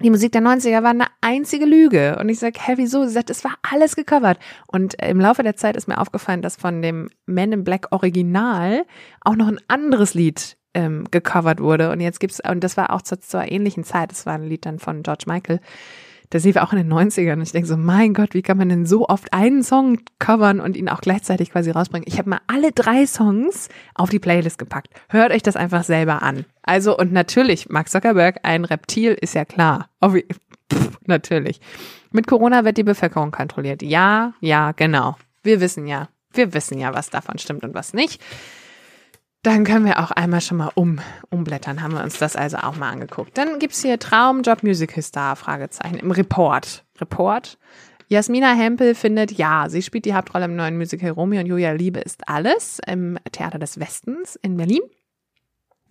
die 0.00 0.10
Musik 0.10 0.32
der 0.32 0.42
90er 0.42 0.82
war 0.82 0.90
eine 0.90 1.06
einzige 1.20 1.66
Lüge. 1.66 2.18
Und 2.20 2.28
ich 2.28 2.40
sage, 2.40 2.58
hä, 2.60 2.74
wieso? 2.76 3.04
Sie 3.04 3.12
sagt, 3.12 3.30
es 3.30 3.44
war 3.44 3.54
alles 3.62 3.94
gecovert. 3.94 4.38
Und 4.66 4.94
im 5.02 5.20
Laufe 5.20 5.42
der 5.42 5.56
Zeit 5.56 5.76
ist 5.76 5.86
mir 5.86 5.98
aufgefallen, 5.98 6.42
dass 6.42 6.56
von 6.56 6.82
dem 6.82 7.10
Man 7.26 7.52
in 7.52 7.64
Black 7.64 7.86
Original 7.92 8.84
auch 9.20 9.36
noch 9.36 9.46
ein 9.46 9.60
anderes 9.68 10.14
Lied 10.14 10.56
ähm, 10.74 11.04
gecovert 11.10 11.60
wurde. 11.60 11.90
Und 11.90 12.00
jetzt 12.00 12.18
gibt's, 12.18 12.40
und 12.40 12.64
das 12.64 12.76
war 12.76 12.92
auch 12.92 13.02
zur, 13.02 13.20
zur 13.20 13.50
ähnlichen 13.50 13.84
Zeit, 13.84 14.10
das 14.10 14.26
war 14.26 14.34
ein 14.34 14.42
Lied 14.42 14.66
dann 14.66 14.80
von 14.80 15.04
George 15.04 15.24
Michael, 15.26 15.60
das 16.34 16.42
lief 16.42 16.56
auch 16.56 16.72
in 16.72 16.78
den 16.78 16.92
90ern 16.92 17.34
und 17.34 17.42
ich 17.42 17.52
denke 17.52 17.68
so, 17.68 17.76
mein 17.76 18.12
Gott, 18.12 18.34
wie 18.34 18.42
kann 18.42 18.58
man 18.58 18.68
denn 18.68 18.86
so 18.86 19.06
oft 19.06 19.32
einen 19.32 19.62
Song 19.62 20.00
covern 20.18 20.58
und 20.58 20.76
ihn 20.76 20.88
auch 20.88 21.00
gleichzeitig 21.00 21.52
quasi 21.52 21.70
rausbringen? 21.70 22.08
Ich 22.08 22.18
habe 22.18 22.28
mal 22.28 22.40
alle 22.48 22.72
drei 22.72 23.06
Songs 23.06 23.68
auf 23.94 24.10
die 24.10 24.18
Playlist 24.18 24.58
gepackt. 24.58 24.88
Hört 25.08 25.30
euch 25.30 25.44
das 25.44 25.54
einfach 25.54 25.84
selber 25.84 26.24
an. 26.24 26.44
Also 26.62 26.98
und 26.98 27.12
natürlich, 27.12 27.68
Mark 27.68 27.88
Zuckerberg, 27.88 28.40
ein 28.42 28.64
Reptil 28.64 29.12
ist 29.12 29.36
ja 29.36 29.44
klar. 29.44 29.88
Pff, 30.02 30.98
natürlich. 31.06 31.60
Mit 32.10 32.26
Corona 32.26 32.64
wird 32.64 32.78
die 32.78 32.82
Bevölkerung 32.82 33.30
kontrolliert. 33.30 33.84
Ja, 33.84 34.34
ja, 34.40 34.72
genau. 34.72 35.16
Wir 35.44 35.60
wissen 35.60 35.86
ja, 35.86 36.08
wir 36.32 36.52
wissen 36.52 36.80
ja, 36.80 36.92
was 36.92 37.10
davon 37.10 37.38
stimmt 37.38 37.62
und 37.62 37.74
was 37.74 37.94
nicht. 37.94 38.20
Dann 39.44 39.64
können 39.64 39.84
wir 39.84 39.98
auch 40.02 40.10
einmal 40.10 40.40
schon 40.40 40.56
mal 40.56 40.70
um, 40.74 41.00
umblättern, 41.28 41.82
haben 41.82 41.92
wir 41.92 42.02
uns 42.02 42.18
das 42.18 42.34
also 42.34 42.56
auch 42.56 42.76
mal 42.76 42.88
angeguckt. 42.88 43.36
Dann 43.36 43.58
gibt's 43.58 43.82
hier 43.82 43.98
Traumjob 43.98 44.62
Musical 44.62 45.02
Star, 45.02 45.36
Fragezeichen, 45.36 45.96
im 45.96 46.10
Report. 46.10 46.82
Report. 46.98 47.58
Jasmina 48.08 48.54
Hempel 48.54 48.94
findet, 48.94 49.32
ja, 49.32 49.68
sie 49.68 49.82
spielt 49.82 50.06
die 50.06 50.14
Hauptrolle 50.14 50.46
im 50.46 50.56
neuen 50.56 50.78
Musical 50.78 51.10
Romeo 51.10 51.40
und 51.40 51.46
Julia 51.46 51.72
Liebe 51.72 52.00
ist 52.00 52.26
alles 52.26 52.80
im 52.86 53.18
Theater 53.32 53.58
des 53.58 53.78
Westens 53.78 54.36
in 54.36 54.56
Berlin. 54.56 54.80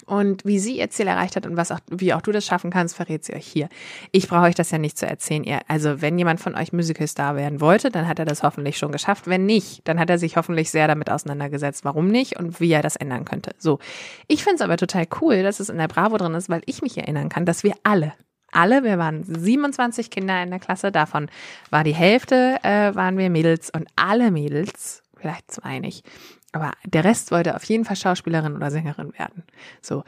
Und 0.05 0.43
wie 0.43 0.59
sie 0.59 0.79
ihr 0.79 0.89
Ziel 0.89 1.07
erreicht 1.07 1.35
hat 1.35 1.45
und 1.45 1.55
was 1.55 1.71
auch, 1.71 1.79
wie 1.89 2.13
auch 2.13 2.21
du 2.21 2.31
das 2.31 2.45
schaffen 2.45 2.71
kannst, 2.71 2.95
verrät 2.95 3.23
sie 3.23 3.33
euch 3.33 3.47
hier. 3.47 3.69
Ich 4.11 4.27
brauche 4.27 4.43
euch 4.43 4.55
das 4.55 4.71
ja 4.71 4.77
nicht 4.77 4.97
zu 4.97 5.07
erzählen. 5.07 5.43
Ihr, 5.43 5.61
also 5.67 6.01
wenn 6.01 6.17
jemand 6.17 6.41
von 6.41 6.55
euch 6.55 6.73
Musical-Star 6.73 7.35
werden 7.35 7.61
wollte, 7.61 7.89
dann 7.89 8.07
hat 8.07 8.19
er 8.19 8.25
das 8.25 8.43
hoffentlich 8.43 8.77
schon 8.77 8.91
geschafft. 8.91 9.27
Wenn 9.27 9.45
nicht, 9.45 9.87
dann 9.87 9.99
hat 9.99 10.09
er 10.09 10.17
sich 10.17 10.35
hoffentlich 10.35 10.71
sehr 10.71 10.87
damit 10.87 11.09
auseinandergesetzt, 11.09 11.85
warum 11.85 12.07
nicht 12.07 12.37
und 12.37 12.59
wie 12.59 12.71
er 12.71 12.81
das 12.81 12.97
ändern 12.97 13.23
könnte. 13.23 13.51
So. 13.57 13.79
Ich 14.27 14.43
finde 14.43 14.55
es 14.55 14.61
aber 14.61 14.77
total 14.77 15.05
cool, 15.21 15.41
dass 15.41 15.59
es 15.59 15.69
in 15.69 15.77
der 15.77 15.87
Bravo 15.87 16.17
drin 16.17 16.35
ist, 16.35 16.49
weil 16.49 16.63
ich 16.65 16.81
mich 16.81 16.97
erinnern 16.97 17.29
kann, 17.29 17.45
dass 17.45 17.63
wir 17.63 17.75
alle, 17.83 18.13
alle, 18.51 18.83
wir 18.83 18.97
waren 18.97 19.23
27 19.23 20.09
Kinder 20.09 20.41
in 20.43 20.49
der 20.49 20.59
Klasse, 20.59 20.91
davon 20.91 21.29
war 21.69 21.83
die 21.83 21.95
Hälfte, 21.95 22.57
äh, 22.63 22.93
waren 22.95 23.17
wir 23.17 23.29
Mädels 23.29 23.69
und 23.69 23.87
alle 23.95 24.31
Mädels, 24.31 25.01
vielleicht 25.17 25.51
zwei 25.51 25.79
nicht, 25.79 26.05
aber 26.53 26.71
der 26.85 27.03
Rest 27.03 27.31
wollte 27.31 27.55
auf 27.55 27.63
jeden 27.65 27.83
Fall 27.83 27.95
Schauspielerin 27.95 28.55
oder 28.55 28.71
Sängerin 28.71 29.13
werden. 29.17 29.43
So, 29.81 30.03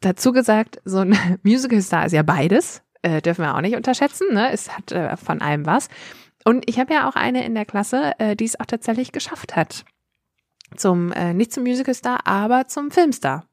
dazu 0.00 0.32
gesagt, 0.32 0.80
so 0.84 0.98
ein 0.98 1.16
Musical-Star 1.42 2.06
ist 2.06 2.12
ja 2.12 2.22
beides, 2.22 2.82
äh, 3.02 3.22
dürfen 3.22 3.44
wir 3.44 3.54
auch 3.54 3.60
nicht 3.60 3.76
unterschätzen, 3.76 4.32
ne? 4.32 4.50
Es 4.50 4.76
hat 4.76 4.92
äh, 4.92 5.16
von 5.16 5.40
allem 5.40 5.66
was. 5.66 5.88
Und 6.44 6.68
ich 6.68 6.78
habe 6.78 6.94
ja 6.94 7.08
auch 7.08 7.16
eine 7.16 7.44
in 7.44 7.54
der 7.54 7.66
Klasse, 7.66 8.12
äh, 8.18 8.34
die 8.34 8.46
es 8.46 8.58
auch 8.58 8.66
tatsächlich 8.66 9.12
geschafft 9.12 9.56
hat. 9.56 9.84
Zum, 10.76 11.12
äh, 11.12 11.34
nicht 11.34 11.52
zum 11.52 11.64
Musical-Star, 11.64 12.26
aber 12.26 12.66
zum 12.66 12.90
Filmstar. 12.90 13.44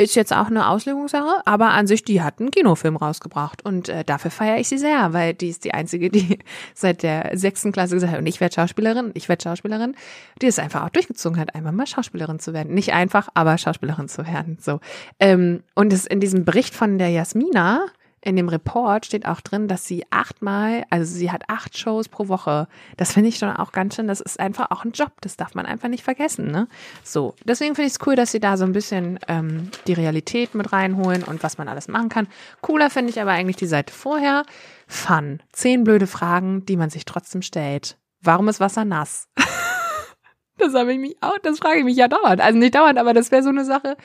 Ist 0.00 0.14
jetzt 0.14 0.32
auch 0.32 0.46
eine 0.46 0.68
Auslegungssache, 0.68 1.42
aber 1.44 1.70
an 1.70 1.88
sich, 1.88 2.04
die 2.04 2.22
hat 2.22 2.38
einen 2.38 2.52
Kinofilm 2.52 2.94
rausgebracht 2.94 3.64
und 3.64 3.88
äh, 3.88 4.04
dafür 4.04 4.30
feiere 4.30 4.58
ich 4.58 4.68
sie 4.68 4.78
sehr, 4.78 5.12
weil 5.12 5.34
die 5.34 5.48
ist 5.48 5.64
die 5.64 5.74
einzige, 5.74 6.08
die 6.08 6.38
seit 6.74 7.02
der 7.02 7.32
sechsten 7.34 7.72
Klasse 7.72 7.96
gesagt 7.96 8.12
hat, 8.12 8.20
und 8.20 8.28
ich 8.28 8.40
werde 8.40 8.54
Schauspielerin, 8.54 9.10
ich 9.14 9.28
werde 9.28 9.42
Schauspielerin, 9.42 9.96
die 10.40 10.46
es 10.46 10.60
einfach 10.60 10.84
auch 10.84 10.90
durchgezogen 10.90 11.40
hat, 11.40 11.56
einmal 11.56 11.72
mal 11.72 11.88
Schauspielerin 11.88 12.38
zu 12.38 12.52
werden. 12.52 12.74
Nicht 12.74 12.92
einfach, 12.92 13.28
aber 13.34 13.58
Schauspielerin 13.58 14.08
zu 14.08 14.24
werden. 14.24 14.58
So. 14.60 14.78
Ähm, 15.18 15.64
und 15.74 15.92
es 15.92 16.06
in 16.06 16.20
diesem 16.20 16.44
Bericht 16.44 16.76
von 16.76 16.98
der 16.98 17.08
Jasmina, 17.08 17.86
in 18.28 18.36
dem 18.36 18.50
Report 18.50 19.06
steht 19.06 19.24
auch 19.24 19.40
drin, 19.40 19.68
dass 19.68 19.86
sie 19.86 20.04
achtmal, 20.10 20.84
also 20.90 21.10
sie 21.10 21.32
hat 21.32 21.44
acht 21.48 21.78
Shows 21.78 22.10
pro 22.10 22.28
Woche. 22.28 22.68
Das 22.98 23.12
finde 23.14 23.30
ich 23.30 23.38
schon 23.38 23.48
auch 23.48 23.72
ganz 23.72 23.96
schön. 23.96 24.06
Das 24.06 24.20
ist 24.20 24.38
einfach 24.38 24.70
auch 24.70 24.84
ein 24.84 24.92
Job. 24.92 25.12
Das 25.22 25.38
darf 25.38 25.54
man 25.54 25.64
einfach 25.64 25.88
nicht 25.88 26.04
vergessen. 26.04 26.50
Ne? 26.50 26.68
So, 27.02 27.34
deswegen 27.44 27.74
finde 27.74 27.86
ich 27.86 27.94
es 27.94 28.06
cool, 28.06 28.16
dass 28.16 28.30
sie 28.30 28.38
da 28.38 28.58
so 28.58 28.64
ein 28.64 28.72
bisschen 28.72 29.18
ähm, 29.28 29.70
die 29.86 29.94
Realität 29.94 30.54
mit 30.54 30.74
reinholen 30.74 31.24
und 31.24 31.42
was 31.42 31.56
man 31.56 31.68
alles 31.68 31.88
machen 31.88 32.10
kann. 32.10 32.28
Cooler 32.60 32.90
finde 32.90 33.10
ich 33.10 33.20
aber 33.20 33.30
eigentlich 33.32 33.56
die 33.56 33.66
Seite 33.66 33.94
vorher. 33.94 34.44
Fun. 34.86 35.40
Zehn 35.52 35.82
blöde 35.82 36.06
Fragen, 36.06 36.66
die 36.66 36.76
man 36.76 36.90
sich 36.90 37.06
trotzdem 37.06 37.40
stellt. 37.40 37.96
Warum 38.20 38.48
ist 38.48 38.60
Wasser 38.60 38.84
nass? 38.84 39.28
das 40.58 40.74
habe 40.74 40.92
ich 40.92 40.98
mich 40.98 41.16
auch, 41.22 41.38
das 41.42 41.60
frage 41.60 41.78
ich 41.78 41.84
mich 41.86 41.96
ja 41.96 42.08
dauernd. 42.08 42.42
Also 42.42 42.58
nicht 42.58 42.74
dauernd, 42.74 42.98
aber 42.98 43.14
das 43.14 43.30
wäre 43.30 43.42
so 43.42 43.48
eine 43.48 43.64
Sache. 43.64 43.96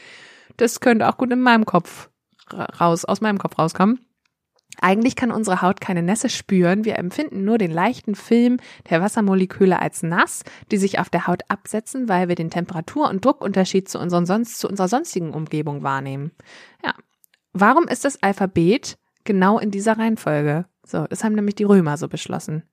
Das 0.55 0.79
könnte 0.79 1.09
auch 1.09 1.17
gut 1.17 1.31
in 1.33 1.41
meinem 1.41 1.65
Kopf 1.65 2.09
raus, 2.53 3.03
aus 3.03 3.19
meinem 3.19 3.37
Kopf 3.37 3.59
rauskommen. 3.59 3.99
Eigentlich 4.81 5.15
kann 5.15 5.31
unsere 5.31 5.61
Haut 5.61 5.81
keine 5.81 6.01
Nässe 6.01 6.29
spüren. 6.29 6.85
Wir 6.85 6.97
empfinden 6.97 7.43
nur 7.45 7.57
den 7.57 7.71
leichten 7.71 8.15
Film 8.15 8.57
der 8.89 9.01
Wassermoleküle 9.01 9.79
als 9.79 10.03
nass, 10.03 10.43
die 10.71 10.77
sich 10.77 10.99
auf 10.99 11.09
der 11.09 11.27
Haut 11.27 11.43
absetzen, 11.47 12.09
weil 12.09 12.27
wir 12.27 12.35
den 12.35 12.49
Temperatur- 12.49 13.09
und 13.09 13.23
Druckunterschied 13.23 13.87
zu, 13.87 13.99
unseren 13.99 14.25
sonst, 14.25 14.59
zu 14.59 14.67
unserer 14.67 14.87
sonstigen 14.87 15.33
Umgebung 15.33 15.83
wahrnehmen. 15.83 16.31
Ja. 16.83 16.93
Warum 17.53 17.87
ist 17.87 18.03
das 18.03 18.21
Alphabet 18.23 18.97
genau 19.23 19.59
in 19.59 19.71
dieser 19.71 19.97
Reihenfolge? 19.97 20.65
So, 20.85 21.05
das 21.07 21.23
haben 21.23 21.33
nämlich 21.33 21.55
die 21.55 21.63
Römer 21.63 21.97
so 21.97 22.07
beschlossen. 22.07 22.63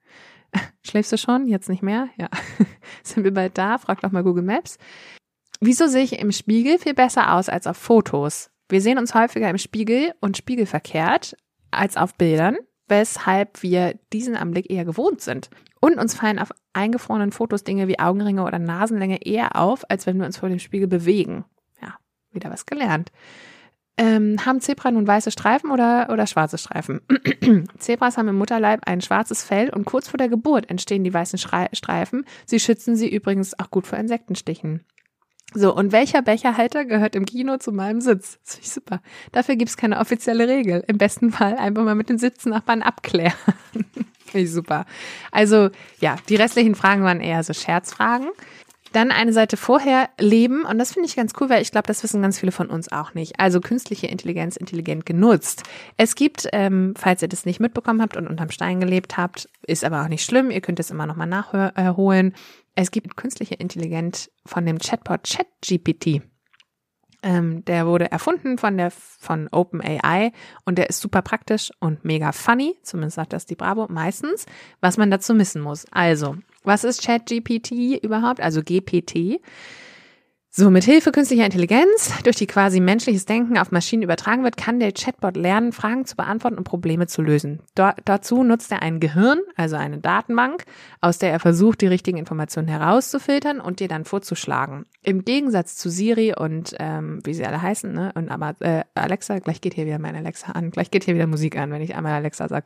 Schläfst 0.85 1.13
du 1.13 1.19
schon? 1.19 1.47
Jetzt 1.47 1.69
nicht 1.69 1.83
mehr? 1.83 2.09
Ja. 2.17 2.29
Sind 3.03 3.25
wir 3.25 3.35
bald 3.35 3.59
da? 3.59 3.79
Frag 3.79 4.01
doch 4.01 4.11
mal 4.11 4.25
Google 4.25 4.43
Maps. 4.43 4.79
Wieso 5.61 5.87
sehe 5.87 6.03
ich 6.03 6.19
im 6.19 6.33
Spiegel 6.33 6.79
viel 6.79 6.95
besser 6.95 7.35
aus 7.35 7.49
als 7.49 7.67
auf 7.67 7.77
Fotos? 7.77 8.51
Wir 8.69 8.81
sehen 8.81 8.99
uns 8.99 9.15
häufiger 9.15 9.51
im 9.51 9.59
Spiegel 9.59 10.15
und 10.21 10.37
spiegelverkehrt 10.37 11.37
als 11.71 11.97
auf 11.97 12.15
Bildern, 12.15 12.57
weshalb 12.89 13.63
wir 13.63 13.99
diesen 14.13 14.37
Anblick 14.37 14.71
eher 14.71 14.85
gewohnt 14.85 15.21
sind. 15.21 15.51
Und 15.81 15.99
uns 15.99 16.15
fallen 16.15 16.39
auf 16.39 16.51
eingefrorenen 16.73 17.33
Fotos 17.33 17.65
Dinge 17.65 17.89
wie 17.89 17.99
Augenringe 17.99 18.45
oder 18.45 18.59
Nasenlänge 18.59 19.25
eher 19.25 19.57
auf, 19.57 19.89
als 19.89 20.07
wenn 20.07 20.19
wir 20.19 20.27
uns 20.27 20.37
vor 20.37 20.49
dem 20.49 20.59
Spiegel 20.59 20.89
bewegen. 20.89 21.45
Ja, 21.81 21.95
wieder 22.33 22.51
was 22.51 22.67
gelernt. 22.67 23.11
Ähm, 23.97 24.47
haben 24.47 24.61
Zebra 24.61 24.91
nun 24.91 25.07
weiße 25.07 25.31
Streifen 25.31 25.71
oder, 25.71 26.09
oder 26.11 26.27
schwarze 26.27 26.57
Streifen? 26.57 27.01
Zebras 27.79 28.17
haben 28.17 28.29
im 28.29 28.39
Mutterleib 28.39 28.81
ein 28.87 29.03
schwarzes 29.03 29.43
Fell 29.43 29.69
und 29.71 29.85
kurz 29.85 30.09
vor 30.09 30.17
der 30.17 30.31
Geburt 30.31 30.71
entstehen 30.71 31.05
die 31.05 31.13
weißen 31.13 31.39
Streifen. 31.39 32.25
Sie 32.47 32.61
schützen 32.61 32.97
sie 32.97 33.13
übrigens 33.13 33.59
auch 33.59 33.71
gut 33.71 33.87
vor 33.87 33.99
Insektenstichen. 33.99 34.85
So, 35.53 35.75
und 35.75 35.93
welcher 35.93 36.23
Becherhalter 36.23 36.85
gehört 36.85 37.17
im 37.17 37.27
Kino 37.27 37.57
zu 37.59 37.73
meinem 37.73 38.01
Sitz? 38.01 38.39
Das 38.45 38.55
finde 38.55 38.67
ich 38.67 38.73
super. 38.73 39.01
Dafür 39.33 39.57
gibt's 39.57 39.77
keine 39.77 39.99
offizielle 39.99 40.47
Regel. 40.47 40.85
Im 40.87 40.99
besten 40.99 41.33
Fall 41.33 41.57
einfach 41.57 41.83
mal 41.85 41.95
mit 41.95 42.09
den 42.09 42.19
Sitznachbarn 42.19 42.83
abklären. 42.83 43.35
finde 44.31 44.45
ich 44.45 44.53
super. 44.53 44.87
Also, 45.33 45.71
ja, 46.01 46.17
die 46.29 46.37
restlichen 46.37 46.75
Fragen 46.75 47.03
waren 47.03 47.21
eher 47.21 47.43
so 47.43 47.53
Scherzfragen. 47.53 48.29
Dann 48.93 49.13
eine 49.13 49.33
Seite 49.33 49.57
vorher 49.57 50.09
Leben 50.19 50.65
und 50.65 50.79
das 50.79 50.93
finde 50.93 51.09
ich 51.09 51.15
ganz 51.15 51.33
cool, 51.41 51.49
weil 51.49 51.63
ich 51.63 51.71
glaube, 51.71 51.87
das 51.87 52.03
wissen 52.03 52.23
ganz 52.23 52.41
viele 52.41 52.51
von 52.51 52.69
uns 52.69 52.91
auch 52.91 53.15
nicht. 53.15 53.39
Also 53.39 53.61
künstliche 53.61 54.09
Intelligenz 54.09 54.57
intelligent 54.57 55.07
genutzt. 55.07 55.63
Es 55.97 56.17
gibt, 56.17 56.49
ähm, 56.53 56.95
falls 56.99 57.23
ihr 57.23 57.29
das 57.29 57.47
nicht 57.47 57.61
mitbekommen 57.61 58.03
habt 58.03 58.17
und 58.17 58.27
unterm 58.27 58.51
Stein 58.51 58.81
gelebt 58.81 59.17
habt, 59.17 59.49
ist 59.65 59.85
aber 59.85 60.03
auch 60.03 60.09
nicht 60.09 60.25
schlimm. 60.25 60.51
Ihr 60.51 60.61
könnt 60.61 60.81
es 60.81 60.91
immer 60.91 61.07
noch 61.07 61.15
mal 61.15 61.27
nachholen. 61.27 62.35
Es 62.81 62.91
gibt 62.91 63.15
künstliche 63.15 63.57
Intelligenz 63.57 64.31
von 64.47 64.65
dem 64.65 64.79
Chatbot 64.79 65.25
ChatGPT. 65.25 66.23
Ähm, 67.23 67.63
der 67.67 67.87
wurde 67.87 68.11
erfunden 68.11 68.57
von 68.57 68.79
der 68.79 68.91
von 68.91 69.49
OpenAI 69.49 70.33
und 70.65 70.79
der 70.79 70.89
ist 70.89 71.03
super 71.03 71.21
praktisch 71.21 71.71
und 71.81 72.07
mega 72.07 72.33
funny, 72.33 72.79
zumindest 72.83 73.17
sagt 73.17 73.35
das 73.35 73.45
die 73.45 73.55
Bravo 73.55 73.87
meistens, 73.91 74.47
was 74.81 74.97
man 74.97 75.11
dazu 75.11 75.35
missen 75.35 75.61
muss. 75.61 75.85
Also, 75.91 76.37
was 76.65 76.85
ist 76.85 77.05
ChatGPT 77.05 78.03
überhaupt? 78.03 78.41
Also 78.41 78.63
GPT. 78.63 79.43
So, 80.53 80.69
mit 80.69 80.83
Hilfe 80.83 81.13
künstlicher 81.13 81.45
Intelligenz, 81.45 82.13
durch 82.25 82.35
die 82.35 82.49
quasi 82.49 82.81
menschliches 82.81 83.25
Denken 83.25 83.57
auf 83.57 83.71
Maschinen 83.71 84.03
übertragen 84.03 84.43
wird, 84.43 84.57
kann 84.57 84.81
der 84.81 84.91
Chatbot 84.91 85.37
lernen, 85.37 85.71
Fragen 85.71 86.07
zu 86.07 86.17
beantworten 86.17 86.59
und 86.59 86.65
Probleme 86.65 87.07
zu 87.07 87.23
lösen. 87.23 87.61
Dort, 87.77 87.99
dazu 88.05 88.43
nutzt 88.43 88.73
er 88.73 88.83
ein 88.83 88.99
Gehirn, 88.99 89.39
also 89.55 89.77
eine 89.77 89.99
Datenbank, 89.99 90.65
aus 91.01 91.19
der 91.19 91.31
er 91.31 91.39
versucht, 91.39 91.83
die 91.83 91.87
richtigen 91.87 92.19
Informationen 92.19 92.67
herauszufiltern 92.67 93.61
und 93.61 93.79
dir 93.79 93.87
dann 93.87 94.05
vorzuschlagen. 94.05 94.87
Im 95.05 95.25
Gegensatz 95.25 95.77
zu 95.77 95.89
Siri 95.89 96.35
und 96.37 96.75
ähm, 96.81 97.21
wie 97.23 97.35
sie 97.35 97.47
alle 97.47 97.63
heißen, 97.63 97.93
ne? 97.93 98.11
Und 98.17 98.29
aber 98.29 98.57
äh, 98.59 98.83
Alexa, 98.97 99.39
gleich 99.39 99.61
geht 99.61 99.75
hier 99.75 99.87
wieder 99.87 100.01
mein 100.01 100.17
Alexa 100.17 100.51
an, 100.51 100.73
gleich 100.73 100.91
geht 100.91 101.05
hier 101.05 101.15
wieder 101.15 101.29
Musik 101.29 101.57
an, 101.57 101.71
wenn 101.71 101.81
ich 101.81 101.95
einmal 101.95 102.15
Alexa 102.15 102.49
sag, 102.49 102.65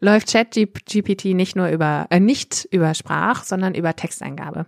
läuft 0.00 0.32
ChatGPT 0.32 1.26
nicht 1.34 1.54
nur 1.54 1.68
über 1.68 2.06
äh, 2.08 2.18
nicht 2.18 2.66
über 2.70 2.94
Sprach, 2.94 3.44
sondern 3.44 3.74
über 3.74 3.94
Texteingabe. 3.94 4.64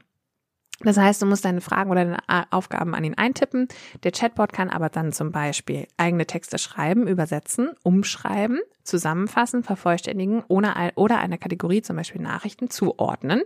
Das 0.80 0.98
heißt, 0.98 1.22
du 1.22 1.26
musst 1.26 1.44
deine 1.44 1.62
Fragen 1.62 1.90
oder 1.90 2.04
deine 2.04 2.52
Aufgaben 2.52 2.94
an 2.94 3.02
ihn 3.02 3.14
eintippen. 3.14 3.68
Der 4.02 4.12
Chatbot 4.12 4.52
kann 4.52 4.68
aber 4.68 4.90
dann 4.90 5.12
zum 5.12 5.32
Beispiel 5.32 5.88
eigene 5.96 6.26
Texte 6.26 6.58
schreiben, 6.58 7.08
übersetzen, 7.08 7.70
umschreiben, 7.82 8.60
zusammenfassen, 8.82 9.62
vervollständigen 9.62 10.44
ohne, 10.48 10.92
oder 10.96 11.18
einer 11.18 11.38
Kategorie, 11.38 11.80
zum 11.80 11.96
Beispiel 11.96 12.20
Nachrichten, 12.20 12.68
zuordnen, 12.68 13.42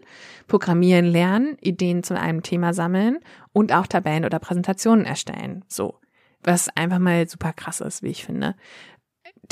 programmieren 0.49 1.07
lernen, 1.07 1.57
Ideen 1.61 2.03
zu 2.03 2.19
einem 2.19 2.43
Thema 2.43 2.75
sammeln 2.75 3.21
und 3.53 3.73
auch 3.73 3.87
Tabellen 3.87 4.25
oder 4.25 4.41
Präsentationen 4.41 5.05
erstellen. 5.05 5.65
So. 5.69 6.01
Was 6.43 6.69
einfach 6.75 6.99
mal 6.99 7.29
super 7.29 7.53
krass 7.53 7.81
ist, 7.81 8.03
wie 8.03 8.09
ich 8.09 8.25
finde. 8.25 8.57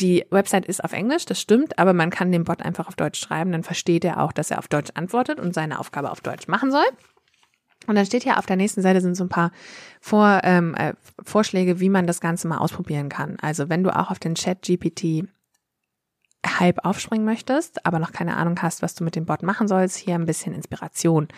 Die 0.01 0.25
Website 0.31 0.67
ist 0.67 0.83
auf 0.83 0.93
Englisch, 0.93 1.27
das 1.27 1.41
stimmt, 1.41 1.79
aber 1.79 1.93
man 1.93 2.11
kann 2.11 2.33
den 2.33 2.45
Bot 2.45 2.63
einfach 2.63 2.89
auf 2.89 2.97
Deutsch 2.97 3.21
schreiben, 3.21 3.53
dann 3.53 3.63
versteht 3.63 4.05
er 4.05 4.23
auch, 4.23 4.33
dass 4.33 4.51
er 4.51 4.59
auf 4.59 4.69
Deutsch 4.69 4.91
antwortet 4.95 5.39
und 5.39 5.55
seine 5.55 5.79
Aufgabe 5.79 6.11
auf 6.11 6.21
Deutsch 6.21 6.49
machen 6.49 6.71
soll. 6.71 6.87
Und 7.89 7.97
dann 7.97 8.07
steht 8.07 8.25
ja 8.25 8.37
auf 8.37 8.47
der 8.47 8.57
nächsten 8.57 8.83
Seite 8.83 9.01
sind 9.01 9.17
so 9.17 9.25
ein 9.25 9.29
paar 9.29 9.51
Vor, 10.01 10.41
ähm, 10.45 10.75
äh, 10.77 10.93
Vorschläge, 11.25 11.81
wie 11.81 11.89
man 11.89 12.07
das 12.07 12.21
Ganze 12.21 12.47
mal 12.47 12.59
ausprobieren 12.59 13.09
kann. 13.09 13.37
Also 13.41 13.69
wenn 13.69 13.83
du 13.83 13.91
auch 13.91 14.11
auf 14.11 14.21
den 14.21 14.37
Chat 14.37 14.63
GPT 14.63 15.27
Hype 16.47 16.85
aufspringen 16.85 17.25
möchtest, 17.25 17.85
aber 17.85 17.99
noch 17.99 18.13
keine 18.13 18.37
Ahnung 18.37 18.61
hast, 18.63 18.81
was 18.81 18.95
du 18.95 19.03
mit 19.03 19.17
dem 19.17 19.27
Bot 19.27 19.43
machen 19.43 19.67
sollst, 19.67 19.97
hier 19.97 20.15
ein 20.15 20.27
bisschen 20.27 20.55
Inspiration. 20.55 21.29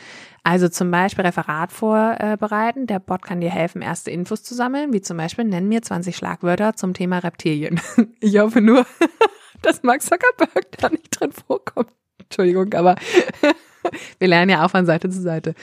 Also 0.44 0.68
zum 0.68 0.90
Beispiel 0.90 1.24
Referat 1.24 1.72
vorbereiten. 1.72 2.86
Der 2.86 2.98
Bot 2.98 3.22
kann 3.22 3.40
dir 3.40 3.50
helfen, 3.50 3.80
erste 3.80 4.10
Infos 4.10 4.42
zu 4.42 4.54
sammeln, 4.54 4.92
wie 4.92 5.00
zum 5.00 5.16
Beispiel, 5.16 5.44
nenn 5.44 5.68
mir 5.68 5.80
20 5.80 6.16
Schlagwörter 6.16 6.74
zum 6.74 6.94
Thema 6.94 7.18
Reptilien. 7.18 7.80
Ich 8.20 8.38
hoffe 8.38 8.60
nur, 8.60 8.86
dass 9.62 9.82
Mark 9.82 10.02
Zuckerberg 10.02 10.72
da 10.78 10.90
nicht 10.90 11.18
drin 11.18 11.32
vorkommt. 11.32 11.90
Entschuldigung, 12.18 12.72
aber 12.74 12.96
wir 14.18 14.28
lernen 14.28 14.50
ja 14.50 14.64
auch 14.64 14.70
von 14.70 14.84
Seite 14.84 15.08
zu 15.08 15.22
Seite. 15.22 15.54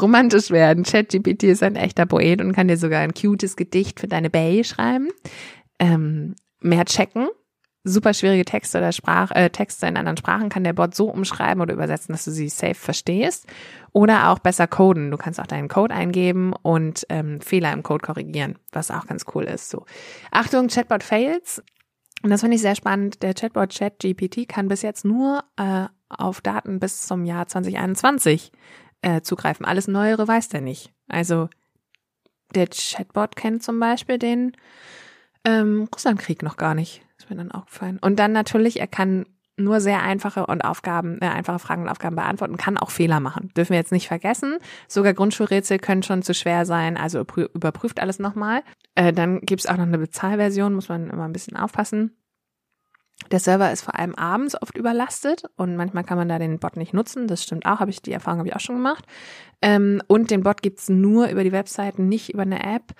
Romantisch 0.00 0.50
werden. 0.50 0.84
ChatGPT 0.84 1.44
ist 1.44 1.62
ein 1.62 1.76
echter 1.76 2.06
Poet 2.06 2.40
und 2.40 2.52
kann 2.52 2.68
dir 2.68 2.76
sogar 2.76 3.00
ein 3.00 3.14
cutes 3.14 3.56
Gedicht 3.56 4.00
für 4.00 4.08
deine 4.08 4.30
Bay 4.30 4.64
schreiben. 4.64 5.08
Ähm, 5.78 6.34
mehr 6.60 6.84
checken. 6.84 7.28
Super 7.84 8.14
schwierige 8.14 8.44
Texte 8.44 8.78
oder 8.78 8.92
Sprach, 8.92 9.32
äh, 9.32 9.50
Texte 9.50 9.86
in 9.88 9.96
anderen 9.96 10.16
Sprachen 10.16 10.50
kann 10.50 10.62
der 10.62 10.72
Bot 10.72 10.94
so 10.94 11.10
umschreiben 11.10 11.60
oder 11.60 11.74
übersetzen, 11.74 12.12
dass 12.12 12.24
du 12.24 12.30
sie 12.30 12.48
safe 12.48 12.76
verstehst. 12.76 13.48
Oder 13.90 14.30
auch 14.30 14.38
besser 14.38 14.68
coden. 14.68 15.10
Du 15.10 15.16
kannst 15.16 15.40
auch 15.40 15.48
deinen 15.48 15.68
Code 15.68 15.92
eingeben 15.92 16.52
und 16.62 17.04
ähm, 17.08 17.40
Fehler 17.40 17.72
im 17.72 17.82
Code 17.82 18.04
korrigieren, 18.06 18.56
was 18.70 18.92
auch 18.92 19.06
ganz 19.06 19.24
cool 19.34 19.44
ist. 19.44 19.68
So. 19.68 19.84
Achtung, 20.30 20.68
Chatbot 20.68 21.02
Fails. 21.02 21.60
Und 22.22 22.30
das 22.30 22.40
finde 22.40 22.54
ich 22.54 22.62
sehr 22.62 22.76
spannend. 22.76 23.22
Der 23.24 23.34
Chatbot 23.34 23.74
ChatGPT 23.76 24.48
kann 24.48 24.68
bis 24.68 24.82
jetzt 24.82 25.04
nur 25.04 25.42
äh, 25.56 25.86
auf 26.08 26.40
Daten 26.40 26.78
bis 26.78 27.06
zum 27.06 27.24
Jahr 27.24 27.48
2021 27.48 28.52
äh, 29.02 29.20
zugreifen. 29.20 29.66
Alles 29.66 29.88
Neuere 29.88 30.26
weiß 30.26 30.48
der 30.48 30.60
nicht. 30.60 30.92
Also 31.08 31.48
der 32.54 32.68
Chatbot 32.68 33.36
kennt 33.36 33.62
zum 33.62 33.78
Beispiel 33.78 34.18
den 34.18 34.52
ähm, 35.44 35.88
Russlandkrieg 35.92 36.42
noch 36.42 36.56
gar 36.56 36.74
nicht. 36.74 37.02
Ist 37.18 37.30
mir 37.30 37.36
dann 37.36 37.52
auch 37.52 37.66
gefallen. 37.66 37.98
Und 38.00 38.18
dann 38.18 38.32
natürlich, 38.32 38.80
er 38.80 38.86
kann 38.86 39.26
nur 39.56 39.80
sehr 39.80 40.02
einfache 40.02 40.46
und 40.46 40.62
Aufgaben, 40.62 41.18
äh, 41.20 41.26
einfache 41.26 41.58
Fragen 41.58 41.82
und 41.82 41.88
Aufgaben 41.88 42.16
beantworten, 42.16 42.56
kann 42.56 42.78
auch 42.78 42.90
Fehler 42.90 43.20
machen. 43.20 43.52
Dürfen 43.56 43.70
wir 43.70 43.78
jetzt 43.78 43.92
nicht 43.92 44.08
vergessen. 44.08 44.58
Sogar 44.88 45.14
Grundschulrätsel 45.14 45.78
können 45.78 46.02
schon 46.02 46.22
zu 46.22 46.34
schwer 46.34 46.64
sein, 46.64 46.96
also 46.96 47.20
überprüft 47.20 48.00
alles 48.00 48.18
nochmal. 48.18 48.62
Äh, 48.94 49.12
dann 49.12 49.40
gibt's 49.40 49.66
auch 49.66 49.76
noch 49.76 49.86
eine 49.86 49.98
Bezahlversion, 49.98 50.74
muss 50.74 50.88
man 50.88 51.10
immer 51.10 51.24
ein 51.24 51.32
bisschen 51.32 51.56
aufpassen. 51.56 52.16
Der 53.30 53.40
Server 53.40 53.72
ist 53.72 53.82
vor 53.82 53.98
allem 53.98 54.14
abends 54.14 54.60
oft 54.60 54.76
überlastet 54.76 55.44
und 55.56 55.76
manchmal 55.76 56.04
kann 56.04 56.18
man 56.18 56.28
da 56.28 56.38
den 56.38 56.58
Bot 56.58 56.76
nicht 56.76 56.94
nutzen. 56.94 57.26
Das 57.28 57.42
stimmt 57.42 57.66
auch, 57.66 57.80
habe 57.80 57.90
ich 57.90 58.02
die 58.02 58.12
Erfahrung 58.12 58.40
habe 58.40 58.48
ich 58.48 58.56
auch 58.56 58.60
schon 58.60 58.76
gemacht. 58.76 59.04
Ähm, 59.62 60.02
und 60.06 60.30
den 60.30 60.42
Bot 60.42 60.62
gibt's 60.62 60.88
nur 60.88 61.28
über 61.28 61.44
die 61.44 61.52
Webseiten, 61.52 62.08
nicht 62.08 62.32
über 62.32 62.42
eine 62.42 62.62
App. 62.62 62.94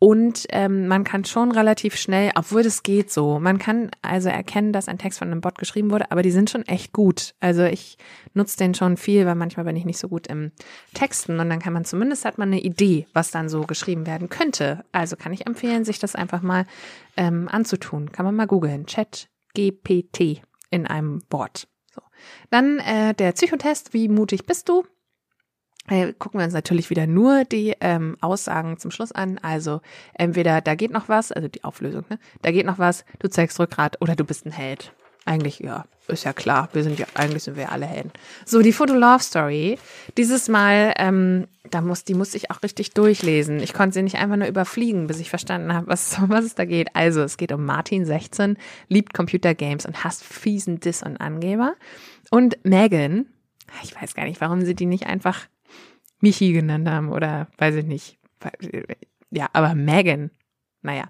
Und 0.00 0.46
ähm, 0.50 0.86
man 0.86 1.02
kann 1.02 1.24
schon 1.24 1.50
relativ 1.50 1.96
schnell, 1.96 2.30
obwohl 2.36 2.62
das 2.62 2.84
geht 2.84 3.10
so, 3.10 3.40
man 3.40 3.58
kann 3.58 3.90
also 4.00 4.28
erkennen, 4.28 4.72
dass 4.72 4.86
ein 4.86 4.98
Text 4.98 5.18
von 5.18 5.28
einem 5.28 5.40
Bot 5.40 5.58
geschrieben 5.58 5.90
wurde, 5.90 6.12
aber 6.12 6.22
die 6.22 6.30
sind 6.30 6.50
schon 6.50 6.62
echt 6.68 6.92
gut. 6.92 7.34
Also 7.40 7.64
ich 7.64 7.98
nutze 8.32 8.56
den 8.58 8.74
schon 8.74 8.96
viel, 8.96 9.26
weil 9.26 9.34
manchmal 9.34 9.66
bin 9.66 9.74
ich 9.74 9.84
nicht 9.84 9.98
so 9.98 10.08
gut 10.08 10.28
im 10.28 10.52
Texten 10.94 11.40
und 11.40 11.48
dann 11.50 11.58
kann 11.58 11.72
man 11.72 11.84
zumindest 11.84 12.24
hat 12.24 12.38
man 12.38 12.50
eine 12.50 12.60
Idee, 12.60 13.08
was 13.12 13.32
dann 13.32 13.48
so 13.48 13.62
geschrieben 13.62 14.06
werden 14.06 14.28
könnte. 14.28 14.84
Also 14.92 15.16
kann 15.16 15.32
ich 15.32 15.48
empfehlen, 15.48 15.84
sich 15.84 15.98
das 15.98 16.14
einfach 16.14 16.42
mal 16.42 16.66
ähm, 17.16 17.48
anzutun. 17.50 18.12
Kann 18.12 18.24
man 18.24 18.36
mal 18.36 18.46
googeln. 18.46 18.86
Chat 18.86 19.28
GPT 19.54 20.42
in 20.70 20.86
einem 20.86 21.22
Wort. 21.30 21.68
So. 21.92 22.02
Dann 22.50 22.78
äh, 22.78 23.14
der 23.14 23.32
Psychotest, 23.32 23.94
wie 23.94 24.08
mutig 24.08 24.46
bist 24.46 24.68
du? 24.68 24.84
Äh, 25.88 26.12
gucken 26.12 26.38
wir 26.38 26.44
uns 26.44 26.54
natürlich 26.54 26.90
wieder 26.90 27.06
nur 27.06 27.44
die 27.44 27.74
ähm, 27.80 28.16
Aussagen 28.20 28.78
zum 28.78 28.90
Schluss 28.90 29.12
an. 29.12 29.38
Also 29.38 29.80
entweder 30.14 30.60
da 30.60 30.74
geht 30.74 30.90
noch 30.90 31.08
was, 31.08 31.32
also 31.32 31.48
die 31.48 31.64
Auflösung, 31.64 32.04
ne? 32.10 32.18
Da 32.42 32.52
geht 32.52 32.66
noch 32.66 32.78
was, 32.78 33.04
du 33.20 33.28
zeigst 33.28 33.58
Rückgrat 33.58 34.00
oder 34.02 34.14
du 34.14 34.24
bist 34.24 34.44
ein 34.44 34.52
Held. 34.52 34.92
Eigentlich, 35.24 35.60
ja, 35.60 35.84
ist 36.08 36.24
ja 36.24 36.32
klar. 36.32 36.68
Wir 36.72 36.82
sind 36.82 36.98
ja, 36.98 37.06
eigentlich 37.14 37.44
sind 37.44 37.56
wir 37.56 37.70
alle 37.70 37.86
Helden. 37.86 38.12
So, 38.44 38.62
die 38.62 38.72
Foto 38.72 38.94
Love 38.94 39.22
Story. 39.22 39.78
Dieses 40.16 40.48
Mal, 40.48 40.94
ähm, 40.96 41.46
da 41.70 41.80
muss, 41.80 42.04
die 42.04 42.14
musste 42.14 42.36
ich 42.36 42.50
auch 42.50 42.62
richtig 42.62 42.92
durchlesen. 42.92 43.60
Ich 43.60 43.74
konnte 43.74 43.94
sie 43.94 44.02
nicht 44.02 44.16
einfach 44.16 44.36
nur 44.36 44.48
überfliegen, 44.48 45.06
bis 45.06 45.20
ich 45.20 45.30
verstanden 45.30 45.72
habe, 45.72 45.86
was, 45.86 46.16
was 46.28 46.44
es 46.44 46.54
da 46.54 46.64
geht. 46.64 46.94
Also, 46.94 47.22
es 47.22 47.36
geht 47.36 47.52
um 47.52 47.64
Martin, 47.64 48.04
16, 48.04 48.56
liebt 48.88 49.14
Computergames 49.14 49.86
und 49.86 50.04
hasst 50.04 50.24
fiesen 50.24 50.80
Diss 50.80 51.02
und 51.02 51.18
Angeber. 51.18 51.74
Und 52.30 52.58
Megan, 52.64 53.26
ich 53.82 53.94
weiß 54.00 54.14
gar 54.14 54.24
nicht, 54.24 54.40
warum 54.40 54.62
sie 54.62 54.74
die 54.74 54.86
nicht 54.86 55.06
einfach 55.06 55.46
Michi 56.20 56.52
genannt 56.52 56.88
haben 56.88 57.10
oder 57.10 57.48
weiß 57.58 57.76
ich 57.76 57.86
nicht. 57.86 58.18
Ja, 59.30 59.48
aber 59.52 59.74
Megan, 59.74 60.30
naja. 60.82 61.04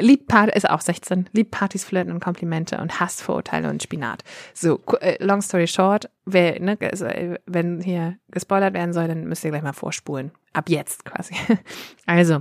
Liebt 0.00 0.28
Part 0.28 0.54
ist 0.54 0.68
auch 0.68 0.80
16, 0.80 1.28
liebt 1.32 1.50
Partys, 1.50 1.84
Flirten 1.84 2.12
und 2.12 2.20
Komplimente 2.20 2.78
und 2.78 3.00
hasst 3.00 3.20
Vorurteile 3.22 3.68
und 3.68 3.82
Spinat. 3.82 4.22
So, 4.54 4.80
äh, 5.00 5.22
long 5.22 5.42
story 5.42 5.66
short, 5.66 6.08
wer, 6.24 6.60
ne, 6.60 6.80
äh, 6.80 7.38
wenn 7.46 7.80
hier 7.80 8.16
gespoilert 8.30 8.74
werden 8.74 8.92
soll, 8.92 9.08
dann 9.08 9.24
müsst 9.24 9.44
ihr 9.44 9.50
gleich 9.50 9.62
mal 9.62 9.72
vorspulen. 9.72 10.30
Ab 10.52 10.68
jetzt 10.68 11.04
quasi. 11.04 11.34
Also, 12.06 12.40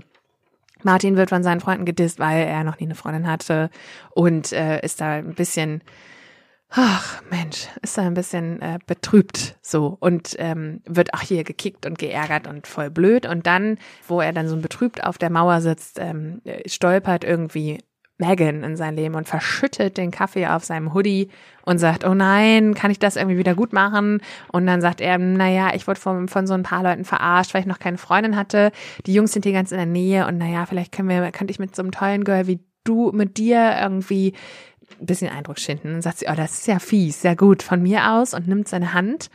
Martin 0.83 1.17
wird 1.17 1.29
von 1.29 1.43
seinen 1.43 1.59
Freunden 1.59 1.85
gedisst, 1.85 2.19
weil 2.19 2.45
er 2.45 2.63
noch 2.63 2.79
nie 2.79 2.85
eine 2.85 2.95
Freundin 2.95 3.27
hatte 3.27 3.69
und 4.11 4.53
äh, 4.53 4.79
ist 4.81 5.01
da 5.01 5.13
ein 5.13 5.33
bisschen 5.33 5.81
ach 6.69 7.21
Mensch, 7.29 7.67
ist 7.81 7.97
da 7.97 8.03
ein 8.03 8.13
bisschen 8.13 8.61
äh, 8.61 8.79
betrübt 8.85 9.57
so 9.61 9.97
und 9.99 10.35
ähm, 10.37 10.81
wird 10.85 11.13
auch 11.13 11.21
hier 11.21 11.43
gekickt 11.43 11.85
und 11.85 11.97
geärgert 11.97 12.47
und 12.47 12.67
voll 12.67 12.89
blöd. 12.89 13.25
Und 13.25 13.47
dann, 13.47 13.77
wo 14.07 14.21
er 14.21 14.33
dann 14.33 14.47
so 14.47 14.57
betrübt 14.57 15.03
auf 15.03 15.17
der 15.17 15.29
Mauer 15.29 15.61
sitzt, 15.61 15.97
ähm, 15.99 16.41
stolpert 16.65 17.23
irgendwie 17.23 17.79
Megan 18.19 18.63
in 18.63 18.75
sein 18.75 18.95
Leben 18.95 19.15
und 19.15 19.27
verschüttet 19.27 19.97
den 19.97 20.11
Kaffee 20.11 20.47
auf 20.47 20.63
seinem 20.63 20.93
Hoodie 20.93 21.29
und 21.63 21.77
sagt, 21.77 22.03
oh 22.03 22.15
nein, 22.15 22.73
kann 22.73 22.89
ich 22.89 22.99
das 22.99 23.15
irgendwie 23.15 23.37
wieder 23.37 23.53
gut 23.53 23.73
machen? 23.73 24.21
Und 24.51 24.65
dann 24.65 24.81
sagt 24.81 25.01
er, 25.01 25.17
naja, 25.17 25.71
ich 25.75 25.87
wurde 25.87 25.99
von, 25.99 26.27
von 26.27 26.47
so 26.47 26.55
ein 26.55 26.63
paar 26.63 26.83
Leuten 26.83 27.05
verarscht, 27.05 27.53
weil 27.53 27.61
ich 27.61 27.67
noch 27.67 27.79
keine 27.79 27.97
Freundin 27.97 28.35
hatte. 28.35 28.71
Die 29.05 29.13
Jungs 29.13 29.33
sind 29.33 29.45
hier 29.45 29.53
ganz 29.53 29.71
in 29.71 29.77
der 29.77 29.85
Nähe 29.85 30.25
und 30.27 30.37
naja, 30.37 30.65
vielleicht 30.65 30.91
können 30.91 31.09
wir, 31.09 31.31
könnte 31.31 31.51
ich 31.51 31.59
mit 31.59 31.75
so 31.75 31.83
einem 31.83 31.91
tollen 31.91 32.23
Girl 32.23 32.47
wie 32.47 32.59
du, 32.83 33.11
mit 33.11 33.37
dir 33.37 33.77
irgendwie 33.79 34.33
ein 34.99 35.05
bisschen 35.05 35.29
Eindruck 35.29 35.59
schinden. 35.59 35.95
Und 35.95 36.01
sagt 36.01 36.19
sie, 36.19 36.27
oh, 36.29 36.35
das 36.35 36.53
ist 36.53 36.67
ja 36.67 36.79
fies, 36.79 37.21
sehr 37.21 37.35
gut, 37.35 37.63
von 37.63 37.81
mir 37.81 38.11
aus 38.11 38.33
und 38.33 38.47
nimmt 38.47 38.67
seine 38.67 38.93
Hand. 38.93 39.29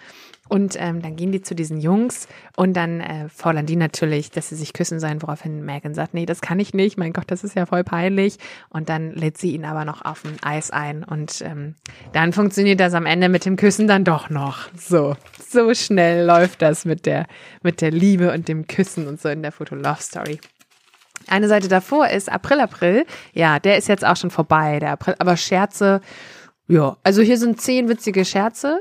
Und 0.48 0.76
ähm, 0.78 1.00
dann 1.00 1.16
gehen 1.16 1.32
die 1.32 1.40
zu 1.40 1.54
diesen 1.54 1.80
Jungs 1.80 2.28
und 2.56 2.74
dann 2.74 3.00
äh, 3.00 3.28
fordern 3.30 3.64
die 3.64 3.76
natürlich, 3.76 4.30
dass 4.30 4.50
sie 4.50 4.56
sich 4.56 4.74
küssen 4.74 5.00
sollen, 5.00 5.22
woraufhin 5.22 5.64
Megan 5.64 5.94
sagt, 5.94 6.12
nee, 6.12 6.26
das 6.26 6.42
kann 6.42 6.60
ich 6.60 6.74
nicht, 6.74 6.98
mein 6.98 7.14
Gott, 7.14 7.24
das 7.28 7.42
ist 7.42 7.56
ja 7.56 7.64
voll 7.64 7.84
peinlich. 7.84 8.36
Und 8.68 8.90
dann 8.90 9.12
lädt 9.12 9.38
sie 9.38 9.54
ihn 9.54 9.64
aber 9.64 9.86
noch 9.86 10.04
auf 10.04 10.26
ein 10.26 10.36
Eis 10.42 10.70
ein 10.70 11.04
und 11.04 11.40
ähm, 11.40 11.74
dann 12.12 12.34
funktioniert 12.34 12.80
das 12.80 12.92
am 12.92 13.06
Ende 13.06 13.30
mit 13.30 13.46
dem 13.46 13.56
Küssen 13.56 13.88
dann 13.88 14.04
doch 14.04 14.28
noch. 14.28 14.68
So, 14.76 15.16
so 15.48 15.72
schnell 15.72 16.26
läuft 16.26 16.60
das 16.60 16.84
mit 16.84 17.06
der, 17.06 17.28
mit 17.62 17.80
der 17.80 17.90
Liebe 17.90 18.30
und 18.30 18.46
dem 18.48 18.66
Küssen 18.66 19.06
und 19.06 19.22
so 19.22 19.30
in 19.30 19.40
der 19.40 19.52
Foto-Love-Story. 19.52 20.38
Eine 21.28 21.48
Seite 21.48 21.68
davor 21.68 22.08
ist 22.08 22.30
April, 22.30 22.60
April. 22.60 23.06
Ja, 23.32 23.58
der 23.58 23.78
ist 23.78 23.88
jetzt 23.88 24.04
auch 24.04 24.16
schon 24.16 24.30
vorbei, 24.30 24.78
der 24.78 24.92
April. 24.92 25.14
Aber 25.18 25.36
Scherze, 25.36 26.00
ja. 26.68 26.96
Also 27.02 27.22
hier 27.22 27.38
sind 27.38 27.60
zehn 27.60 27.88
witzige 27.88 28.24
Scherze. 28.24 28.80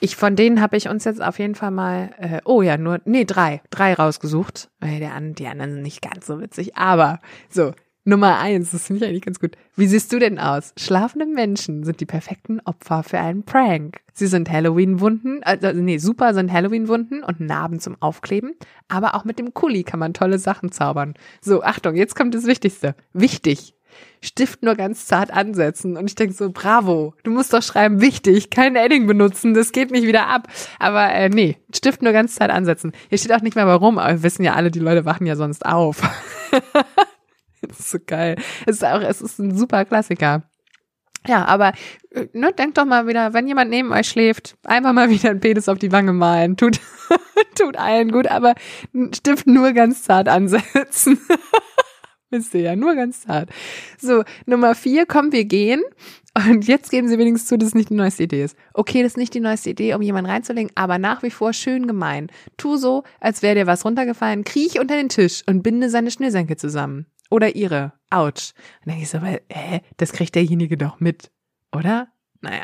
Ich, 0.00 0.16
von 0.16 0.36
denen 0.36 0.60
habe 0.60 0.76
ich 0.76 0.88
uns 0.88 1.04
jetzt 1.04 1.22
auf 1.22 1.38
jeden 1.38 1.54
Fall 1.54 1.70
mal, 1.70 2.10
äh, 2.18 2.40
oh 2.44 2.62
ja, 2.62 2.76
nur, 2.76 3.00
nee, 3.04 3.24
drei, 3.24 3.62
drei 3.70 3.94
rausgesucht. 3.94 4.68
Weil 4.80 4.98
der, 4.98 5.18
die 5.20 5.46
anderen 5.46 5.72
sind 5.72 5.82
nicht 5.82 6.02
ganz 6.02 6.26
so 6.26 6.40
witzig. 6.40 6.76
Aber 6.76 7.20
so, 7.48 7.72
Nummer 8.06 8.38
eins, 8.38 8.70
das 8.70 8.86
finde 8.86 9.04
ich 9.04 9.10
eigentlich 9.10 9.24
ganz 9.24 9.40
gut. 9.40 9.56
Wie 9.76 9.86
siehst 9.86 10.12
du 10.12 10.18
denn 10.18 10.38
aus? 10.38 10.74
Schlafende 10.78 11.24
Menschen 11.24 11.84
sind 11.84 12.00
die 12.00 12.06
perfekten 12.06 12.60
Opfer 12.60 13.02
für 13.02 13.18
einen 13.18 13.44
Prank. 13.44 14.00
Sie 14.12 14.26
sind 14.26 14.50
Halloween-Wunden, 14.50 15.42
also 15.42 15.72
nee, 15.72 15.96
super 15.96 16.34
sind 16.34 16.52
Halloween-Wunden 16.52 17.22
und 17.24 17.40
Narben 17.40 17.80
zum 17.80 17.96
Aufkleben, 18.00 18.54
aber 18.88 19.14
auch 19.14 19.24
mit 19.24 19.38
dem 19.38 19.54
Kuli 19.54 19.84
kann 19.84 19.98
man 19.98 20.12
tolle 20.12 20.38
Sachen 20.38 20.70
zaubern. 20.70 21.14
So, 21.40 21.62
Achtung, 21.62 21.96
jetzt 21.96 22.14
kommt 22.14 22.34
das 22.34 22.44
Wichtigste. 22.44 22.94
Wichtig. 23.14 23.74
Stift 24.20 24.62
nur 24.62 24.74
ganz 24.74 25.06
zart 25.06 25.30
ansetzen. 25.30 25.96
Und 25.96 26.10
ich 26.10 26.14
denke 26.14 26.34
so, 26.34 26.50
bravo, 26.50 27.14
du 27.22 27.30
musst 27.30 27.52
doch 27.52 27.62
schreiben, 27.62 28.00
wichtig, 28.00 28.50
kein 28.50 28.76
Edding 28.76 29.06
benutzen, 29.06 29.54
das 29.54 29.72
geht 29.72 29.90
nicht 29.90 30.06
wieder 30.06 30.26
ab. 30.26 30.48
Aber 30.78 31.10
äh, 31.12 31.28
nee, 31.28 31.56
Stift 31.74 32.02
nur 32.02 32.12
ganz 32.12 32.36
zart 32.36 32.50
ansetzen. 32.50 32.92
Hier 33.08 33.18
steht 33.18 33.32
auch 33.32 33.42
nicht 33.42 33.56
mehr 33.56 33.66
warum, 33.66 33.98
aber 33.98 34.12
wir 34.12 34.22
wissen 34.22 34.44
ja 34.44 34.54
alle, 34.54 34.70
die 34.70 34.78
Leute 34.78 35.04
wachen 35.04 35.26
ja 35.26 35.36
sonst 35.36 35.66
auf. 35.66 36.02
Ist 37.78 37.90
so 37.90 37.98
geil. 38.04 38.36
Es 38.66 38.76
ist 38.76 38.84
auch, 38.84 39.00
es 39.00 39.20
ist 39.20 39.38
ein 39.38 39.56
super 39.56 39.84
Klassiker. 39.84 40.42
Ja, 41.26 41.46
aber 41.46 41.72
äh, 42.10 42.26
ne, 42.32 42.52
denkt 42.52 42.76
doch 42.76 42.84
mal 42.84 43.06
wieder, 43.06 43.32
wenn 43.32 43.48
jemand 43.48 43.70
neben 43.70 43.92
euch 43.92 44.08
schläft, 44.08 44.56
einfach 44.64 44.92
mal 44.92 45.10
wieder 45.10 45.30
ein 45.30 45.40
Penis 45.40 45.68
auf 45.68 45.78
die 45.78 45.92
Wange 45.92 46.12
malen. 46.12 46.56
Tut, 46.56 46.80
tut 47.58 47.76
allen 47.76 48.10
gut, 48.10 48.26
aber 48.28 48.54
Stift 49.14 49.46
nur 49.46 49.72
ganz 49.72 50.02
zart 50.02 50.28
ansetzen. 50.28 51.18
Wisst 52.30 52.54
ihr 52.54 52.62
ja, 52.62 52.76
nur 52.76 52.94
ganz 52.94 53.22
zart. 53.22 53.48
So, 53.98 54.24
Nummer 54.44 54.74
vier, 54.74 55.06
komm, 55.06 55.30
wir 55.32 55.44
gehen. 55.44 55.82
Und 56.36 56.66
jetzt 56.66 56.90
geben 56.90 57.06
sie 57.06 57.16
wenigstens 57.16 57.48
zu, 57.48 57.56
dass 57.56 57.68
es 57.68 57.74
nicht 57.74 57.90
die 57.90 57.94
neueste 57.94 58.24
Idee 58.24 58.42
ist. 58.42 58.56
Okay, 58.72 59.04
das 59.04 59.12
ist 59.12 59.16
nicht 59.16 59.34
die 59.34 59.40
neueste 59.40 59.70
Idee, 59.70 59.94
um 59.94 60.02
jemanden 60.02 60.30
reinzulegen, 60.30 60.72
aber 60.74 60.98
nach 60.98 61.22
wie 61.22 61.30
vor 61.30 61.52
schön 61.52 61.86
gemein. 61.86 62.26
Tu 62.56 62.76
so, 62.76 63.04
als 63.20 63.42
wäre 63.42 63.54
dir 63.54 63.66
was 63.68 63.84
runtergefallen, 63.84 64.42
kriech 64.42 64.80
unter 64.80 64.96
den 64.96 65.08
Tisch 65.08 65.44
und 65.46 65.62
binde 65.62 65.90
seine 65.90 66.10
Schnürsenkel 66.10 66.56
zusammen. 66.56 67.06
Oder 67.34 67.56
ihre. 67.56 67.92
Autsch. 68.10 68.52
Und 68.54 68.86
dann 68.86 68.90
denke 68.90 69.02
ich 69.02 69.10
so, 69.10 69.20
weil, 69.20 69.40
hä, 69.50 69.80
das 69.96 70.12
kriegt 70.12 70.36
derjenige 70.36 70.76
doch 70.76 71.00
mit, 71.00 71.32
oder? 71.72 72.06
Naja. 72.40 72.62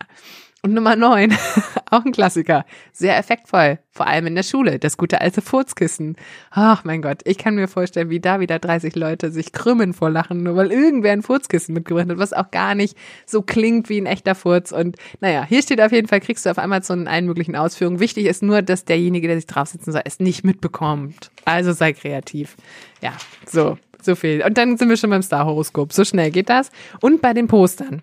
Und 0.62 0.75
Nummer 0.75 0.95
neun, 0.95 1.35
auch 1.91 2.05
ein 2.05 2.12
Klassiker, 2.12 2.64
sehr 2.93 3.18
effektvoll, 3.18 3.81
vor 3.91 4.07
allem 4.07 4.27
in 4.27 4.37
der 4.37 4.45
Schule, 4.45 4.79
das 4.79 4.97
gute 4.97 5.21
alte 5.23 5.41
Furzkissen. 5.43 6.14
Ach 6.53 6.85
mein 6.85 7.03
Gott, 7.03 7.23
ich 7.25 7.37
kann 7.37 7.57
mir 7.57 7.66
vorstellen, 7.66 8.11
wie 8.11 8.21
da 8.21 8.39
wieder 8.39 8.61
30 8.61 8.95
Leute 8.95 9.33
sich 9.33 9.53
krümmen 9.53 9.93
vor 9.93 10.11
Lachen, 10.11 10.45
nur 10.45 10.55
weil 10.55 10.71
irgendwer 10.71 11.14
ein 11.14 11.23
Furzkissen 11.23 11.75
mitgebracht 11.75 12.09
hat, 12.09 12.18
was 12.18 12.33
auch 12.33 12.53
gar 12.53 12.77
nicht 12.77 12.97
so 13.27 13.43
klingt 13.43 13.89
wie 13.89 14.01
ein 14.01 14.07
echter 14.07 14.37
Furz. 14.37 14.71
Und 14.71 14.97
naja, 15.21 15.45
hier 15.49 15.62
steht 15.62 15.81
auf 15.81 15.91
jeden 15.91 16.07
Fall, 16.07 16.21
kriegst 16.21 16.47
du 16.47 16.51
auf 16.51 16.59
Amazon 16.59 17.01
in 17.01 17.09
allen 17.09 17.27
möglichen 17.27 17.57
Ausführungen. 17.57 17.99
Wichtig 17.99 18.27
ist 18.27 18.45
nur, 18.45 18.62
dass 18.62 18.85
derjenige, 18.85 19.27
der 19.27 19.37
sich 19.37 19.47
draufsitzen 19.47 19.93
soll, 19.93 20.03
es 20.05 20.21
nicht 20.21 20.45
mitbekommt. 20.45 21.33
Also 21.45 21.73
sei 21.73 21.93
kreativ. 21.93 22.57
Ja, 23.01 23.14
so, 23.47 23.79
so 24.05 24.14
viel. 24.14 24.44
Und 24.44 24.59
dann 24.59 24.76
sind 24.76 24.88
wir 24.88 24.96
schon 24.96 25.11
beim 25.11 25.22
Star-Horoskop. 25.22 25.92
So 25.92 26.05
schnell 26.05 26.30
geht 26.30 26.48
das. 26.48 26.70
Und 27.01 27.22
bei 27.22 27.34
den 27.34 27.48
Postern. 27.48 28.03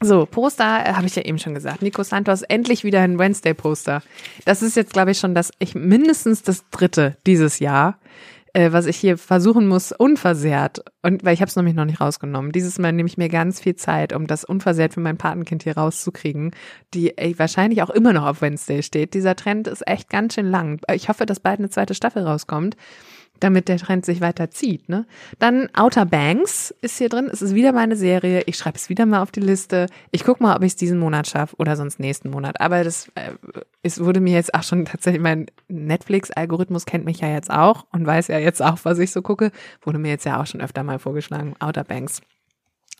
So, 0.00 0.26
Poster, 0.26 0.84
äh, 0.84 0.92
habe 0.92 1.06
ich 1.06 1.16
ja 1.16 1.22
eben 1.22 1.38
schon 1.38 1.54
gesagt. 1.54 1.80
Nico 1.80 2.02
Santos, 2.02 2.42
endlich 2.42 2.84
wieder 2.84 3.00
ein 3.00 3.18
Wednesday-Poster. 3.18 4.02
Das 4.44 4.62
ist 4.62 4.76
jetzt, 4.76 4.92
glaube 4.92 5.12
ich, 5.12 5.18
schon 5.18 5.34
das, 5.34 5.50
ich 5.58 5.74
mindestens 5.74 6.42
das 6.42 6.68
dritte 6.70 7.16
dieses 7.26 7.58
Jahr, 7.58 7.98
äh, 8.52 8.72
was 8.72 8.86
ich 8.86 8.96
hier 8.96 9.16
versuchen 9.16 9.66
muss, 9.66 9.92
unversehrt. 9.92 10.84
Und 11.02 11.24
weil 11.24 11.32
ich 11.32 11.40
habe 11.40 11.48
es 11.48 11.56
nämlich 11.56 11.74
noch 11.74 11.84
nicht 11.84 12.00
rausgenommen. 12.00 12.52
Dieses 12.52 12.78
Mal 12.78 12.92
nehme 12.92 13.08
ich 13.08 13.16
mir 13.16 13.28
ganz 13.28 13.60
viel 13.60 13.76
Zeit, 13.76 14.12
um 14.12 14.26
das 14.26 14.44
unversehrt 14.44 14.94
für 14.94 15.00
mein 15.00 15.16
Patenkind 15.16 15.62
hier 15.62 15.76
rauszukriegen, 15.76 16.50
die 16.92 17.16
ey, 17.16 17.38
wahrscheinlich 17.38 17.82
auch 17.82 17.90
immer 17.90 18.12
noch 18.12 18.26
auf 18.26 18.42
Wednesday 18.42 18.82
steht. 18.82 19.14
Dieser 19.14 19.36
Trend 19.36 19.68
ist 19.68 19.86
echt 19.86 20.10
ganz 20.10 20.34
schön 20.34 20.50
lang. 20.50 20.80
Ich 20.92 21.08
hoffe, 21.08 21.24
dass 21.24 21.40
bald 21.40 21.60
eine 21.60 21.70
zweite 21.70 21.94
Staffel 21.94 22.24
rauskommt 22.24 22.76
damit 23.40 23.68
der 23.68 23.78
Trend 23.78 24.04
sich 24.04 24.20
weiter 24.20 24.50
zieht. 24.50 24.88
Ne? 24.88 25.06
Dann 25.38 25.68
Outer 25.74 26.06
Banks 26.06 26.74
ist 26.80 26.98
hier 26.98 27.08
drin. 27.08 27.28
Es 27.30 27.42
ist 27.42 27.54
wieder 27.54 27.72
meine 27.72 27.96
Serie. 27.96 28.42
Ich 28.46 28.56
schreibe 28.56 28.76
es 28.76 28.88
wieder 28.88 29.06
mal 29.06 29.22
auf 29.22 29.30
die 29.30 29.40
Liste. 29.40 29.86
Ich 30.10 30.24
gucke 30.24 30.42
mal, 30.42 30.56
ob 30.56 30.62
ich 30.62 30.72
es 30.72 30.76
diesen 30.76 30.98
Monat 30.98 31.26
schaffe 31.26 31.56
oder 31.56 31.76
sonst 31.76 32.00
nächsten 32.00 32.30
Monat. 32.30 32.60
Aber 32.60 32.84
das 32.84 33.08
äh, 33.14 33.32
es 33.82 34.02
wurde 34.02 34.20
mir 34.20 34.32
jetzt 34.32 34.54
auch 34.54 34.62
schon 34.62 34.86
tatsächlich, 34.86 35.22
mein 35.22 35.46
Netflix-Algorithmus 35.68 36.86
kennt 36.86 37.04
mich 37.04 37.20
ja 37.20 37.28
jetzt 37.28 37.50
auch 37.50 37.84
und 37.92 38.06
weiß 38.06 38.28
ja 38.28 38.38
jetzt 38.38 38.62
auch, 38.62 38.78
was 38.84 38.98
ich 38.98 39.12
so 39.12 39.20
gucke. 39.20 39.52
Wurde 39.82 39.98
mir 39.98 40.08
jetzt 40.08 40.24
ja 40.24 40.40
auch 40.40 40.46
schon 40.46 40.62
öfter 40.62 40.82
mal 40.82 40.98
vorgeschlagen. 40.98 41.54
Outer 41.60 41.84
Banks. 41.84 42.22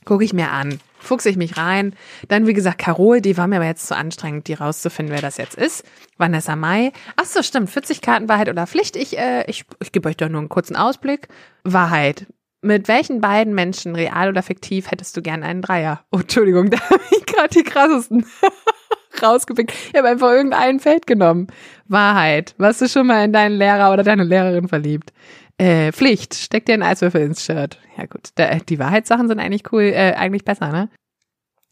Gucke 0.05 0.25
ich 0.25 0.33
mir 0.33 0.51
an, 0.51 0.81
fuchse 0.99 1.29
ich 1.29 1.37
mich 1.37 1.57
rein. 1.57 1.95
Dann, 2.29 2.47
wie 2.47 2.53
gesagt, 2.53 2.79
Carol, 2.79 3.21
die 3.21 3.37
war 3.37 3.47
mir 3.47 3.57
aber 3.57 3.67
jetzt 3.67 3.87
zu 3.87 3.97
anstrengend, 3.97 4.49
die 4.49 4.55
rauszufinden, 4.55 5.15
wer 5.15 5.23
das 5.23 5.37
jetzt 5.37 5.57
ist. 5.57 5.85
Vanessa 6.19 6.57
Mai. 6.57 6.93
Ach 7.17 7.25
so, 7.25 7.43
stimmt. 7.43 7.71
40 7.71 8.01
Karten 8.01 8.29
Wahrheit 8.29 8.49
oder 8.49 8.67
Pflicht. 8.67 8.97
Ich, 8.97 9.19
äh, 9.19 9.45
ich, 9.49 9.65
ich 9.81 9.93
gebe 9.93 10.09
euch 10.09 10.17
da 10.17 10.29
nur 10.29 10.41
einen 10.41 10.49
kurzen 10.49 10.77
Ausblick. 10.77 11.29
Wahrheit. 11.63 12.27
Mit 12.63 12.89
welchen 12.89 13.21
beiden 13.21 13.55
Menschen, 13.55 13.95
real 13.95 14.31
oder 14.31 14.43
fiktiv, 14.43 14.91
hättest 14.91 15.17
du 15.17 15.23
gern 15.23 15.43
einen 15.43 15.61
Dreier? 15.61 16.03
Oh, 16.11 16.21
Entschuldigung, 16.21 16.71
da 16.71 16.81
habe 16.81 17.01
ich 17.11 17.27
gerade 17.27 17.51
die 17.51 17.63
krassesten 17.63 18.25
rausgepickt. 19.23 19.73
Ich 19.93 19.99
habe 19.99 20.09
einfach 20.09 20.31
irgendein 20.31 20.81
Feld 20.81 21.07
genommen. 21.07 21.49
Wahrheit. 21.87 22.55
Warst 22.59 22.81
du 22.81 22.89
schon 22.89 23.07
mal 23.07 23.25
in 23.25 23.33
deinen 23.33 23.57
Lehrer 23.57 23.93
oder 23.93 24.03
deine 24.03 24.25
Lehrerin 24.25 24.69
verliebt? 24.69 25.13
Äh, 25.59 25.93
Pflicht, 25.93 26.35
steck 26.35 26.67
dir 26.67 26.75
einen 26.75 26.83
Eiswürfel 26.83 27.23
ins 27.23 27.45
Shirt. 27.45 27.79
Ja 27.97 28.07
gut, 28.07 28.31
da, 28.35 28.57
die 28.57 28.79
Wahrheitssachen 28.79 29.29
sind 29.29 29.39
eigentlich 29.39 29.73
cool, 29.73 29.83
äh, 29.83 30.15
eigentlich 30.15 30.45
besser, 30.45 30.73
ne? 30.73 30.89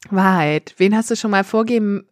Wahrheit. 0.09 0.73
Wen 0.77 0.95
hast 0.95 1.11
du 1.11 1.15
schon 1.15 1.31
mal 1.31 1.43
vorgeben, 1.43 2.07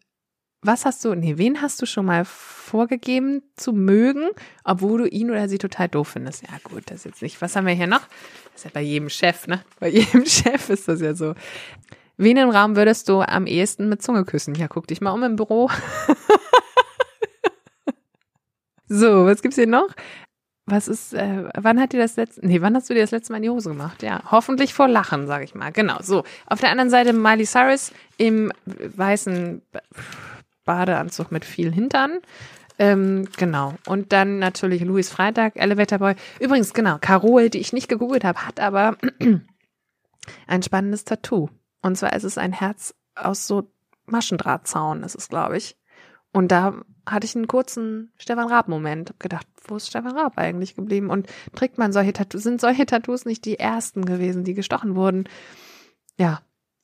was 0.62 0.86
hast 0.86 1.04
du, 1.06 1.16
nee, 1.16 1.38
wen 1.38 1.62
hast 1.62 1.82
du 1.82 1.86
schon 1.86 2.06
mal 2.06 2.26
vorgegeben 2.26 3.42
zu 3.56 3.74
mögen, 3.74 4.30
obwohl 4.64 5.00
du 5.00 5.08
ihn 5.08 5.32
oder 5.32 5.50
sie 5.50 5.58
total 5.58 5.88
doof 5.88 6.10
findest? 6.10 6.44
Ja 6.44 6.58
gut, 6.64 6.84
das 6.88 6.98
ist 6.98 7.06
jetzt 7.06 7.22
nicht, 7.22 7.42
was 7.42 7.56
haben 7.56 7.66
wir 7.66 7.74
hier 7.74 7.88
noch? 7.88 8.02
Das 8.52 8.58
ist 8.58 8.64
ja 8.66 8.72
bei 8.74 8.82
jedem 8.82 9.10
Chef, 9.10 9.48
ne? 9.48 9.64
Bei 9.80 9.88
jedem 9.88 10.26
Chef 10.26 10.70
ist 10.70 10.88
das 10.88 11.02
ja 11.02 11.16
so. 11.16 11.34
Wen 12.18 12.38
im 12.38 12.50
Raum 12.50 12.76
würdest 12.76 13.10
du 13.10 13.22
am 13.22 13.48
ehesten 13.48 13.90
mit 13.90 14.04
Zunge 14.04 14.26
küssen? 14.26 14.54
Ja, 14.54 14.68
guck 14.68 14.86
dich 14.86 15.02
mal 15.02 15.12
um 15.12 15.24
im 15.24 15.38
Büro. 15.38 15.72
so, 18.88 19.26
was 19.26 19.42
gibt's 19.42 19.58
hier 19.58 19.66
noch? 19.66 19.88
Was 20.72 20.88
ist, 20.88 21.14
äh, 21.14 21.50
wann 21.54 21.82
hat 21.82 21.92
dir 21.92 22.00
das 22.00 22.16
letzte, 22.16 22.48
nee, 22.48 22.62
wann 22.62 22.74
hast 22.76 22.90
du 22.90 22.94
dir 22.94 23.02
das 23.02 23.12
letzte 23.12 23.34
Mal 23.34 23.38
in 23.38 23.44
die 23.44 23.50
Hose 23.50 23.70
gemacht? 23.70 24.02
Ja, 24.04 24.22
hoffentlich 24.32 24.74
vor 24.74 24.88
Lachen, 24.88 25.28
sag 25.28 25.44
ich 25.44 25.54
mal. 25.54 25.74
Genau, 25.74 25.98
so. 26.02 26.24
Auf 26.48 26.62
der 26.62 26.70
anderen 26.70 26.90
Seite 26.90 27.12
Miley 27.12 27.46
Cyrus 27.46 27.92
im 28.18 28.54
weißen 28.66 29.62
Badeanzug 30.64 31.30
mit 31.30 31.44
viel 31.44 31.74
Hintern. 31.74 32.20
Ähm, 32.80 33.28
genau. 33.36 33.74
Und 33.86 34.14
dann 34.14 34.40
natürlich 34.40 34.82
Louis 34.84 35.10
Freitag, 35.10 35.58
Elevator 35.58 36.00
Boy. 36.00 36.16
Übrigens, 36.40 36.74
genau, 36.74 36.98
Carol, 37.02 37.50
die 37.50 37.60
ich 37.60 37.74
nicht 37.74 37.90
gegoogelt 37.90 38.24
habe, 38.24 38.48
hat 38.48 38.62
aber 38.62 38.96
ein 40.48 40.64
spannendes 40.64 41.04
Tattoo. 41.04 41.50
Und 41.82 41.98
zwar 41.98 42.14
ist 42.14 42.24
es 42.24 42.38
ein 42.38 42.54
Herz 42.54 42.96
aus 43.16 43.46
so 43.46 43.70
Maschendrahtzaun, 44.06 45.04
ist 45.04 45.16
es, 45.16 45.28
glaube 45.28 45.58
ich. 45.58 45.76
Und 46.34 46.52
da 46.52 46.76
hatte 47.06 47.26
ich 47.26 47.36
einen 47.36 47.48
kurzen 47.48 48.12
Stefan 48.18 48.48
Raab-Moment. 48.48 49.10
Hab 49.10 49.20
gedacht, 49.20 49.48
wo 49.66 49.76
ist 49.76 49.88
Stefan 49.88 50.18
Raab 50.18 50.38
eigentlich 50.38 50.76
geblieben? 50.76 51.10
Und 51.10 51.28
trägt 51.56 51.78
man 51.78 51.92
solche 51.92 52.14
Tattoos? 52.14 52.44
Sind 52.44 52.62
solche 52.62 52.86
Tattoos 52.86 53.26
nicht 53.26 53.46
die 53.46 53.60
ersten 53.60 54.06
gewesen, 54.06 54.44
die 54.44 54.54
gestochen 54.54 54.96
wurden? 54.96 55.28
Ja, 56.18 56.42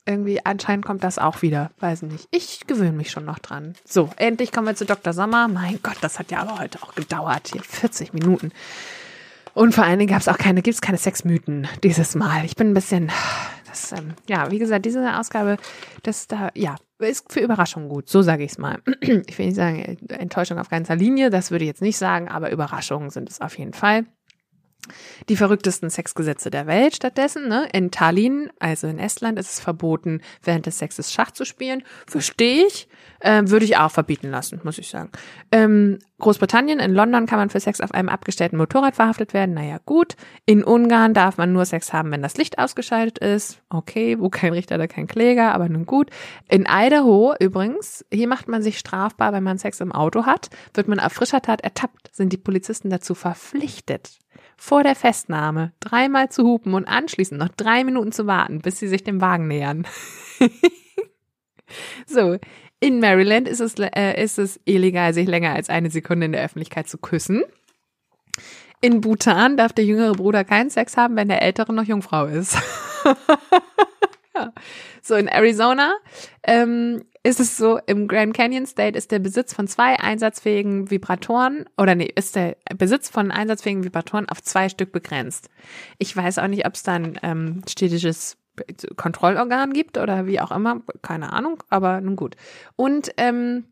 irgendwie 0.08 0.44
anscheinend 0.44 0.84
kommt 0.84 1.04
das 1.04 1.18
auch 1.18 1.42
wieder. 1.42 1.70
Weiß 1.80 2.02
nicht. 2.02 2.28
Ich 2.30 2.66
gewöhne 2.66 2.92
mich 2.92 3.10
schon 3.10 3.24
noch 3.26 3.38
dran. 3.38 3.74
So, 3.84 4.10
endlich 4.16 4.52
kommen 4.52 4.66
wir 4.66 4.74
zu 4.74 4.86
Dr. 4.86 5.12
Sommer. 5.12 5.48
Mein 5.48 5.80
Gott, 5.82 5.98
das 6.00 6.18
hat 6.18 6.30
ja 6.30 6.40
aber 6.40 6.58
heute 6.58 6.82
auch 6.82 6.94
gedauert. 6.94 7.48
Hier 7.52 7.62
40 7.62 8.14
Minuten. 8.14 8.52
Und 9.54 9.74
vor 9.74 9.84
allen 9.84 9.98
Dingen 9.98 10.10
gab 10.10 10.20
es 10.20 10.28
auch 10.28 10.38
keine, 10.38 10.62
gibt 10.62 10.76
es 10.76 10.80
keine 10.80 10.98
Sexmythen 10.98 11.68
dieses 11.82 12.14
Mal. 12.14 12.44
Ich 12.44 12.56
bin 12.56 12.70
ein 12.70 12.74
bisschen, 12.74 13.10
das, 13.68 13.92
ähm, 13.92 14.14
ja, 14.28 14.50
wie 14.50 14.58
gesagt, 14.58 14.84
diese 14.86 15.18
Ausgabe, 15.18 15.56
das 16.02 16.26
da, 16.26 16.50
ja, 16.54 16.76
ist 16.98 17.32
für 17.32 17.40
Überraschung 17.40 17.88
gut, 17.88 18.08
so 18.08 18.22
sage 18.22 18.44
ich 18.44 18.52
es 18.52 18.58
mal. 18.58 18.78
Ich 19.00 19.38
will 19.38 19.46
nicht 19.46 19.56
sagen, 19.56 19.98
Enttäuschung 20.08 20.58
auf 20.58 20.68
ganzer 20.68 20.96
Linie, 20.96 21.30
das 21.30 21.50
würde 21.50 21.64
ich 21.64 21.68
jetzt 21.68 21.82
nicht 21.82 21.98
sagen, 21.98 22.28
aber 22.28 22.50
Überraschungen 22.50 23.10
sind 23.10 23.30
es 23.30 23.40
auf 23.40 23.58
jeden 23.58 23.72
Fall 23.72 24.06
die 25.28 25.36
verrücktesten 25.36 25.90
Sexgesetze 25.90 26.50
der 26.50 26.66
Welt 26.66 26.96
stattdessen. 26.96 27.48
Ne? 27.48 27.68
In 27.72 27.90
Tallinn, 27.90 28.50
also 28.58 28.86
in 28.86 28.98
Estland, 28.98 29.38
ist 29.38 29.52
es 29.52 29.60
verboten, 29.60 30.20
während 30.42 30.66
des 30.66 30.78
Sexes 30.78 31.12
Schach 31.12 31.30
zu 31.30 31.44
spielen. 31.44 31.82
Verstehe 32.06 32.66
ich. 32.66 32.88
Ähm, 33.20 33.50
würde 33.50 33.64
ich 33.64 33.76
auch 33.76 33.90
verbieten 33.90 34.30
lassen, 34.30 34.60
muss 34.62 34.78
ich 34.78 34.88
sagen. 34.88 35.10
Ähm, 35.50 35.98
Großbritannien, 36.20 36.78
in 36.78 36.92
London 36.92 37.26
kann 37.26 37.38
man 37.38 37.50
für 37.50 37.58
Sex 37.58 37.80
auf 37.80 37.92
einem 37.92 38.08
abgestellten 38.08 38.56
Motorrad 38.56 38.94
verhaftet 38.94 39.34
werden. 39.34 39.54
Naja, 39.54 39.78
gut. 39.84 40.14
In 40.46 40.62
Ungarn 40.62 41.14
darf 41.14 41.36
man 41.36 41.52
nur 41.52 41.64
Sex 41.64 41.92
haben, 41.92 42.12
wenn 42.12 42.22
das 42.22 42.36
Licht 42.36 42.58
ausgeschaltet 42.58 43.18
ist. 43.18 43.60
Okay, 43.70 44.18
wo 44.20 44.28
kein 44.28 44.52
Richter, 44.52 44.78
da 44.78 44.86
kein 44.86 45.08
Kläger, 45.08 45.52
aber 45.52 45.68
nun 45.68 45.84
gut. 45.84 46.10
In 46.48 46.66
Idaho 46.68 47.34
übrigens, 47.40 48.04
hier 48.12 48.28
macht 48.28 48.46
man 48.46 48.62
sich 48.62 48.78
strafbar, 48.78 49.32
wenn 49.32 49.42
man 49.42 49.58
Sex 49.58 49.80
im 49.80 49.92
Auto 49.92 50.24
hat. 50.24 50.48
Wird 50.74 50.86
man 50.86 51.00
auf 51.00 51.12
frischer 51.12 51.42
Tat 51.42 51.62
ertappt, 51.62 52.14
sind 52.14 52.32
die 52.32 52.36
Polizisten 52.36 52.88
dazu 52.88 53.14
verpflichtet, 53.14 54.18
vor 54.58 54.82
der 54.82 54.96
Festnahme 54.96 55.72
dreimal 55.80 56.28
zu 56.30 56.42
hupen 56.42 56.74
und 56.74 56.86
anschließend 56.86 57.40
noch 57.40 57.48
drei 57.48 57.84
Minuten 57.84 58.12
zu 58.12 58.26
warten, 58.26 58.60
bis 58.60 58.78
sie 58.78 58.88
sich 58.88 59.04
dem 59.04 59.20
Wagen 59.20 59.46
nähern. 59.46 59.86
so, 62.06 62.36
in 62.80 63.00
Maryland 63.00 63.48
ist 63.48 63.60
es, 63.60 63.74
äh, 63.78 64.22
ist 64.22 64.38
es 64.38 64.60
illegal, 64.64 65.14
sich 65.14 65.26
länger 65.26 65.54
als 65.54 65.70
eine 65.70 65.90
Sekunde 65.90 66.26
in 66.26 66.32
der 66.32 66.44
Öffentlichkeit 66.44 66.88
zu 66.88 66.98
küssen. 66.98 67.44
In 68.80 69.00
Bhutan 69.00 69.56
darf 69.56 69.72
der 69.72 69.84
jüngere 69.84 70.12
Bruder 70.12 70.44
keinen 70.44 70.70
Sex 70.70 70.96
haben, 70.96 71.16
wenn 71.16 71.28
der 71.28 71.42
ältere 71.42 71.72
noch 71.72 71.84
Jungfrau 71.84 72.26
ist. 72.26 72.56
ja. 74.34 74.52
So, 75.08 75.16
in 75.16 75.26
Arizona 75.26 75.94
ähm, 76.42 77.02
ist 77.22 77.40
es 77.40 77.56
so, 77.56 77.78
im 77.86 78.08
Grand 78.08 78.36
Canyon 78.36 78.66
State 78.66 78.96
ist 78.96 79.10
der 79.10 79.20
Besitz 79.20 79.54
von 79.54 79.66
zwei 79.66 79.98
einsatzfähigen 79.98 80.90
Vibratoren, 80.90 81.64
oder 81.78 81.94
nee, 81.94 82.12
ist 82.14 82.36
der 82.36 82.58
Besitz 82.76 83.08
von 83.08 83.30
einsatzfähigen 83.30 83.84
Vibratoren 83.84 84.28
auf 84.28 84.42
zwei 84.42 84.68
Stück 84.68 84.92
begrenzt. 84.92 85.48
Ich 85.96 86.14
weiß 86.14 86.36
auch 86.38 86.46
nicht, 86.46 86.66
ob 86.66 86.74
es 86.74 86.82
da 86.82 86.92
ein 86.92 87.18
ähm, 87.22 87.62
städtisches 87.66 88.36
Kontrollorgan 88.96 89.72
gibt 89.72 89.96
oder 89.96 90.26
wie 90.26 90.40
auch 90.40 90.50
immer, 90.50 90.82
keine 91.00 91.32
Ahnung, 91.32 91.62
aber 91.70 92.02
nun 92.02 92.16
gut. 92.16 92.36
Und 92.76 93.10
ähm, 93.16 93.64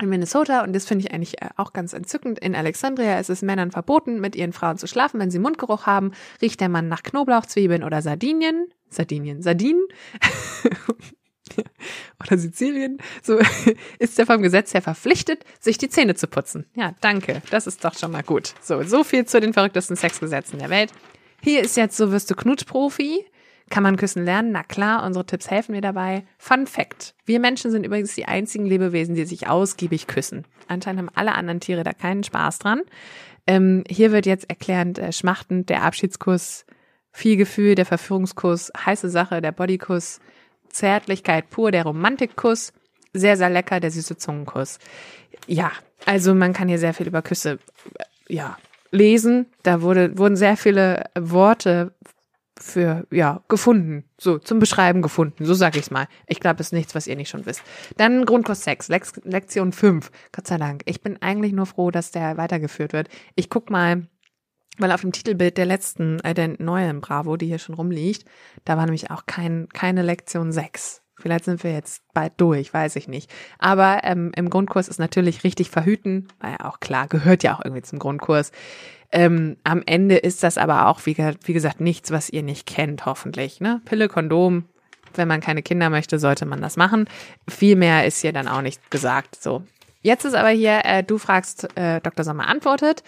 in 0.00 0.08
Minnesota, 0.08 0.62
und 0.62 0.74
das 0.74 0.86
finde 0.86 1.06
ich 1.06 1.14
eigentlich 1.14 1.40
äh, 1.40 1.48
auch 1.56 1.72
ganz 1.72 1.92
entzückend, 1.92 2.38
in 2.38 2.54
Alexandria 2.54 3.18
ist 3.18 3.30
es 3.30 3.42
Männern 3.42 3.70
verboten, 3.70 4.20
mit 4.20 4.36
ihren 4.36 4.52
Frauen 4.52 4.76
zu 4.76 4.86
schlafen. 4.86 5.20
Wenn 5.20 5.30
sie 5.30 5.38
Mundgeruch 5.38 5.86
haben, 5.86 6.12
riecht 6.42 6.60
der 6.60 6.68
Mann 6.68 6.88
nach 6.88 7.02
Knoblauch, 7.02 7.46
Zwiebeln 7.46 7.82
oder 7.82 8.02
Sardinien. 8.02 8.66
Sardinien, 8.90 9.42
Sardinen. 9.42 9.82
oder 12.20 12.38
Sizilien, 12.38 12.98
so 13.22 13.38
ist 13.98 14.18
er 14.18 14.26
vom 14.26 14.42
Gesetz 14.42 14.74
her 14.74 14.82
verpflichtet, 14.82 15.44
sich 15.60 15.78
die 15.78 15.88
Zähne 15.88 16.14
zu 16.14 16.26
putzen. 16.26 16.66
Ja, 16.74 16.94
danke. 17.00 17.42
Das 17.50 17.66
ist 17.66 17.84
doch 17.84 17.94
schon 17.94 18.12
mal 18.12 18.22
gut. 18.22 18.54
So, 18.60 18.82
so 18.82 19.04
viel 19.04 19.26
zu 19.26 19.40
den 19.40 19.52
verrücktesten 19.52 19.96
Sexgesetzen 19.96 20.58
der 20.58 20.70
Welt. 20.70 20.92
Hier 21.42 21.62
ist 21.62 21.76
jetzt 21.76 21.96
so 21.96 22.12
wirst 22.12 22.30
du 22.30 22.34
Knutschprofi. 22.34 23.24
Kann 23.68 23.82
man 23.82 23.96
küssen 23.96 24.24
lernen? 24.24 24.52
Na 24.52 24.62
klar, 24.62 25.04
unsere 25.04 25.26
Tipps 25.26 25.50
helfen 25.50 25.72
mir 25.72 25.80
dabei. 25.80 26.24
Fun 26.38 26.66
Fact. 26.66 27.14
Wir 27.24 27.40
Menschen 27.40 27.70
sind 27.70 27.84
übrigens 27.84 28.14
die 28.14 28.26
einzigen 28.26 28.66
Lebewesen, 28.66 29.14
die 29.16 29.24
sich 29.24 29.48
ausgiebig 29.48 30.06
küssen. 30.06 30.44
Anscheinend 30.68 31.00
haben 31.00 31.16
alle 31.16 31.34
anderen 31.34 31.60
Tiere 31.60 31.82
da 31.82 31.92
keinen 31.92 32.22
Spaß 32.22 32.60
dran. 32.60 32.82
Ähm, 33.46 33.84
hier 33.88 34.12
wird 34.12 34.26
jetzt 34.26 34.48
erklärend 34.48 34.98
äh, 34.98 35.12
schmachtend 35.12 35.68
der 35.68 35.82
Abschiedskuss, 35.82 36.64
viel 37.12 37.36
Gefühl, 37.36 37.74
der 37.74 37.86
Verführungskuss, 37.86 38.72
heiße 38.84 39.08
Sache, 39.08 39.40
der 39.40 39.52
Bodykuss, 39.52 40.20
Zärtlichkeit 40.68 41.50
pur, 41.50 41.70
der 41.70 41.84
Romantikkuss, 41.84 42.72
sehr, 43.12 43.36
sehr 43.36 43.50
lecker, 43.50 43.80
der 43.80 43.90
süße 43.90 44.16
Zungenkuss. 44.16 44.78
Ja, 45.46 45.72
also 46.04 46.34
man 46.34 46.52
kann 46.52 46.68
hier 46.68 46.78
sehr 46.78 46.94
viel 46.94 47.06
über 47.06 47.22
Küsse, 47.22 47.58
ja, 48.28 48.58
lesen. 48.90 49.46
Da 49.62 49.82
wurde, 49.82 50.18
wurden 50.18 50.36
sehr 50.36 50.56
viele 50.56 51.04
Worte 51.18 51.92
für, 52.58 53.06
ja, 53.10 53.42
gefunden. 53.48 54.04
So, 54.18 54.38
zum 54.38 54.58
Beschreiben 54.58 55.02
gefunden. 55.02 55.44
So 55.44 55.54
sag 55.54 55.76
ich's 55.76 55.90
mal. 55.90 56.08
Ich 56.26 56.40
glaube, 56.40 56.60
es 56.60 56.68
ist 56.68 56.72
nichts, 56.72 56.94
was 56.94 57.06
ihr 57.06 57.16
nicht 57.16 57.28
schon 57.28 57.46
wisst. 57.46 57.62
Dann 57.96 58.24
Grundkurs 58.24 58.64
6, 58.64 58.88
Lex 58.88 59.12
Lektion 59.24 59.72
5. 59.72 60.10
Gott 60.32 60.46
sei 60.46 60.56
Dank. 60.56 60.82
Ich 60.86 61.02
bin 61.02 61.20
eigentlich 61.20 61.52
nur 61.52 61.66
froh, 61.66 61.90
dass 61.90 62.10
der 62.10 62.36
weitergeführt 62.36 62.92
wird. 62.92 63.08
Ich 63.34 63.50
guck 63.50 63.70
mal, 63.70 64.08
weil 64.78 64.92
auf 64.92 65.02
dem 65.02 65.12
Titelbild 65.12 65.58
der 65.58 65.66
letzten, 65.66 66.20
äh, 66.20 66.34
der 66.34 66.56
neuen 66.58 67.00
Bravo, 67.00 67.36
die 67.36 67.46
hier 67.46 67.58
schon 67.58 67.74
rumliegt, 67.74 68.26
da 68.64 68.76
war 68.76 68.84
nämlich 68.84 69.10
auch 69.10 69.26
kein, 69.26 69.68
keine 69.72 70.02
Lektion 70.02 70.52
6. 70.52 71.02
Vielleicht 71.18 71.44
sind 71.44 71.64
wir 71.64 71.72
jetzt 71.72 72.02
bald 72.12 72.34
durch, 72.36 72.72
weiß 72.72 72.96
ich 72.96 73.08
nicht. 73.08 73.32
Aber 73.58 74.00
ähm, 74.04 74.32
im 74.36 74.50
Grundkurs 74.50 74.88
ist 74.88 74.98
natürlich 74.98 75.44
richtig 75.44 75.70
verhüten, 75.70 76.28
war 76.40 76.50
ja 76.50 76.64
auch 76.64 76.80
klar, 76.80 77.08
gehört 77.08 77.42
ja 77.42 77.56
auch 77.56 77.64
irgendwie 77.64 77.82
zum 77.82 77.98
Grundkurs. 77.98 78.52
Ähm, 79.12 79.56
am 79.64 79.82
Ende 79.86 80.16
ist 80.16 80.42
das 80.42 80.58
aber 80.58 80.88
auch, 80.88 81.06
wie, 81.06 81.16
wie 81.16 81.52
gesagt, 81.52 81.80
nichts, 81.80 82.10
was 82.10 82.28
ihr 82.28 82.42
nicht 82.42 82.66
kennt, 82.66 83.06
hoffentlich. 83.06 83.60
Ne? 83.60 83.80
Pille, 83.84 84.08
Kondom, 84.08 84.64
wenn 85.14 85.28
man 85.28 85.40
keine 85.40 85.62
Kinder 85.62 85.90
möchte, 85.90 86.18
sollte 86.18 86.44
man 86.44 86.60
das 86.60 86.76
machen. 86.76 87.08
Viel 87.48 87.76
mehr 87.76 88.06
ist 88.06 88.20
hier 88.20 88.32
dann 88.32 88.48
auch 88.48 88.62
nicht 88.62 88.90
gesagt. 88.90 89.42
So. 89.42 89.62
Jetzt 90.02 90.24
ist 90.24 90.34
aber 90.34 90.50
hier, 90.50 90.84
äh, 90.84 91.02
du 91.02 91.18
fragst, 91.18 91.68
äh, 91.76 92.00
Dr. 92.00 92.24
Sommer 92.24 92.48
antwortet. 92.48 93.02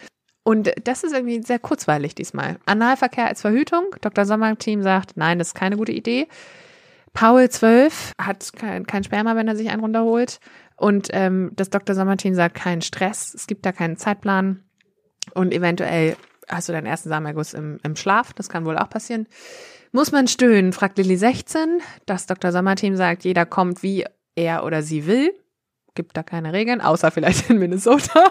Und 0.44 0.72
das 0.84 1.04
ist 1.04 1.12
irgendwie 1.12 1.42
sehr 1.42 1.58
kurzweilig 1.58 2.14
diesmal. 2.14 2.56
Analverkehr 2.64 3.26
als 3.26 3.42
Verhütung. 3.42 3.84
Dr. 4.00 4.24
Sommer-Team 4.24 4.82
sagt, 4.82 5.16
nein, 5.16 5.38
das 5.38 5.48
ist 5.48 5.54
keine 5.54 5.76
gute 5.76 5.92
Idee. 5.92 6.26
Paul 7.18 7.48
12 7.48 8.12
hat 8.16 8.52
kein, 8.52 8.86
kein 8.86 9.02
Sperma, 9.02 9.34
wenn 9.34 9.48
er 9.48 9.56
sich 9.56 9.70
einen 9.70 9.80
runterholt. 9.80 10.38
Und 10.76 11.08
ähm, 11.10 11.50
das 11.56 11.68
Dr. 11.68 11.96
Sommer-Team 11.96 12.36
sagt, 12.36 12.54
kein 12.54 12.80
Stress, 12.80 13.34
es 13.34 13.48
gibt 13.48 13.66
da 13.66 13.72
keinen 13.72 13.96
Zeitplan. 13.96 14.62
Und 15.34 15.52
eventuell 15.52 16.16
hast 16.48 16.68
du 16.68 16.72
deinen 16.72 16.86
ersten 16.86 17.08
Samenerguss 17.08 17.54
im, 17.54 17.80
im 17.82 17.96
Schlaf, 17.96 18.34
das 18.34 18.48
kann 18.48 18.64
wohl 18.64 18.78
auch 18.78 18.88
passieren. 18.88 19.26
Muss 19.90 20.12
man 20.12 20.28
stöhnen, 20.28 20.72
fragt 20.72 20.96
Lilly 20.96 21.16
16. 21.16 21.80
Das 22.06 22.26
Dr. 22.26 22.52
Sommer-Team 22.52 22.94
sagt, 22.94 23.24
jeder 23.24 23.46
kommt, 23.46 23.82
wie 23.82 24.04
er 24.36 24.62
oder 24.62 24.84
sie 24.84 25.04
will. 25.08 25.32
Gibt 25.96 26.16
da 26.16 26.22
keine 26.22 26.52
Regeln, 26.52 26.80
außer 26.80 27.10
vielleicht 27.10 27.50
in 27.50 27.58
Minnesota. 27.58 28.30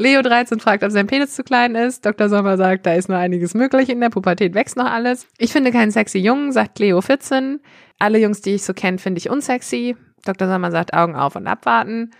Leo 0.00 0.22
13 0.22 0.60
fragt, 0.60 0.82
ob 0.82 0.90
sein 0.90 1.06
Penis 1.06 1.34
zu 1.34 1.44
klein 1.44 1.74
ist. 1.74 2.06
Dr. 2.06 2.30
Sommer 2.30 2.56
sagt, 2.56 2.86
da 2.86 2.94
ist 2.94 3.10
nur 3.10 3.18
einiges 3.18 3.52
möglich. 3.52 3.90
In 3.90 4.00
der 4.00 4.08
Pubertät 4.08 4.54
wächst 4.54 4.78
noch 4.78 4.90
alles. 4.90 5.26
Ich 5.36 5.52
finde 5.52 5.72
keinen 5.72 5.90
sexy 5.90 6.16
Jungen, 6.16 6.52
sagt 6.52 6.78
Leo 6.78 7.02
14. 7.02 7.60
Alle 7.98 8.18
Jungs, 8.18 8.40
die 8.40 8.54
ich 8.54 8.62
so 8.62 8.72
kenne, 8.72 8.96
finde 8.96 9.18
ich 9.18 9.28
unsexy. 9.28 9.98
Dr. 10.24 10.48
Sommer 10.48 10.70
sagt, 10.70 10.94
Augen 10.94 11.16
auf 11.16 11.36
und 11.36 11.46
abwarten. 11.46 12.12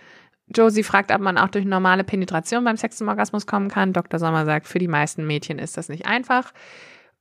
Josie 0.55 0.83
fragt, 0.83 1.11
ob 1.11 1.21
man 1.21 1.39
auch 1.39 1.47
durch 1.47 1.65
normale 1.65 2.03
Penetration 2.03 2.63
beim 2.63 2.77
Sex 2.77 2.97
zum 2.97 3.07
Orgasmus 3.07 3.47
kommen 3.47 3.69
kann. 3.69 3.93
Dr. 3.93 4.19
Sommer 4.19 4.45
sagt, 4.45 4.67
für 4.67 4.77
die 4.77 4.87
meisten 4.87 5.25
Mädchen 5.25 5.57
ist 5.57 5.75
das 5.75 5.89
nicht 5.89 6.05
einfach. 6.05 6.53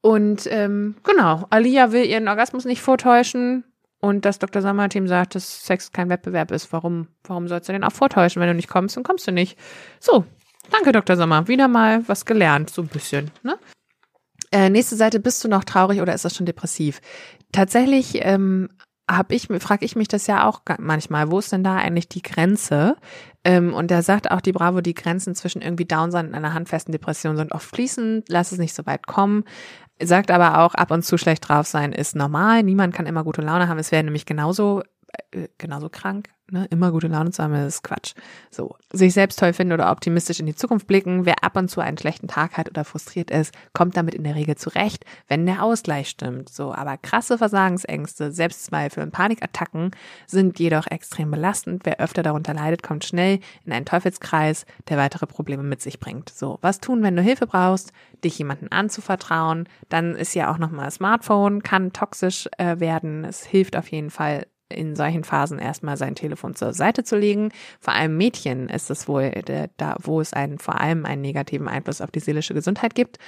Und 0.02 0.46
ähm, 0.50 0.96
genau, 1.04 1.46
Alia 1.48 1.90
will 1.92 2.04
ihren 2.04 2.28
Orgasmus 2.28 2.66
nicht 2.66 2.82
vortäuschen. 2.82 3.64
Und 3.98 4.26
das 4.26 4.38
Dr. 4.38 4.60
Sommer-Team 4.60 5.08
sagt, 5.08 5.36
dass 5.36 5.64
Sex 5.64 5.92
kein 5.92 6.10
Wettbewerb 6.10 6.50
ist. 6.50 6.70
Warum, 6.70 7.08
warum 7.24 7.48
sollst 7.48 7.70
du 7.70 7.72
denn 7.72 7.84
auch 7.84 7.92
vortäuschen? 7.92 8.40
Wenn 8.40 8.48
du 8.48 8.54
nicht 8.54 8.68
kommst, 8.68 8.98
dann 8.98 9.04
kommst 9.04 9.26
du 9.26 9.32
nicht. 9.32 9.58
So, 10.00 10.26
Danke, 10.70 10.92
Dr. 10.92 11.16
Sommer. 11.16 11.48
Wieder 11.48 11.68
mal 11.68 12.06
was 12.08 12.24
gelernt, 12.24 12.70
so 12.70 12.82
ein 12.82 12.88
bisschen. 12.88 13.30
Ne? 13.42 13.58
Äh, 14.52 14.70
nächste 14.70 14.96
Seite, 14.96 15.20
bist 15.20 15.42
du 15.44 15.48
noch 15.48 15.64
traurig 15.64 16.00
oder 16.00 16.14
ist 16.14 16.24
das 16.24 16.34
schon 16.34 16.46
depressiv? 16.46 17.00
Tatsächlich 17.52 18.18
ähm, 18.22 18.68
habe 19.10 19.34
ich, 19.34 19.48
frage 19.58 19.84
ich 19.84 19.96
mich 19.96 20.08
das 20.08 20.26
ja 20.26 20.46
auch 20.46 20.62
manchmal, 20.78 21.30
wo 21.30 21.38
ist 21.38 21.52
denn 21.52 21.64
da 21.64 21.76
eigentlich 21.76 22.08
die 22.08 22.22
Grenze? 22.22 22.96
Ähm, 23.44 23.74
und 23.74 23.90
da 23.90 24.02
sagt 24.02 24.30
auch 24.30 24.40
die 24.40 24.52
Bravo, 24.52 24.80
die 24.80 24.94
Grenzen 24.94 25.34
zwischen 25.34 25.62
irgendwie 25.62 25.84
Down 25.84 26.10
sein 26.10 26.28
und 26.28 26.34
einer 26.34 26.54
handfesten 26.54 26.92
Depression 26.92 27.36
sind 27.36 27.52
oft 27.52 27.68
fließend, 27.68 28.28
lass 28.28 28.52
es 28.52 28.58
nicht 28.58 28.74
so 28.74 28.86
weit 28.86 29.06
kommen. 29.06 29.44
Sagt 30.02 30.30
aber 30.30 30.60
auch, 30.60 30.74
ab 30.74 30.90
und 30.90 31.04
zu 31.04 31.18
schlecht 31.18 31.48
drauf 31.48 31.66
sein 31.66 31.92
ist 31.92 32.16
normal. 32.16 32.62
Niemand 32.62 32.94
kann 32.94 33.06
immer 33.06 33.22
gute 33.22 33.42
Laune 33.42 33.68
haben. 33.68 33.78
Es 33.78 33.92
wäre 33.92 34.02
nämlich 34.02 34.24
genauso, 34.24 34.82
äh, 35.32 35.48
genauso 35.58 35.88
krank, 35.88 36.28
ne, 36.50 36.66
immer 36.70 36.90
gute 36.92 37.08
Laune 37.08 37.30
zu 37.30 37.42
haben, 37.42 37.54
ist 37.54 37.82
Quatsch. 37.82 38.14
So, 38.50 38.76
sich 38.92 39.12
selbst 39.14 39.38
toll 39.38 39.52
finden 39.52 39.72
oder 39.72 39.90
optimistisch 39.90 40.40
in 40.40 40.46
die 40.46 40.54
Zukunft 40.54 40.86
blicken. 40.86 41.26
Wer 41.26 41.44
ab 41.44 41.56
und 41.56 41.68
zu 41.68 41.80
einen 41.80 41.98
schlechten 41.98 42.28
Tag 42.28 42.56
hat 42.56 42.68
oder 42.68 42.84
frustriert 42.84 43.30
ist, 43.30 43.54
kommt 43.72 43.96
damit 43.96 44.14
in 44.14 44.24
der 44.24 44.34
Regel 44.34 44.56
zurecht, 44.56 45.04
wenn 45.28 45.46
der 45.46 45.62
Ausgleich 45.62 46.08
stimmt. 46.08 46.48
So, 46.48 46.72
aber 46.72 46.96
krasse 46.96 47.38
Versagensängste, 47.38 48.32
Selbstzweifel 48.32 49.02
und 49.02 49.12
Panikattacken 49.12 49.90
sind 50.26 50.58
jedoch 50.58 50.86
extrem 50.86 51.30
belastend. 51.30 51.82
Wer 51.84 52.00
öfter 52.00 52.22
darunter 52.22 52.54
leidet, 52.54 52.82
kommt 52.82 53.04
schnell 53.04 53.40
in 53.64 53.72
einen 53.72 53.86
Teufelskreis, 53.86 54.66
der 54.88 54.98
weitere 54.98 55.26
Probleme 55.26 55.62
mit 55.62 55.80
sich 55.80 56.00
bringt. 56.00 56.30
So, 56.30 56.58
was 56.60 56.80
tun, 56.80 57.02
wenn 57.02 57.16
du 57.16 57.22
Hilfe 57.22 57.46
brauchst, 57.46 57.92
dich 58.24 58.38
jemanden 58.38 58.68
anzuvertrauen? 58.68 59.68
Dann 59.88 60.14
ist 60.14 60.34
ja 60.34 60.52
auch 60.52 60.58
nochmal 60.58 60.90
Smartphone, 60.90 61.62
kann 61.62 61.92
toxisch 61.92 62.48
äh, 62.58 62.80
werden. 62.80 63.24
Es 63.24 63.44
hilft 63.44 63.76
auf 63.76 63.88
jeden 63.88 64.10
Fall 64.10 64.46
in 64.70 64.96
solchen 64.96 65.24
Phasen 65.24 65.58
erstmal 65.58 65.96
sein 65.96 66.14
Telefon 66.14 66.54
zur 66.54 66.72
Seite 66.72 67.04
zu 67.04 67.16
legen. 67.16 67.50
Vor 67.80 67.94
allem 67.94 68.16
Mädchen 68.16 68.68
ist 68.68 68.90
es 68.90 69.08
wohl 69.08 69.30
da, 69.76 69.96
wo 70.02 70.20
es 70.20 70.32
einen 70.32 70.58
vor 70.58 70.80
allem 70.80 71.04
einen 71.04 71.22
negativen 71.22 71.68
Einfluss 71.68 72.00
auf 72.00 72.10
die 72.10 72.20
seelische 72.20 72.54
Gesundheit 72.54 72.94
gibt. 72.94 73.18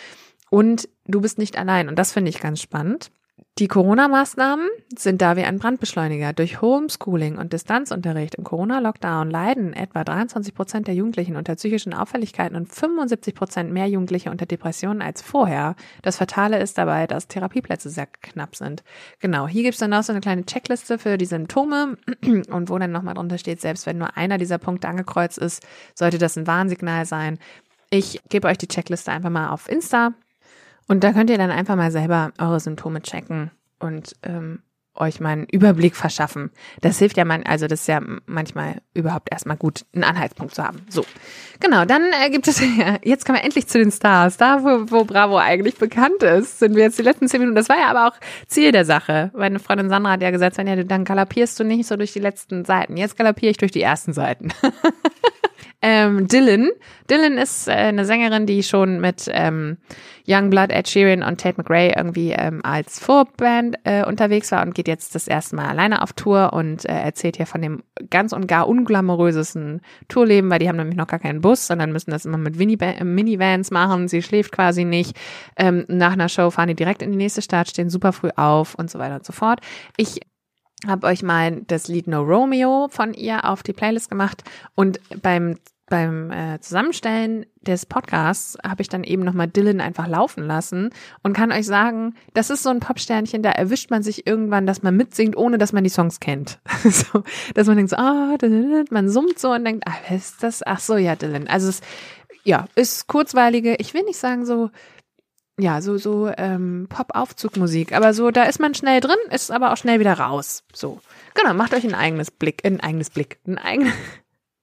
Und 0.51 0.89
du 1.07 1.21
bist 1.21 1.39
nicht 1.39 1.57
allein. 1.59 1.89
Und 1.89 1.99
das 1.99 2.13
finde 2.13 2.29
ich 2.31 2.41
ganz 2.41 2.61
spannend. 2.61 3.11
Die 3.59 3.69
Corona-Maßnahmen 3.69 4.67
sind 4.97 5.21
da 5.21 5.37
wie 5.37 5.43
ein 5.43 5.59
Brandbeschleuniger. 5.59 6.33
Durch 6.33 6.63
Homeschooling 6.63 7.37
und 7.37 7.53
Distanzunterricht 7.53 8.37
im 8.37 8.45
Corona-Lockdown 8.45 9.31
leiden 9.31 9.75
etwa 9.75 10.05
23 10.05 10.55
Prozent 10.55 10.87
der 10.87 10.95
Jugendlichen 10.95 11.37
unter 11.37 11.55
psychischen 11.57 11.93
Auffälligkeiten 11.93 12.57
und 12.57 12.73
75 12.73 13.35
Prozent 13.35 13.71
mehr 13.71 13.87
Jugendliche 13.89 14.31
unter 14.31 14.47
Depressionen 14.47 15.03
als 15.03 15.21
vorher. 15.21 15.77
Das 16.01 16.17
Fatale 16.17 16.63
ist 16.63 16.79
dabei, 16.79 17.07
dass 17.07 17.29
Therapieplätze 17.29 17.91
sehr 17.91 18.07
knapp 18.07 18.57
sind. 18.57 18.83
Genau, 19.21 19.47
hier 19.47 19.65
gibt 19.65 19.75
es 19.75 19.81
dann 19.81 19.93
auch 19.93 20.03
so 20.03 20.13
eine 20.13 20.23
kleine 20.23 20.47
Checkliste 20.47 20.99
für 20.99 21.19
die 21.19 21.27
Symptome 21.27 21.99
und 22.49 22.71
wo 22.71 22.79
dann 22.79 22.91
nochmal 22.91 23.15
drunter 23.15 23.37
steht, 23.37 23.61
selbst 23.61 23.85
wenn 23.85 23.99
nur 23.99 24.17
einer 24.17 24.39
dieser 24.39 24.57
Punkte 24.57 24.89
angekreuzt 24.89 25.37
ist, 25.37 25.63
sollte 25.95 26.17
das 26.17 26.39
ein 26.39 26.47
Warnsignal 26.47 27.05
sein. 27.05 27.39
Ich 27.91 28.19
gebe 28.31 28.49
euch 28.49 28.57
die 28.57 28.69
Checkliste 28.69 29.13
einfach 29.13 29.29
mal 29.29 29.51
auf 29.51 29.69
Insta 29.69 30.15
und 30.89 31.05
da 31.05 31.13
könnt 31.13 31.31
ihr 31.31 31.39
dann 31.39 31.51
einfach 31.51 31.77
mal 31.77 31.91
selber 31.91 32.33
eure 32.39 32.61
Symptome 32.61 33.03
checken 33.03 33.51
und 33.79 34.15
ähm, 34.23 34.63
euch 34.95 35.21
mal 35.21 35.31
einen 35.31 35.47
Überblick 35.47 35.97
verschaffen. 35.97 36.51
Das 36.81 36.99
hilft 36.99 37.17
ja 37.17 37.25
man, 37.25 37.45
also 37.45 37.67
das 37.67 37.81
ist 37.81 37.87
ja 37.89 38.01
manchmal 38.27 38.83
überhaupt 38.95 39.33
erstmal 39.33 39.57
gut, 39.57 39.87
einen 39.95 40.05
Anhaltspunkt 40.05 40.55
zu 40.55 40.63
haben. 40.63 40.83
So, 40.89 41.05
genau, 41.61 41.85
dann 41.85 42.03
äh, 42.23 42.31
gibt 42.31 42.47
es, 42.47 42.61
ja, 42.79 42.99
jetzt 43.03 43.25
kommen 43.25 43.39
wir 43.39 43.45
endlich 43.45 43.67
zu 43.69 43.79
den 43.79 43.91
Stars. 43.91 44.37
Da, 44.37 44.63
wo, 44.63 44.91
wo 44.91 45.05
Bravo 45.05 45.39
eigentlich 45.39 45.77
bekannt 45.77 46.23
ist, 46.23 46.59
sind 46.59 46.77
wir 46.77 46.85
jetzt 46.85 46.99
die 46.99 47.03
letzten 47.03 47.29
zehn 47.29 47.41
Minuten. 47.41 47.57
Das 47.57 47.69
war 47.69 47.79
ja 47.79 47.87
aber 47.87 48.09
auch 48.09 48.21
Ziel 48.47 48.73
der 48.73 48.85
Sache. 48.85 49.31
Meine 49.35 49.59
Freundin 49.59 49.89
Sandra 49.89 50.13
hat 50.13 50.23
ja 50.23 50.31
gesagt, 50.31 50.59
ja, 50.59 50.77
dann 50.85 51.05
galoppierst 51.05 51.59
du 51.59 51.65
nicht 51.65 51.87
so 51.87 51.97
durch 51.97 52.13
die 52.13 52.21
letzten 52.21 52.65
Seiten. 52.65 52.97
Jetzt 52.97 53.17
galoppiere 53.17 53.51
ich 53.51 53.57
durch 53.57 53.73
die 53.73 53.83
ersten 53.83 54.13
Seiten. 54.13 54.51
ähm, 55.83 56.29
Dylan. 56.29 56.71
Dylan 57.11 57.39
ist 57.39 57.69
äh, 57.69 57.73
eine 57.73 58.05
Sängerin, 58.05 58.47
die 58.47 58.63
schon 58.63 59.01
mit 59.01 59.29
ähm, 59.33 59.79
Youngblood, 60.27 60.71
Ed 60.71 60.89
Sheeran 60.89 61.23
und 61.23 61.41
Tate 61.41 61.57
McRae 61.59 61.93
irgendwie 61.97 62.31
ähm, 62.31 62.61
als 62.63 63.01
Vorband 63.01 63.77
äh, 63.85 64.05
unterwegs 64.05 64.53
war 64.53 64.63
und 64.63 64.75
geht 64.75 64.87
jetzt 64.87 65.15
das 65.15 65.27
erste 65.27 65.57
Mal 65.57 65.67
alleine 65.67 66.03
auf 66.03 66.13
Tour 66.13 66.53
und 66.53 66.85
äh, 66.85 66.93
erzählt 66.93 67.37
hier 67.37 67.47
von 67.47 67.61
dem 67.61 67.83
ganz 68.11 68.33
und 68.33 68.47
gar 68.47 68.69
unglamourösesten 68.69 69.81
Tourleben, 70.09 70.51
weil 70.51 70.61
die 70.61 70.69
haben 70.69 70.77
nämlich 70.77 70.97
noch 70.97 71.09
gar 71.09 71.19
keinen 71.19 71.41
Bus, 71.41 71.67
sondern 71.67 71.93
müssen 71.93 72.13
das 72.13 72.25
immer 72.25 72.39
mit 72.39 72.59
äh, 72.61 73.05
Minivans 73.05 73.71
machen. 73.71 74.07
Sie 74.09 74.23
schläft 74.23 74.53
quasi 74.53 74.85
nicht. 74.85 75.17
Ähm, 75.57 75.85
nach 75.89 76.13
einer 76.13 76.29
Show 76.29 76.51
fahren 76.51 76.69
die 76.69 76.77
direkt 76.77 77.03
in 77.03 77.11
die 77.11 77.19
nächste 77.19 77.43
Stadt, 77.43 77.69
stehen 77.69 77.91
super 77.91 78.13
früh 78.13 78.31
auf 78.37 78.75
und 78.77 78.91
so 78.91 78.99
weiter 78.99 79.17
und 79.17 79.27
so 79.27 79.33
fort. 79.33 79.61
Ich 79.97 80.21
habe 80.87 81.07
euch 81.07 81.23
mal 81.23 81.63
das 81.67 81.89
Lied 81.89 82.07
No 82.07 82.23
Romeo 82.23 82.89
von 82.91 83.15
ihr 83.15 83.45
auf 83.45 83.63
die 83.63 83.73
Playlist 83.73 84.09
gemacht 84.11 84.43
und 84.75 85.01
beim 85.23 85.57
beim 85.93 86.31
äh, 86.31 86.59
Zusammenstellen 86.59 87.45
des 87.61 87.85
Podcasts 87.85 88.57
habe 88.67 88.81
ich 88.81 88.89
dann 88.89 89.05
eben 89.05 89.25
nochmal 89.25 89.47
Dylan 89.47 89.83
einfach 89.83 90.09
laufen 90.09 90.43
lassen 90.47 90.89
und 91.23 91.35
kann 91.35 91.53
euch 91.53 91.67
sagen, 91.67 92.15
das 92.33 92.49
ist 92.49 92.63
so 92.63 92.71
ein 92.71 92.81
Popsternchen, 92.81 93.43
da 93.43 93.51
erwischt 93.51 93.91
man 93.91 94.03
sich 94.03 94.27
irgendwann, 94.27 94.65
dass 94.65 94.83
man 94.83 94.97
mitsingt, 94.97 95.37
ohne 95.37 95.59
dass 95.59 95.75
man 95.75 95.85
die 95.85 95.91
Songs 95.91 96.19
kennt. 96.19 96.61
so, 96.83 97.25
dass 97.53 97.67
man 97.67 97.77
denkt 97.77 97.91
so, 97.91 97.97
ah, 97.97 98.39
man 98.91 99.11
summt 99.11 99.39
so 99.39 99.53
und 99.53 99.67
denkt, 99.67 99.85
ah, 99.87 99.93
wer 100.09 100.17
ist 100.17 100.43
das? 100.43 100.63
Ach 100.65 100.81
so, 100.81 100.97
ja, 100.97 101.15
Dylan. 101.15 101.47
Also 101.47 101.69
es, 101.69 101.83
ja, 102.43 102.69
ist 102.75 103.07
kurzweilige, 103.07 103.75
ich 103.79 103.93
will 103.93 104.05
nicht 104.05 104.19
sagen 104.19 104.47
so, 104.47 104.71
ja, 105.59 105.81
so, 105.81 105.99
so 105.99 106.31
ähm, 106.37 106.87
Pop-Aufzugmusik, 106.89 107.93
aber 107.93 108.15
so, 108.15 108.31
da 108.31 108.45
ist 108.45 108.59
man 108.59 108.75
schnell 108.75 109.01
drin, 109.01 109.17
ist 109.31 109.51
aber 109.51 109.73
auch 109.73 109.77
schnell 109.77 110.01
wieder 110.01 110.15
raus. 110.15 110.65
So. 110.73 111.01
Genau, 111.35 111.55
macht 111.55 111.75
euch 111.75 111.85
ein 111.85 111.95
eigenes 111.95 112.31
Blick, 112.31 112.65
ein 112.65 112.81
eigenes 112.81 113.11
Blick, 113.11 113.39
ein 113.47 113.59
eigenes 113.59 113.93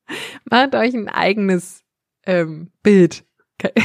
Macht 0.49 0.75
euch 0.75 0.93
ein 0.93 1.09
eigenes 1.09 1.83
ähm, 2.25 2.71
Bild. 2.83 3.23
Okay. 3.57 3.73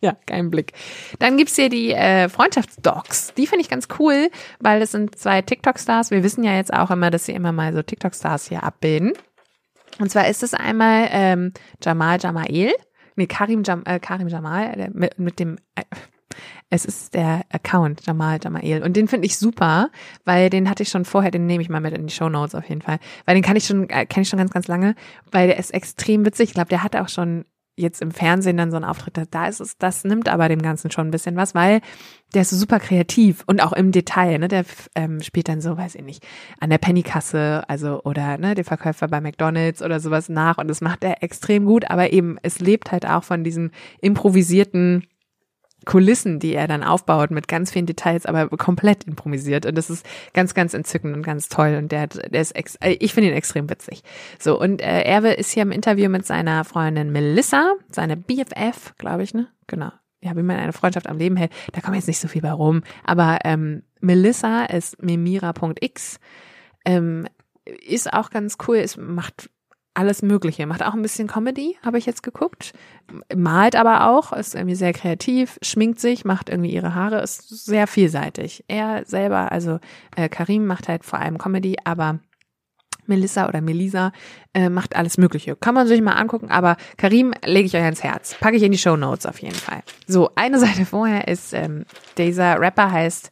Ja, 0.00 0.18
kein 0.26 0.50
Blick. 0.50 0.74
Dann 1.18 1.38
gibt's 1.38 1.56
hier 1.56 1.70
die 1.70 1.90
äh, 1.90 2.28
Freundschaftsdocs. 2.28 3.32
Die 3.38 3.46
finde 3.46 3.62
ich 3.62 3.70
ganz 3.70 3.88
cool, 3.98 4.28
weil 4.60 4.78
das 4.78 4.92
sind 4.92 5.18
zwei 5.18 5.40
TikTok-Stars. 5.40 6.10
Wir 6.10 6.22
wissen 6.22 6.44
ja 6.44 6.54
jetzt 6.54 6.74
auch 6.74 6.90
immer, 6.90 7.10
dass 7.10 7.24
sie 7.24 7.32
immer 7.32 7.52
mal 7.52 7.72
so 7.72 7.80
TikTok-Stars 7.80 8.50
hier 8.50 8.64
abbilden. 8.64 9.14
Und 9.98 10.10
zwar 10.10 10.28
ist 10.28 10.42
es 10.42 10.52
einmal 10.52 11.08
ähm, 11.10 11.54
Jamal 11.82 12.18
Jamael, 12.20 12.74
nee, 13.16 13.26
Karim, 13.26 13.62
Jam, 13.64 13.82
äh, 13.84 13.98
Karim 13.98 14.28
Jamal, 14.28 14.72
der, 14.76 14.90
mit, 14.92 15.18
mit 15.18 15.38
dem, 15.38 15.56
äh, 15.74 15.82
es 16.70 16.84
ist 16.84 17.14
der 17.14 17.42
Account 17.50 18.04
Jamal 18.06 18.38
Jamael 18.42 18.82
und 18.82 18.96
den 18.96 19.08
finde 19.08 19.26
ich 19.26 19.38
super, 19.38 19.90
weil 20.24 20.50
den 20.50 20.68
hatte 20.68 20.82
ich 20.82 20.88
schon 20.88 21.04
vorher, 21.04 21.30
den 21.30 21.46
nehme 21.46 21.62
ich 21.62 21.68
mal 21.68 21.80
mit 21.80 21.94
in 21.94 22.06
die 22.06 22.12
Show 22.12 22.28
Notes 22.28 22.54
auf 22.54 22.68
jeden 22.68 22.82
Fall, 22.82 22.98
weil 23.24 23.34
den 23.34 23.44
kann 23.44 23.56
ich 23.56 23.66
schon, 23.66 23.88
äh, 23.88 24.06
kenne 24.06 24.22
ich 24.22 24.28
schon 24.28 24.38
ganz, 24.38 24.50
ganz 24.50 24.66
lange, 24.66 24.94
weil 25.30 25.46
der 25.46 25.58
ist 25.58 25.72
extrem 25.72 26.24
witzig. 26.24 26.50
Ich 26.50 26.54
glaube, 26.54 26.68
der 26.68 26.82
hatte 26.82 27.02
auch 27.02 27.08
schon 27.08 27.44
jetzt 27.76 28.00
im 28.02 28.10
Fernsehen 28.10 28.56
dann 28.56 28.70
so 28.70 28.76
ein 28.76 28.84
Auftritt, 28.84 29.18
da 29.30 29.46
ist 29.46 29.60
es, 29.60 29.76
das 29.78 30.04
nimmt 30.04 30.28
aber 30.28 30.48
dem 30.48 30.62
Ganzen 30.62 30.90
schon 30.90 31.08
ein 31.08 31.10
bisschen 31.10 31.36
was, 31.36 31.54
weil 31.54 31.80
der 32.34 32.42
ist 32.42 32.50
so 32.50 32.56
super 32.56 32.80
kreativ 32.80 33.42
und 33.46 33.62
auch 33.62 33.72
im 33.72 33.92
Detail, 33.92 34.38
ne, 34.38 34.48
der 34.48 34.64
ähm, 34.94 35.20
spielt 35.22 35.48
dann 35.48 35.60
so, 35.60 35.76
weiß 35.76 35.94
ich 35.94 36.02
nicht, 36.02 36.24
an 36.60 36.70
der 36.70 36.78
Pennykasse, 36.78 37.64
also 37.68 38.02
oder 38.02 38.38
ne, 38.38 38.54
der 38.54 38.64
Verkäufer 38.64 39.08
bei 39.08 39.20
McDonalds 39.20 39.82
oder 39.82 40.00
sowas 40.00 40.28
nach 40.28 40.58
und 40.58 40.68
das 40.68 40.80
macht 40.80 41.04
er 41.04 41.22
extrem 41.22 41.64
gut, 41.64 41.90
aber 41.90 42.12
eben 42.12 42.38
es 42.42 42.60
lebt 42.60 42.92
halt 42.92 43.06
auch 43.06 43.24
von 43.24 43.44
diesem 43.44 43.70
improvisierten 44.00 45.06
Kulissen, 45.84 46.38
die 46.38 46.54
er 46.54 46.68
dann 46.68 46.82
aufbaut 46.82 47.30
mit 47.30 47.48
ganz 47.48 47.72
vielen 47.72 47.86
Details, 47.86 48.26
aber 48.26 48.48
komplett 48.48 49.04
improvisiert. 49.04 49.66
Und 49.66 49.76
das 49.76 49.90
ist 49.90 50.06
ganz, 50.32 50.54
ganz 50.54 50.74
entzückend 50.74 51.16
und 51.16 51.22
ganz 51.22 51.48
toll. 51.48 51.76
Und 51.78 51.92
der, 51.92 52.08
der 52.08 52.40
ist, 52.40 52.52
ex 52.52 52.76
äh, 52.76 52.96
ich 53.00 53.14
finde 53.14 53.30
ihn 53.30 53.36
extrem 53.36 53.68
witzig. 53.70 54.02
So, 54.38 54.58
und 54.60 54.80
äh, 54.80 55.02
Erwe 55.02 55.32
ist 55.32 55.52
hier 55.52 55.62
im 55.62 55.72
Interview 55.72 56.08
mit 56.08 56.26
seiner 56.26 56.64
Freundin 56.64 57.12
Melissa, 57.12 57.74
seine 57.90 58.16
BFF, 58.16 58.94
glaube 58.98 59.22
ich, 59.22 59.34
ne? 59.34 59.48
Genau. 59.66 59.90
Ja, 60.20 60.34
wie 60.36 60.42
man 60.42 60.56
eine 60.56 60.72
Freundschaft 60.72 61.06
am 61.06 61.18
Leben 61.18 61.36
hält. 61.36 61.52
Da 61.72 61.82
kommt 61.82 61.96
jetzt 61.96 62.08
nicht 62.08 62.20
so 62.20 62.28
viel 62.28 62.40
bei 62.40 62.52
rum. 62.52 62.82
Aber 63.04 63.40
ähm, 63.44 63.82
Melissa 64.00 64.64
ist 64.64 65.02
memira.x. 65.02 66.18
Ähm, 66.86 67.26
ist 67.64 68.12
auch 68.12 68.30
ganz 68.30 68.56
cool. 68.66 68.76
Es 68.76 68.96
macht 68.96 69.50
alles 69.94 70.22
Mögliche. 70.22 70.66
Macht 70.66 70.84
auch 70.84 70.94
ein 70.94 71.02
bisschen 71.02 71.28
Comedy, 71.28 71.78
habe 71.84 71.98
ich 71.98 72.06
jetzt 72.06 72.22
geguckt. 72.22 72.72
Malt 73.34 73.76
aber 73.76 74.08
auch, 74.10 74.32
ist 74.32 74.54
irgendwie 74.54 74.74
sehr 74.74 74.92
kreativ, 74.92 75.58
schminkt 75.62 76.00
sich, 76.00 76.24
macht 76.24 76.50
irgendwie 76.50 76.72
ihre 76.72 76.94
Haare, 76.94 77.22
ist 77.22 77.48
sehr 77.48 77.86
vielseitig. 77.86 78.64
Er 78.66 79.04
selber, 79.06 79.52
also 79.52 79.78
äh, 80.16 80.28
Karim 80.28 80.66
macht 80.66 80.88
halt 80.88 81.04
vor 81.04 81.20
allem 81.20 81.38
Comedy, 81.38 81.76
aber 81.84 82.18
Melissa 83.06 83.48
oder 83.48 83.60
Melisa 83.60 84.12
äh, 84.54 84.68
macht 84.68 84.96
alles 84.96 85.18
Mögliche. 85.18 85.56
Kann 85.56 85.74
man 85.74 85.86
sich 85.86 86.00
mal 86.00 86.14
angucken, 86.14 86.50
aber 86.50 86.76
Karim 86.96 87.32
lege 87.44 87.66
ich 87.66 87.76
euch 87.76 87.82
ans 87.82 88.02
Herz. 88.02 88.36
Packe 88.40 88.56
ich 88.56 88.62
in 88.62 88.72
die 88.72 88.78
Show 88.78 88.96
Notes 88.96 89.26
auf 89.26 89.40
jeden 89.40 89.54
Fall. 89.54 89.82
So, 90.06 90.30
eine 90.34 90.58
Seite 90.58 90.84
vorher 90.86 91.28
ist, 91.28 91.52
ähm, 91.52 91.84
dieser 92.18 92.60
Rapper 92.60 92.90
heißt 92.90 93.30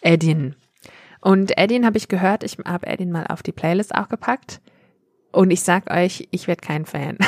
Edin. 0.00 0.56
Und 1.20 1.56
Edin 1.56 1.86
habe 1.86 1.98
ich 1.98 2.08
gehört, 2.08 2.42
ich 2.42 2.58
habe 2.66 2.86
Edin 2.86 3.12
mal 3.12 3.26
auf 3.28 3.42
die 3.42 3.52
Playlist 3.52 3.94
auch 3.94 4.08
gepackt. 4.08 4.60
Und 5.32 5.50
ich 5.50 5.62
sag 5.62 5.90
euch, 5.90 6.28
ich 6.30 6.46
werde 6.46 6.60
kein 6.60 6.84
Fan. 6.84 7.18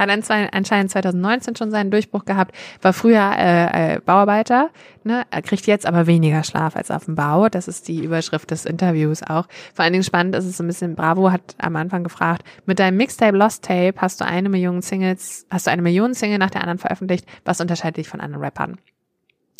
Hat 0.00 0.08
anscheinend 0.08 0.90
2019 0.90 1.56
schon 1.56 1.70
seinen 1.70 1.90
Durchbruch 1.90 2.24
gehabt, 2.24 2.56
war 2.80 2.94
früher 2.94 3.32
äh, 3.36 3.96
äh, 3.96 4.00
Bauarbeiter, 4.00 4.70
ne? 5.04 5.26
er 5.30 5.42
kriegt 5.42 5.66
jetzt 5.66 5.84
aber 5.84 6.06
weniger 6.06 6.42
Schlaf 6.42 6.74
als 6.74 6.90
auf 6.90 7.04
dem 7.04 7.16
Bau. 7.16 7.50
Das 7.50 7.68
ist 7.68 7.86
die 7.86 8.02
Überschrift 8.02 8.50
des 8.50 8.64
Interviews 8.64 9.22
auch. 9.22 9.46
Vor 9.74 9.84
allen 9.84 9.92
Dingen 9.92 10.04
spannend 10.04 10.34
ist 10.36 10.46
es 10.46 10.58
ein 10.58 10.66
bisschen, 10.68 10.94
Bravo 10.94 11.30
hat 11.30 11.54
am 11.58 11.76
Anfang 11.76 12.02
gefragt, 12.02 12.44
mit 12.64 12.78
deinem 12.78 12.96
Mixtape 12.96 13.36
Lost 13.36 13.62
Tape 13.62 13.94
hast 13.98 14.22
du 14.22 14.24
eine 14.24 14.48
Million 14.48 14.80
Singles, 14.80 15.46
hast 15.50 15.66
du 15.66 15.70
eine 15.70 15.82
Million 15.82 16.14
Single 16.14 16.38
nach 16.38 16.50
der 16.50 16.62
anderen 16.62 16.78
veröffentlicht, 16.78 17.26
was 17.44 17.60
unterscheidet 17.60 17.98
dich 17.98 18.08
von 18.08 18.20
anderen 18.20 18.42
Rappern? 18.42 18.78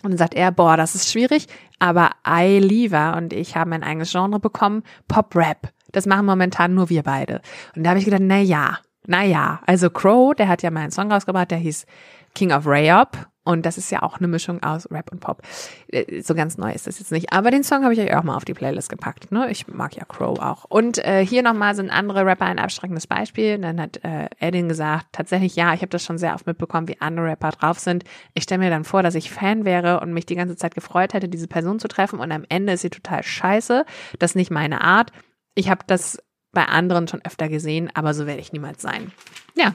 Und 0.03 0.13
dann 0.13 0.19
sagt 0.19 0.33
er, 0.33 0.51
boah, 0.51 0.79
das 0.79 0.95
ist 0.95 1.13
schwierig, 1.13 1.49
aber 1.79 2.13
I 2.27 2.59
lieber 2.59 3.15
und 3.19 3.35
ich 3.35 3.57
habe 3.57 3.69
mein 3.69 3.83
eigenes 3.83 4.11
Genre 4.11 4.41
bekommen, 4.41 4.85
Pop-Rap. 5.09 5.69
Das 5.93 6.07
machen 6.07 6.27
momentan 6.27 6.75
nur 6.75 6.89
wir 6.91 7.03
beide. 7.03 7.41
Und 7.77 7.85
da 7.85 7.91
habe 7.91 7.99
ich 7.99 8.05
gedacht, 8.05 8.23
na 8.25 8.39
ja, 8.39 8.79
na 9.07 9.25
ja. 9.25 9.61
Also 9.67 9.91
Crow, 9.91 10.35
der 10.35 10.49
hat 10.49 10.63
ja 10.63 10.71
mal 10.71 10.81
einen 10.81 10.93
Song 10.93 11.11
rausgebracht, 11.11 11.51
der 11.51 11.59
hieß 11.59 11.87
King 12.35 12.53
of 12.53 12.67
Rayop. 12.67 13.27
Und 13.43 13.65
das 13.65 13.79
ist 13.79 13.91
ja 13.91 14.03
auch 14.03 14.19
eine 14.19 14.29
Mischung 14.29 14.63
aus 14.63 14.91
Rap 14.91 15.11
und 15.11 15.21
Pop. 15.21 15.43
Äh, 15.89 16.21
so 16.21 16.35
ganz 16.35 16.59
neu 16.59 16.71
ist 16.73 16.87
das 16.87 16.99
jetzt 16.99 17.11
nicht. 17.11 17.33
Aber 17.33 17.51
den 17.51 17.65
Song 17.65 17.83
habe 17.83 17.95
ich 17.95 18.01
euch 18.01 18.15
auch 18.15 18.23
mal 18.23 18.37
auf 18.37 18.45
die 18.45 18.53
Playlist 18.53 18.91
gepackt. 18.91 19.33
Ne? 19.33 19.51
Ich 19.51 19.67
mag 19.67 19.97
ja 19.97 20.05
Crow 20.05 20.39
auch. 20.39 20.67
Und 20.69 20.99
äh, 21.05 21.25
hier 21.25 21.43
nochmal 21.43 21.75
sind 21.75 21.91
andere 21.91 22.27
Rapper 22.27 22.45
ein 22.45 22.59
abstreckendes 22.59 23.07
Beispiel. 23.07 23.57
Und 23.57 23.63
dann 23.63 23.81
hat 23.81 24.05
äh, 24.05 24.29
Edin 24.39 24.69
gesagt, 24.69 25.07
tatsächlich 25.13 25.57
ja, 25.57 25.73
ich 25.73 25.81
habe 25.81 25.89
das 25.89 26.05
schon 26.05 26.19
sehr 26.19 26.35
oft 26.35 26.47
mitbekommen, 26.47 26.87
wie 26.87 27.01
andere 27.01 27.27
Rapper 27.27 27.51
drauf 27.51 27.79
sind. 27.79 28.05
Ich 28.35 28.43
stelle 28.43 28.61
mir 28.61 28.71
dann 28.71 28.85
vor, 28.85 29.03
dass 29.03 29.15
ich 29.15 29.31
Fan 29.31 29.65
wäre 29.65 30.01
und 30.01 30.13
mich 30.13 30.27
die 30.27 30.37
ganze 30.37 30.57
Zeit 30.57 30.75
gefreut 30.75 31.15
hätte, 31.15 31.29
diese 31.29 31.49
Person 31.49 31.79
zu 31.79 31.89
treffen. 31.89 32.21
Und 32.21 32.31
am 32.33 32.45
Ende 32.51 32.75
ist 32.75 32.83
sie 32.83 32.91
total 32.91 33.23
scheiße. 33.23 33.87
Das 34.19 34.33
ist 34.33 34.37
nicht 34.37 34.51
meine 34.51 34.83
Art. 34.83 35.13
Ich 35.61 35.69
habe 35.69 35.85
das 35.87 36.19
bei 36.53 36.65
anderen 36.65 37.07
schon 37.07 37.23
öfter 37.23 37.51
gesehen, 37.51 37.91
aber 37.93 38.15
so 38.15 38.27
werde 38.27 38.41
ich 38.41 38.51
niemals 38.51 38.81
sein. 38.81 39.13
Ja, 39.55 39.75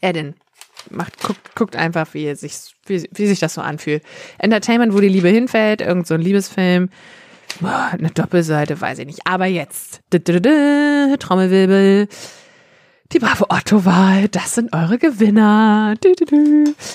Edin 0.00 0.34
macht, 0.88 1.20
guckt, 1.20 1.54
guckt 1.54 1.76
einfach, 1.76 2.14
wie, 2.14 2.34
sich, 2.34 2.74
wie, 2.86 3.06
wie 3.12 3.26
sich 3.26 3.38
das 3.38 3.52
so 3.52 3.60
anfühlt. 3.60 4.02
Entertainment, 4.38 4.94
wo 4.94 5.00
die 5.00 5.10
Liebe 5.10 5.28
hinfällt, 5.28 5.82
irgend 5.82 6.06
so 6.06 6.14
ein 6.14 6.22
Liebesfilm. 6.22 6.88
Boah, 7.60 7.90
eine 7.92 8.12
Doppelseite, 8.12 8.80
weiß 8.80 9.00
ich 9.00 9.06
nicht. 9.06 9.26
Aber 9.26 9.44
jetzt. 9.44 10.00
Trommelwirbel. 10.10 12.08
Die 13.12 13.18
Bravo 13.18 13.46
Otto-Wahl, 13.48 14.28
das 14.28 14.54
sind 14.54 14.72
eure 14.72 14.98
Gewinner. 14.98 15.94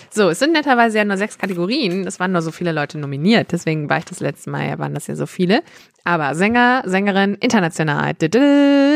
So, 0.10 0.30
es 0.30 0.40
sind 0.40 0.54
netterweise 0.54 0.98
ja 0.98 1.06
nur 1.06 1.18
sechs 1.18 1.38
Kategorien. 1.38 2.06
Es 2.06 2.20
waren 2.20 2.32
nur 2.32 2.42
so 2.42 2.52
viele 2.52 2.72
Leute 2.72 2.98
nominiert. 2.98 3.52
Deswegen 3.52 3.90
war 3.90 4.00
ich 4.00 4.06
das 4.06 4.20
letzte 4.20 4.50
Mal, 4.50 4.68
ja, 4.68 4.80
waren 4.80 4.94
das 4.94 5.08
ja 5.08 5.16
so 5.16 5.28
viele. 5.28 5.64
Aber 6.04 6.36
Sänger, 6.36 6.84
Sängerin, 6.86 7.36
international. 7.36 8.14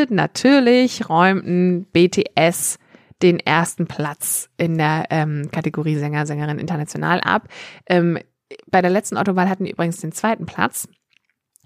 Natürlich 0.10 1.08
räumten 1.08 1.86
BTS 1.94 2.78
den 3.22 3.40
ersten 3.40 3.88
Platz 3.88 4.50
in 4.58 4.78
der 4.78 5.06
ähm, 5.10 5.50
Kategorie 5.52 5.96
Sänger, 5.96 6.26
Sängerin 6.26 6.60
international 6.60 7.22
ab. 7.22 7.48
Ähm, 7.86 8.18
bei 8.70 8.82
der 8.82 8.92
letzten 8.92 9.18
Otto-Wahl 9.18 9.50
hatten 9.50 9.64
die 9.64 9.72
übrigens 9.72 9.98
den 9.98 10.12
zweiten 10.12 10.46
Platz. 10.46 10.88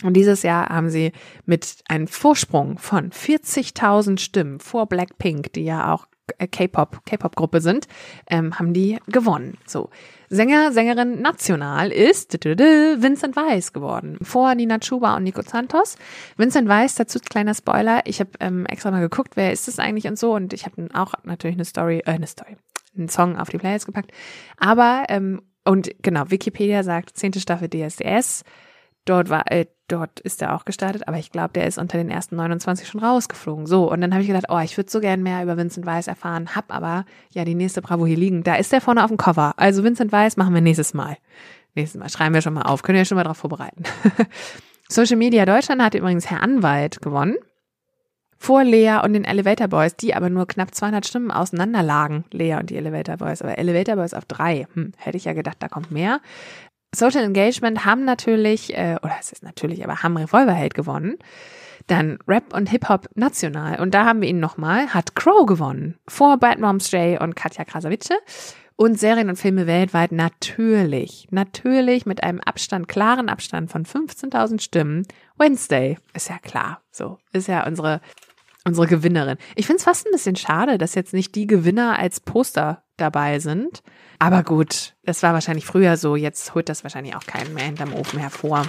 Und 0.04 0.14
dieses 0.14 0.44
Jahr 0.44 0.70
haben 0.70 0.90
sie 0.90 1.12
mit 1.46 1.78
einem 1.88 2.08
Vorsprung 2.08 2.78
von 2.78 3.10
40.000 3.12 4.20
Stimmen 4.20 4.60
vor 4.60 4.86
Blackpink, 4.86 5.54
die 5.54 5.64
ja 5.64 5.94
auch 5.94 6.08
äh, 6.38 6.48
K-Pop, 6.48 7.06
K-Pop-Gruppe 7.06 7.62
sind, 7.62 7.88
ähm, 8.30 8.60
haben 8.60 8.74
die 8.74 9.00
gewonnen. 9.08 9.58
So. 9.66 9.90
Sänger, 10.30 10.74
Sängerin 10.74 11.22
national 11.22 11.92
ist 11.92 12.34
Vincent 12.44 13.36
Weiss 13.36 13.72
geworden. 13.72 14.18
Vor 14.22 14.54
Nina 14.54 14.78
Chuba 14.80 15.16
und 15.16 15.24
Nico 15.24 15.42
Santos. 15.42 15.98
Vincent 16.36 16.68
Weiss, 16.68 16.96
dazu 16.96 17.20
kleiner 17.20 17.54
Spoiler. 17.54 18.02
Ich 18.06 18.20
habe 18.20 18.32
ähm, 18.40 18.66
extra 18.66 18.92
mal 18.92 19.00
geguckt, 19.00 19.32
wer 19.36 19.54
ist 19.54 19.68
das 19.68 19.80
eigentlich 19.80 20.08
und 20.08 20.20
so. 20.20 20.36
Und 20.36 20.54
ich 20.54 20.66
habe 20.66 20.90
auch 20.94 21.14
natürlich 21.24 21.56
eine 21.56 21.66
Story, 21.66 22.00
äh, 22.06 22.12
eine 22.12 22.28
Story, 22.28 22.58
einen 22.96 23.10
Song 23.10 23.38
auf 23.38 23.50
die 23.50 23.58
Playlist 23.58 23.86
gepackt. 23.86 24.12
Aber, 24.58 25.06
ähm, 25.08 25.42
und 25.64 25.90
genau, 26.02 26.30
Wikipedia 26.30 26.84
sagt, 26.84 27.18
zehnte 27.18 27.40
Staffel 27.40 27.70
DSDS. 27.70 28.44
Dort 29.08 29.30
war, 29.30 29.50
äh, 29.50 29.68
dort 29.88 30.20
ist 30.20 30.42
er 30.42 30.54
auch 30.54 30.66
gestartet, 30.66 31.08
aber 31.08 31.18
ich 31.18 31.32
glaube, 31.32 31.54
der 31.54 31.66
ist 31.66 31.78
unter 31.78 31.98
den 31.98 32.10
ersten 32.10 32.36
29 32.36 32.88
schon 32.88 33.02
rausgeflogen. 33.02 33.66
So, 33.66 33.90
und 33.90 34.02
dann 34.02 34.12
habe 34.12 34.22
ich 34.22 34.28
gedacht, 34.28 34.48
oh, 34.50 34.60
ich 34.60 34.76
würde 34.76 34.92
so 34.92 35.00
gern 35.00 35.24
mehr 35.24 35.42
über 35.42 35.56
Vincent 35.56 35.86
Weiss 35.86 36.08
erfahren, 36.08 36.56
hab 36.56 36.74
aber 36.74 37.06
ja 37.32 37.46
die 37.46 37.56
nächste 37.56 37.82
Bravo 37.82 38.06
hier 38.06 38.18
liegen. 38.18 38.44
Da 38.44 38.56
ist 38.56 38.74
der 38.74 38.82
vorne 38.82 39.02
auf 39.04 39.10
dem 39.10 39.18
Cover. 39.18 39.54
Also 39.56 39.86
Vincent 39.86 40.12
Weiss 40.12 40.36
machen 40.36 40.54
wir 40.54 40.62
nächstes 40.62 40.94
Mal. 40.94 41.16
Nächstes 41.74 41.98
Mal 42.00 42.10
schreiben 42.10 42.34
wir 42.34 42.42
schon 42.42 42.54
mal 42.54 42.64
auf. 42.64 42.82
Ihr 42.88 42.96
euch 42.96 43.08
schon 43.08 43.16
mal 43.16 43.24
darauf 43.24 43.38
vorbereiten. 43.38 43.84
Social 44.90 45.18
Media 45.18 45.46
Deutschland 45.46 45.82
hat 45.82 45.96
übrigens 45.96 46.30
Herr 46.30 46.44
Anwalt 46.44 47.02
gewonnen. 47.02 47.36
Vor 48.40 48.64
Lea 48.64 49.00
und 49.04 49.14
den 49.14 49.26
Elevator 49.26 49.68
Boys, 49.68 49.96
die 49.96 50.14
aber 50.14 50.30
nur 50.30 50.48
knapp 50.48 50.74
200 50.74 51.08
Stimmen 51.08 51.32
auseinander 51.32 51.82
lagen. 51.82 52.24
Lea 52.32 52.56
und 52.56 52.70
die 52.70 52.78
Elevator 52.78 53.18
Boys, 53.18 53.42
aber 53.42 53.58
Elevator 53.58 53.96
Boys 53.96 54.14
auf 54.14 54.26
drei. 54.26 54.68
Hm, 54.74 54.92
hätte 54.98 55.18
ich 55.18 55.26
ja 55.26 55.34
gedacht, 55.34 55.58
da 55.60 55.68
kommt 55.68 55.92
mehr. 55.92 56.20
Social 56.96 57.24
Engagement 57.24 57.86
haben 57.86 58.06
natürlich, 58.06 58.76
äh, 58.76 58.98
oder 59.02 59.16
es 59.20 59.32
ist 59.32 59.44
natürlich, 59.44 59.84
aber 59.84 60.04
haben 60.04 60.18
Revolverheld 60.18 60.74
gewonnen. 60.74 61.18
Dann 61.88 62.20
Rap 62.28 62.54
und 62.54 62.70
Hip-Hop 62.70 63.08
national. 63.16 63.80
Und 63.80 63.94
da 63.94 64.06
haben 64.06 64.22
wir 64.22 64.30
ihn 64.30 64.40
nochmal, 64.40 64.94
hat 64.94 65.16
Crow 65.16 65.46
gewonnen. 65.46 65.98
Vor 66.08 66.38
Bad 66.38 66.60
Moms 66.60 66.92
J 66.92 67.20
und 67.22 67.36
Katja 67.36 67.64
Krasavice. 67.64 68.10
Und 68.80 69.00
Serien 69.00 69.30
und 69.30 69.38
Filme 69.38 69.66
weltweit 69.66 70.12
natürlich, 70.12 71.28
natürlich 71.32 72.06
mit 72.06 72.22
einem 72.22 72.40
Abstand, 72.40 72.88
klaren 72.88 73.28
Abstand 73.28 73.72
von 73.72 73.86
15.000 73.86 74.62
Stimmen. 74.62 75.08
Wednesday, 75.36 75.98
ist 76.14 76.30
ja 76.30 76.38
klar, 76.38 76.82
so, 76.92 77.18
ist 77.34 77.48
ja 77.48 77.66
unsere, 77.66 78.02
unsere 78.68 78.88
Gewinnerin. 78.88 79.38
Ich 79.56 79.66
finde 79.66 79.78
es 79.78 79.86
fast 79.86 80.06
ein 80.06 80.12
bisschen 80.12 80.36
schade, 80.36 80.78
dass 80.78 80.94
jetzt 80.94 81.14
nicht 81.14 81.34
die 81.36 81.48
Gewinner 81.48 81.98
als 81.98 82.20
Poster 82.20 82.84
dabei 82.98 83.40
sind. 83.40 83.82
Aber 84.20 84.44
gut, 84.44 84.96
das 85.04 85.24
war 85.24 85.34
wahrscheinlich 85.34 85.66
früher 85.66 85.98
so, 85.98 86.16
jetzt 86.16 86.54
holt 86.54 86.70
das 86.70 86.84
wahrscheinlich 86.84 87.16
auch 87.16 87.26
keinen 87.26 87.54
mehr 87.54 87.66
hinterm 87.66 87.94
Ofen 87.94 88.20
hervor. 88.20 88.66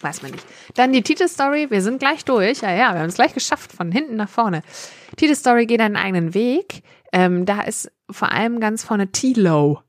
Weiß 0.00 0.22
man 0.22 0.32
nicht. 0.32 0.44
Dann 0.74 0.92
die 0.92 1.02
Titelstory, 1.02 1.70
wir 1.70 1.82
sind 1.82 1.98
gleich 1.98 2.24
durch. 2.24 2.62
Ja, 2.62 2.70
ja, 2.70 2.92
wir 2.92 3.00
haben 3.00 3.08
es 3.08 3.14
gleich 3.14 3.34
geschafft, 3.34 3.72
von 3.72 3.92
hinten 3.92 4.16
nach 4.16 4.28
vorne. 4.28 4.62
Titelstory 5.16 5.66
geht 5.66 5.80
einen 5.80 5.96
eigenen 5.96 6.34
Weg. 6.34 6.82
Ähm, 7.12 7.46
da 7.46 7.60
ist 7.62 7.92
vor 8.10 8.32
allem 8.32 8.58
ganz 8.58 8.82
vorne 8.82 9.12
T-Low. 9.12 9.80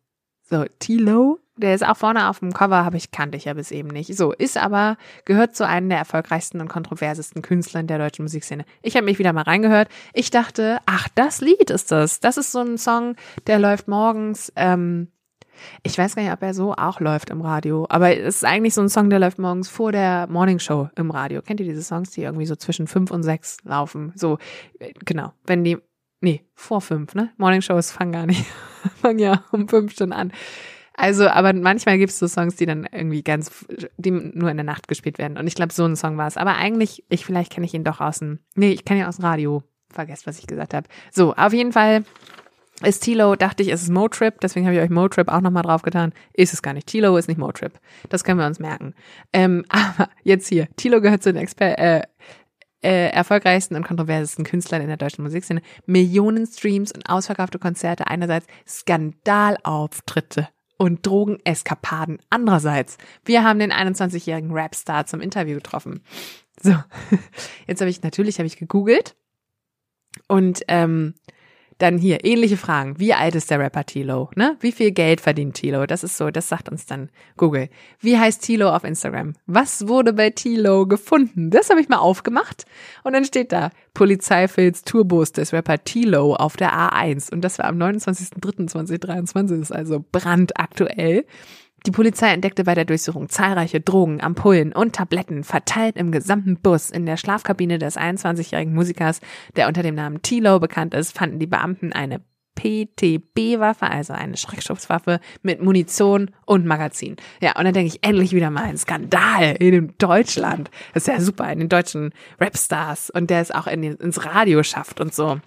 So, 0.49 0.65
Tilo, 0.77 1.39
der 1.55 1.75
ist 1.75 1.85
auch 1.85 1.97
vorne 1.97 2.29
auf 2.29 2.39
dem 2.39 2.53
Cover, 2.53 2.83
habe 2.83 2.97
ich, 2.97 3.11
kannte 3.11 3.37
ich 3.37 3.45
ja 3.45 3.53
bis 3.53 3.71
eben 3.71 3.89
nicht. 3.89 4.15
So, 4.15 4.31
ist 4.31 4.57
aber, 4.57 4.97
gehört 5.25 5.55
zu 5.55 5.67
einem 5.67 5.89
der 5.89 5.99
erfolgreichsten 5.99 6.59
und 6.61 6.67
kontroversesten 6.67 7.41
Künstlern 7.41 7.87
der 7.87 7.99
deutschen 7.99 8.23
Musikszene. 8.23 8.65
Ich 8.81 8.95
habe 8.95 9.05
mich 9.05 9.19
wieder 9.19 9.33
mal 9.33 9.43
reingehört. 9.43 9.89
Ich 10.13 10.31
dachte, 10.31 10.79
ach, 10.85 11.07
das 11.13 11.41
Lied 11.41 11.69
ist 11.69 11.91
das. 11.91 12.19
Das 12.19 12.37
ist 12.37 12.51
so 12.51 12.59
ein 12.59 12.77
Song, 12.77 13.15
der 13.47 13.59
läuft 13.59 13.87
morgens, 13.87 14.51
ähm, 14.55 15.09
ich 15.83 15.97
weiß 15.97 16.15
gar 16.15 16.23
nicht, 16.23 16.31
ob 16.31 16.41
er 16.41 16.53
so 16.53 16.73
auch 16.73 16.99
läuft 16.99 17.29
im 17.29 17.41
Radio, 17.41 17.85
aber 17.89 18.17
es 18.17 18.37
ist 18.37 18.45
eigentlich 18.45 18.73
so 18.73 18.81
ein 18.81 18.89
Song, 18.89 19.09
der 19.09 19.19
läuft 19.19 19.37
morgens 19.39 19.69
vor 19.69 19.91
der 19.91 20.27
Morning 20.27 20.59
Show 20.59 20.89
im 20.95 21.11
Radio. 21.11 21.41
Kennt 21.41 21.59
ihr 21.59 21.65
diese 21.65 21.83
Songs, 21.83 22.11
die 22.11 22.23
irgendwie 22.23 22.45
so 22.45 22.55
zwischen 22.55 22.87
fünf 22.87 23.11
und 23.11 23.23
sechs 23.23 23.57
laufen? 23.63 24.11
So, 24.15 24.39
äh, 24.79 24.93
genau, 25.05 25.33
wenn 25.45 25.63
die, 25.63 25.77
nee, 26.21 26.43
vor 26.55 26.81
fünf, 26.81 27.13
ne? 27.15 27.31
Morning 27.37 27.61
Shows 27.61 27.91
fangen 27.91 28.11
gar 28.11 28.25
nicht, 28.25 28.45
fangen 29.01 29.19
ja 29.19 29.43
um 29.51 29.67
fünf 29.67 29.95
schon 29.95 30.13
an. 30.13 30.31
Also, 30.95 31.27
aber 31.27 31.53
manchmal 31.53 31.97
gibt 31.97 32.11
es 32.11 32.19
so 32.19 32.27
Songs, 32.27 32.55
die 32.55 32.67
dann 32.67 32.87
irgendwie 32.91 33.23
ganz, 33.23 33.65
die 33.97 34.11
nur 34.11 34.51
in 34.51 34.57
der 34.57 34.63
Nacht 34.63 34.87
gespielt 34.87 35.17
werden. 35.17 35.37
Und 35.37 35.47
ich 35.47 35.55
glaube, 35.55 35.73
so 35.73 35.85
ein 35.85 35.95
Song 35.95 36.17
war 36.17 36.27
es. 36.27 36.37
Aber 36.37 36.55
eigentlich, 36.55 37.03
ich, 37.09 37.25
vielleicht 37.25 37.51
kenne 37.51 37.65
ich 37.65 37.73
ihn 37.73 37.83
doch 37.83 37.99
aus 37.99 38.19
dem, 38.19 38.39
nee, 38.55 38.71
ich 38.71 38.85
kenne 38.85 39.01
ihn 39.01 39.05
aus 39.05 39.17
dem 39.17 39.25
Radio. 39.25 39.63
Vergesst, 39.89 40.27
was 40.27 40.39
ich 40.39 40.47
gesagt 40.47 40.73
habe. 40.73 40.87
So, 41.11 41.33
auf 41.35 41.53
jeden 41.53 41.71
Fall 41.71 42.03
ist 42.83 43.03
Tilo, 43.03 43.35
dachte 43.35 43.63
ich, 43.63 43.69
ist 43.69 43.83
es 43.83 43.89
Motrip, 43.89 44.39
deswegen 44.41 44.65
habe 44.65 44.75
ich 44.75 44.81
euch 44.81 44.89
Motrip 44.89 45.29
auch 45.29 45.41
nochmal 45.41 45.63
draufgetan. 45.63 46.13
Ist 46.33 46.53
es 46.53 46.61
gar 46.61 46.73
nicht. 46.73 46.87
Tilo 46.87 47.15
ist 47.17 47.27
nicht 47.27 47.37
Motrip. 47.37 47.73
Das 48.09 48.23
können 48.23 48.39
wir 48.39 48.47
uns 48.47 48.59
merken. 48.59 48.93
Ähm, 49.31 49.65
aber 49.69 50.09
jetzt 50.23 50.47
hier. 50.47 50.67
Tilo 50.75 51.01
gehört 51.01 51.23
zu 51.23 51.33
den 51.33 51.41
Exper 51.41 51.77
äh, 51.77 52.01
äh, 52.83 53.09
erfolgreichsten 53.11 53.75
und 53.75 53.87
kontroversesten 53.87 54.45
Künstlern 54.45 54.81
in 54.81 54.89
der 54.89 54.97
deutschen 54.97 55.23
Musikszene. 55.23 55.61
Millionen 55.85 56.45
Streams 56.45 56.91
und 56.91 57.09
ausverkaufte 57.09 57.57
Konzerte 57.57 58.07
einerseits, 58.07 58.45
Skandalauftritte 58.67 60.49
und 60.77 61.05
Drogeneskapaden 61.05 62.19
andererseits. 62.29 62.97
Wir 63.25 63.43
haben 63.43 63.59
den 63.59 63.71
21-jährigen 63.71 64.51
Rapstar 64.51 65.05
zum 65.05 65.21
Interview 65.21 65.55
getroffen. 65.55 66.01
So, 66.61 66.75
jetzt 67.67 67.81
habe 67.81 67.89
ich 67.89 68.03
natürlich 68.03 68.37
habe 68.39 68.47
ich 68.47 68.57
gegoogelt 68.57 69.15
und 70.27 70.61
ähm, 70.67 71.15
dann 71.77 71.97
hier, 71.97 72.23
ähnliche 72.25 72.57
Fragen. 72.57 72.99
Wie 72.99 73.13
alt 73.13 73.35
ist 73.35 73.49
der 73.49 73.59
Rapper 73.59 73.85
Tilo? 73.85 74.29
Ne? 74.35 74.57
Wie 74.59 74.71
viel 74.71 74.91
Geld 74.91 75.21
verdient 75.21 75.55
Tilo? 75.55 75.85
Das 75.85 76.03
ist 76.03 76.17
so, 76.17 76.29
das 76.29 76.49
sagt 76.49 76.69
uns 76.69 76.85
dann 76.85 77.09
Google. 77.37 77.69
Wie 77.99 78.17
heißt 78.17 78.41
Tilo 78.41 78.69
auf 78.69 78.83
Instagram? 78.83 79.33
Was 79.45 79.87
wurde 79.87 80.13
bei 80.13 80.29
Tilo 80.29 80.87
gefunden? 80.87 81.49
Das 81.49 81.69
habe 81.69 81.81
ich 81.81 81.89
mal 81.89 81.97
aufgemacht. 81.97 82.65
Und 83.03 83.13
dann 83.13 83.25
steht 83.25 83.51
da, 83.51 83.71
Polizeifilz 83.93 84.83
Turbos 84.83 85.31
des 85.31 85.53
Rapper 85.53 85.83
Tilo 85.83 86.35
auf 86.35 86.57
der 86.57 86.73
A1. 86.73 87.31
Und 87.31 87.41
das 87.41 87.59
war 87.59 87.65
am 87.65 87.77
29.03.2023, 87.77 89.49
das 89.49 89.59
ist 89.59 89.71
also 89.71 90.03
brandaktuell. 90.11 91.25
Die 91.85 91.91
Polizei 91.91 92.29
entdeckte 92.31 92.63
bei 92.63 92.75
der 92.75 92.85
Durchsuchung 92.85 93.27
zahlreiche 93.27 93.81
Drogen, 93.81 94.21
Ampullen 94.21 94.71
und 94.71 94.95
Tabletten 94.95 95.43
verteilt 95.43 95.97
im 95.97 96.13
gesamten 96.13 96.57
Bus. 96.61 96.89
In 96.89 97.05
der 97.05 97.17
Schlafkabine 97.17 97.77
des 97.77 97.97
21-jährigen 97.97 98.73
Musikers, 98.73 99.19
der 99.57 99.67
unter 99.67 99.83
dem 99.83 99.95
Namen 99.95 100.21
Tilo 100.21 100.59
bekannt 100.61 100.93
ist, 100.93 101.17
fanden 101.17 101.39
die 101.39 101.47
Beamten 101.47 101.91
eine 101.91 102.21
PTB-Waffe, 102.55 103.89
also 103.89 104.13
eine 104.13 104.37
Schreckschusswaffe 104.37 105.19
mit 105.41 105.61
Munition 105.61 106.31
und 106.45 106.65
Magazin. 106.65 107.17
Ja, 107.41 107.57
und 107.57 107.65
dann 107.65 107.73
denke 107.73 107.93
ich, 107.93 108.07
endlich 108.07 108.31
wieder 108.31 108.49
mal 108.49 108.63
ein 108.63 108.77
Skandal 108.77 109.55
in 109.59 109.93
Deutschland. 109.97 110.69
Das 110.93 111.03
ist 111.03 111.13
ja 111.13 111.19
super, 111.19 111.51
in 111.51 111.59
den 111.59 111.69
deutschen 111.69 112.13
Rapstars. 112.39 113.09
Und 113.09 113.29
der 113.29 113.41
es 113.41 113.51
auch 113.51 113.67
in 113.67 113.83
ins 113.83 114.23
Radio 114.25 114.63
schafft 114.63 115.01
und 115.01 115.13
so. 115.13 115.39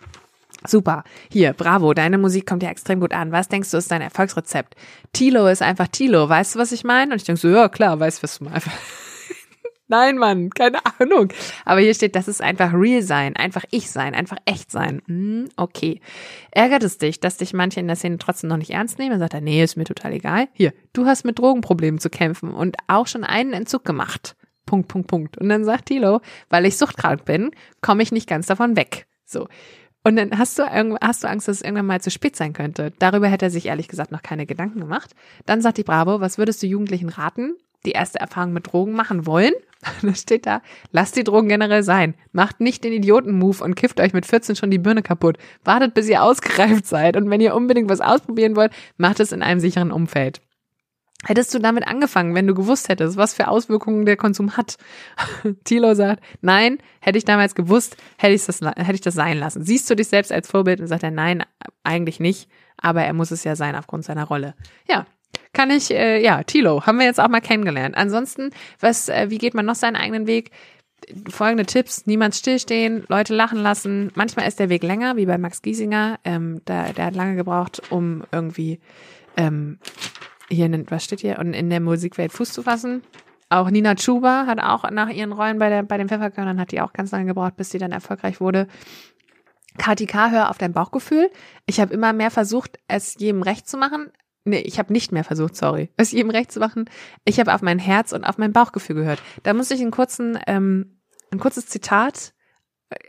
Super. 0.68 1.04
Hier, 1.30 1.52
bravo. 1.52 1.94
Deine 1.94 2.18
Musik 2.18 2.46
kommt 2.46 2.62
ja 2.62 2.70
extrem 2.70 3.00
gut 3.00 3.12
an. 3.12 3.32
Was 3.32 3.48
denkst 3.48 3.70
du 3.70 3.76
ist 3.76 3.90
dein 3.90 4.02
Erfolgsrezept? 4.02 4.74
Tilo 5.12 5.46
ist 5.46 5.62
einfach 5.62 5.88
Tilo. 5.88 6.28
Weißt 6.28 6.54
du, 6.54 6.58
was 6.58 6.72
ich 6.72 6.84
meine? 6.84 7.12
Und 7.12 7.18
ich 7.18 7.24
denke 7.24 7.40
so, 7.40 7.48
ja, 7.48 7.68
klar, 7.68 7.98
weißt 7.98 8.18
du, 8.18 8.22
was 8.24 8.38
du 8.38 8.44
meinst. 8.44 8.68
Nein, 9.88 10.18
Mann, 10.18 10.50
keine 10.50 10.78
Ahnung. 10.98 11.32
Aber 11.64 11.80
hier 11.80 11.94
steht, 11.94 12.16
das 12.16 12.26
ist 12.26 12.42
einfach 12.42 12.72
real 12.74 13.02
sein, 13.02 13.36
einfach 13.36 13.64
ich 13.70 13.88
sein, 13.88 14.14
einfach 14.14 14.38
echt 14.44 14.70
sein. 14.70 15.00
Hm, 15.06 15.48
okay. 15.56 16.00
Ärgert 16.50 16.82
es 16.82 16.98
dich, 16.98 17.20
dass 17.20 17.36
dich 17.36 17.52
manche 17.52 17.78
in 17.78 17.86
der 17.86 17.94
Szene 17.94 18.18
trotzdem 18.18 18.50
noch 18.50 18.56
nicht 18.56 18.70
ernst 18.70 18.98
nehmen? 18.98 19.12
Dann 19.12 19.20
sagt 19.20 19.34
er, 19.34 19.40
nee, 19.40 19.62
ist 19.62 19.76
mir 19.76 19.84
total 19.84 20.12
egal. 20.12 20.48
Hier, 20.54 20.72
du 20.92 21.06
hast 21.06 21.24
mit 21.24 21.38
Drogenproblemen 21.38 22.00
zu 22.00 22.10
kämpfen 22.10 22.52
und 22.52 22.76
auch 22.88 23.06
schon 23.06 23.22
einen 23.22 23.52
Entzug 23.52 23.84
gemacht. 23.84 24.34
Punkt, 24.66 24.88
Punkt, 24.88 25.06
Punkt. 25.06 25.38
Und 25.38 25.48
dann 25.48 25.64
sagt 25.64 25.86
Tilo, 25.86 26.20
weil 26.50 26.66
ich 26.66 26.76
suchtkrank 26.76 27.24
bin, 27.24 27.52
komme 27.80 28.02
ich 28.02 28.10
nicht 28.10 28.28
ganz 28.28 28.46
davon 28.46 28.74
weg. 28.74 29.06
So. 29.24 29.46
Und 30.06 30.14
dann 30.14 30.38
hast 30.38 30.56
du, 30.56 30.62
hast 30.62 31.24
du 31.24 31.28
Angst, 31.28 31.48
dass 31.48 31.56
es 31.56 31.62
irgendwann 31.62 31.86
mal 31.86 32.00
zu 32.00 32.12
spät 32.12 32.36
sein 32.36 32.52
könnte. 32.52 32.92
Darüber 33.00 33.26
hätte 33.26 33.46
er 33.46 33.50
sich 33.50 33.66
ehrlich 33.66 33.88
gesagt 33.88 34.12
noch 34.12 34.22
keine 34.22 34.46
Gedanken 34.46 34.78
gemacht. 34.78 35.16
Dann 35.46 35.60
sagt 35.60 35.78
die 35.78 35.82
Bravo, 35.82 36.20
was 36.20 36.38
würdest 36.38 36.62
du 36.62 36.68
Jugendlichen 36.68 37.08
raten, 37.08 37.56
die 37.84 37.90
erste 37.90 38.20
Erfahrung 38.20 38.52
mit 38.52 38.72
Drogen 38.72 38.92
machen 38.92 39.26
wollen? 39.26 39.52
Da 40.02 40.14
steht 40.14 40.46
da, 40.46 40.62
lasst 40.92 41.16
die 41.16 41.24
Drogen 41.24 41.48
generell 41.48 41.82
sein. 41.82 42.14
Macht 42.30 42.60
nicht 42.60 42.84
den 42.84 42.92
Idioten-Move 42.92 43.64
und 43.64 43.74
kifft 43.74 44.00
euch 44.00 44.12
mit 44.12 44.26
14 44.26 44.54
schon 44.54 44.70
die 44.70 44.78
Birne 44.78 45.02
kaputt. 45.02 45.38
Wartet, 45.64 45.94
bis 45.94 46.08
ihr 46.08 46.22
ausgereift 46.22 46.86
seid. 46.86 47.16
Und 47.16 47.28
wenn 47.28 47.40
ihr 47.40 47.56
unbedingt 47.56 47.90
was 47.90 48.00
ausprobieren 48.00 48.54
wollt, 48.54 48.72
macht 48.98 49.18
es 49.18 49.32
in 49.32 49.42
einem 49.42 49.58
sicheren 49.58 49.90
Umfeld. 49.90 50.40
Hättest 51.24 51.54
du 51.54 51.58
damit 51.58 51.88
angefangen, 51.88 52.34
wenn 52.34 52.46
du 52.46 52.54
gewusst 52.54 52.88
hättest, 52.88 53.16
was 53.16 53.34
für 53.34 53.48
Auswirkungen 53.48 54.04
der 54.04 54.16
Konsum 54.16 54.56
hat? 54.56 54.76
Thilo 55.64 55.94
sagt, 55.94 56.22
nein, 56.42 56.78
hätte 57.00 57.16
ich 57.16 57.24
damals 57.24 57.54
gewusst, 57.54 57.96
hätte 58.18 58.34
ich 58.34 58.44
das, 58.44 58.60
hätte 58.60 58.92
ich 58.92 59.00
das 59.00 59.14
sein 59.14 59.38
lassen. 59.38 59.64
Siehst 59.64 59.88
du 59.88 59.96
dich 59.96 60.08
selbst 60.08 60.30
als 60.30 60.48
Vorbild 60.48 60.80
und 60.80 60.88
sagt 60.88 61.02
er, 61.02 61.10
nein, 61.10 61.42
eigentlich 61.84 62.20
nicht, 62.20 62.48
aber 62.76 63.02
er 63.02 63.14
muss 63.14 63.30
es 63.30 63.44
ja 63.44 63.56
sein 63.56 63.74
aufgrund 63.74 64.04
seiner 64.04 64.24
Rolle. 64.24 64.54
Ja, 64.88 65.06
kann 65.52 65.70
ich, 65.70 65.90
äh, 65.90 66.22
ja, 66.22 66.42
Thilo, 66.42 66.84
haben 66.84 66.98
wir 66.98 67.06
jetzt 67.06 67.20
auch 67.20 67.28
mal 67.28 67.40
kennengelernt. 67.40 67.96
Ansonsten, 67.96 68.50
was, 68.80 69.08
äh, 69.08 69.30
wie 69.30 69.38
geht 69.38 69.54
man 69.54 69.64
noch 69.64 69.74
seinen 69.74 69.96
eigenen 69.96 70.26
Weg? 70.26 70.50
Folgende 71.30 71.64
Tipps, 71.64 72.06
niemand 72.06 72.34
stillstehen, 72.34 73.04
Leute 73.08 73.34
lachen 73.34 73.58
lassen. 73.58 74.10
Manchmal 74.14 74.48
ist 74.48 74.60
der 74.60 74.68
Weg 74.68 74.82
länger, 74.82 75.16
wie 75.16 75.26
bei 75.26 75.38
Max 75.38 75.62
Giesinger. 75.62 76.18
Ähm, 76.24 76.62
der, 76.66 76.92
der 76.92 77.06
hat 77.06 77.14
lange 77.14 77.36
gebraucht, 77.36 77.82
um 77.90 78.24
irgendwie 78.32 78.80
ähm, 79.36 79.78
hier, 80.48 80.84
was 80.88 81.04
steht 81.04 81.20
hier? 81.20 81.38
Und 81.38 81.54
in 81.54 81.70
der 81.70 81.80
Musikwelt 81.80 82.32
Fuß 82.32 82.52
zu 82.52 82.62
fassen. 82.62 83.02
Auch 83.48 83.70
Nina 83.70 83.94
Chuba 83.94 84.46
hat 84.46 84.60
auch 84.60 84.90
nach 84.90 85.08
ihren 85.08 85.32
Rollen 85.32 85.58
bei, 85.58 85.68
der, 85.68 85.82
bei 85.84 85.98
den 85.98 86.08
Pfefferkörnern 86.08 86.58
hat 86.58 86.72
die 86.72 86.80
auch 86.80 86.92
ganz 86.92 87.12
lange 87.12 87.26
gebraucht, 87.26 87.56
bis 87.56 87.70
sie 87.70 87.78
dann 87.78 87.92
erfolgreich 87.92 88.40
wurde. 88.40 88.66
Kati 89.78 90.06
K, 90.06 90.30
hör 90.30 90.50
auf 90.50 90.58
dein 90.58 90.72
Bauchgefühl. 90.72 91.30
Ich 91.66 91.80
habe 91.80 91.94
immer 91.94 92.12
mehr 92.12 92.30
versucht, 92.30 92.78
es 92.88 93.14
jedem 93.18 93.42
recht 93.42 93.68
zu 93.68 93.76
machen. 93.76 94.10
Nee, 94.44 94.60
ich 94.60 94.78
habe 94.78 94.92
nicht 94.92 95.12
mehr 95.12 95.24
versucht, 95.24 95.56
sorry, 95.56 95.90
es 95.96 96.12
jedem 96.12 96.30
recht 96.30 96.50
zu 96.50 96.60
machen. 96.60 96.88
Ich 97.24 97.38
habe 97.38 97.54
auf 97.54 97.62
mein 97.62 97.78
Herz 97.78 98.12
und 98.12 98.24
auf 98.24 98.38
mein 98.38 98.52
Bauchgefühl 98.52 98.96
gehört. 98.96 99.22
Da 99.42 99.54
muss 99.54 99.70
ich 99.70 99.80
einen 99.80 99.90
kurzen, 99.90 100.38
ähm, 100.46 101.00
ein 101.30 101.38
kurzes 101.38 101.66
Zitat, 101.66 102.32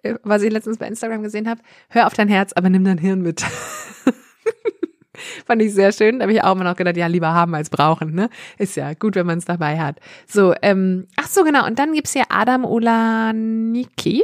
äh, 0.03 0.15
was 0.23 0.43
ich 0.43 0.51
letztens 0.51 0.77
bei 0.77 0.87
Instagram 0.87 1.23
gesehen 1.23 1.49
habe. 1.49 1.61
Hör 1.89 2.07
auf 2.07 2.13
dein 2.13 2.27
Herz, 2.27 2.53
aber 2.53 2.69
nimm 2.69 2.83
dein 2.83 2.97
Hirn 2.97 3.21
mit. 3.21 3.43
Fand 5.45 5.61
ich 5.61 5.73
sehr 5.73 5.91
schön. 5.91 6.19
Da 6.19 6.23
habe 6.23 6.33
ich 6.33 6.43
auch 6.43 6.53
immer 6.53 6.63
noch 6.63 6.75
gedacht, 6.75 6.97
ja, 6.97 7.07
lieber 7.07 7.33
haben 7.33 7.55
als 7.55 7.69
brauchen, 7.69 8.13
ne? 8.13 8.29
Ist 8.57 8.75
ja 8.75 8.93
gut, 8.93 9.15
wenn 9.15 9.25
man 9.25 9.37
es 9.37 9.45
dabei 9.45 9.79
hat. 9.79 9.99
So, 10.27 10.53
ähm, 10.61 11.07
ach 11.15 11.27
so, 11.27 11.43
genau. 11.43 11.65
Und 11.65 11.79
dann 11.79 11.93
gibt's 11.93 12.13
hier 12.13 12.25
Adam 12.29 12.65
Ulaniki, 12.65 14.23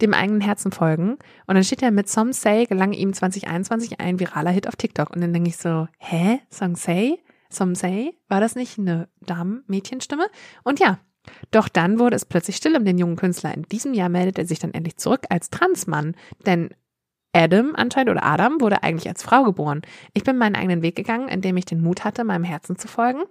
dem 0.00 0.14
eigenen 0.14 0.40
Herzen 0.40 0.72
folgen. 0.72 1.12
Und 1.46 1.54
dann 1.54 1.64
steht 1.64 1.82
er 1.82 1.90
mit 1.90 2.08
Some 2.08 2.32
Say 2.32 2.66
gelang 2.66 2.92
ihm 2.92 3.12
2021 3.12 4.00
ein 4.00 4.18
viraler 4.20 4.50
Hit 4.50 4.68
auf 4.68 4.76
TikTok. 4.76 5.10
Und 5.10 5.20
dann 5.20 5.32
denke 5.32 5.50
ich 5.50 5.56
so, 5.56 5.88
hä? 5.98 6.40
Song 6.50 6.76
Say? 6.76 7.18
Some 7.50 7.74
Say? 7.74 8.14
War 8.28 8.40
das 8.40 8.54
nicht 8.54 8.78
eine 8.78 9.08
Damen-Mädchenstimme? 9.20 10.26
Und 10.64 10.80
ja, 10.80 10.98
doch 11.50 11.68
dann 11.68 11.98
wurde 11.98 12.16
es 12.16 12.24
plötzlich 12.24 12.56
still 12.56 12.76
um 12.76 12.84
den 12.84 12.98
jungen 12.98 13.16
Künstler. 13.16 13.54
In 13.54 13.62
diesem 13.62 13.94
Jahr 13.94 14.08
meldet 14.08 14.38
er 14.38 14.46
sich 14.46 14.58
dann 14.58 14.74
endlich 14.74 14.96
zurück 14.96 15.26
als 15.28 15.50
Transmann, 15.50 16.16
denn 16.46 16.70
Adam 17.32 17.74
anscheinend 17.74 18.10
oder 18.10 18.24
Adam 18.24 18.60
wurde 18.60 18.82
eigentlich 18.82 19.08
als 19.08 19.22
Frau 19.22 19.44
geboren. 19.44 19.82
Ich 20.12 20.24
bin 20.24 20.36
meinen 20.36 20.56
eigenen 20.56 20.82
Weg 20.82 20.96
gegangen, 20.96 21.28
indem 21.28 21.56
ich 21.56 21.64
den 21.64 21.80
Mut 21.80 22.04
hatte, 22.04 22.24
meinem 22.24 22.44
Herzen 22.44 22.76
zu 22.76 22.88
folgen, 22.88 23.22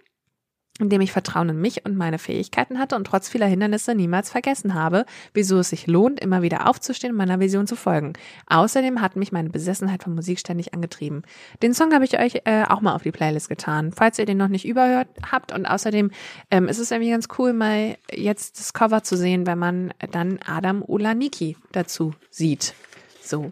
indem 0.80 1.02
ich 1.02 1.12
Vertrauen 1.12 1.50
in 1.50 1.62
mich 1.62 1.86
und 1.86 1.96
meine 1.96 2.18
Fähigkeiten 2.18 2.80
hatte 2.80 2.96
und 2.96 3.06
trotz 3.06 3.30
vieler 3.30 3.46
Hindernisse 3.46 3.94
niemals 3.94 4.32
vergessen 4.32 4.74
habe, 4.74 5.06
wieso 5.36 5.60
es 5.60 5.70
sich 5.70 5.86
lohnt, 5.86 6.20
immer 6.20 6.42
wieder 6.42 6.68
aufzustehen 6.68 7.12
und 7.12 7.18
meiner 7.18 7.40
Vision 7.40 7.68
zu 7.68 7.76
folgen. 7.76 8.14
Außerdem 8.48 9.02
hat 9.02 9.16
mich 9.16 9.32
meine 9.32 9.52
Besessenheit 9.52 10.02
von 10.02 10.16
Musik 10.16 10.40
ständig 10.40 10.74
angetrieben. 10.74 11.22
Den 11.62 11.76
Song 11.76 11.94
habe 11.94 12.06
ich 12.06 12.20
euch 12.20 12.42
äh, 12.46 12.64
auch 12.68 12.82
mal 12.82 12.96
auf 12.96 13.04
die 13.04 13.12
Playlist 13.12 13.50
getan, 13.50 13.92
falls 13.92 14.18
ihr 14.18 14.26
den 14.26 14.38
noch 14.38 14.48
nicht 14.48 14.66
überhört 14.66 15.10
habt. 15.32 15.52
Und 15.52 15.68
außerdem 15.68 16.10
ähm, 16.50 16.68
ist 16.68 16.80
es 16.80 16.90
irgendwie 16.90 17.12
ganz 17.12 17.28
cool, 17.38 17.54
mal 17.54 17.98
jetzt 18.12 18.60
das 18.60 18.74
Cover 18.74 19.04
zu 19.04 19.16
sehen, 19.16 19.46
wenn 19.46 19.60
man 19.60 19.94
dann 20.12 20.40
Adam 20.44 20.82
Ulaniki 20.82 21.58
dazu 21.72 22.16
sieht. 22.32 22.74
So. 23.22 23.52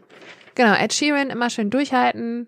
Genau, 0.60 0.74
Ed 0.74 0.91
Sheeran 0.91 1.30
immer 1.30 1.49
schön 1.49 1.70
durchhalten. 1.70 2.45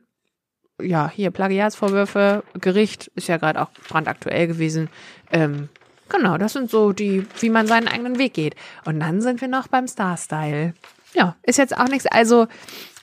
Ja, 0.81 1.09
hier 1.09 1.31
Plagiatsvorwürfe, 1.31 2.43
Gericht 2.59 3.09
ist 3.15 3.29
ja 3.29 3.37
gerade 3.37 3.61
auch 3.61 3.71
brandaktuell 3.87 4.47
gewesen. 4.47 4.89
Ähm, 5.31 5.69
genau, 6.09 6.37
das 6.37 6.51
sind 6.51 6.69
so 6.69 6.91
die, 6.91 7.25
wie 7.39 7.49
man 7.49 7.67
seinen 7.67 7.87
eigenen 7.87 8.17
Weg 8.17 8.33
geht. 8.33 8.55
Und 8.83 8.99
dann 8.99 9.21
sind 9.21 9.39
wir 9.39 9.47
noch 9.47 9.69
beim 9.69 9.87
Star-Style. 9.87 10.73
Ja, 11.13 11.37
ist 11.43 11.57
jetzt 11.57 11.77
auch 11.77 11.87
nichts. 11.87 12.05
Also, 12.05 12.47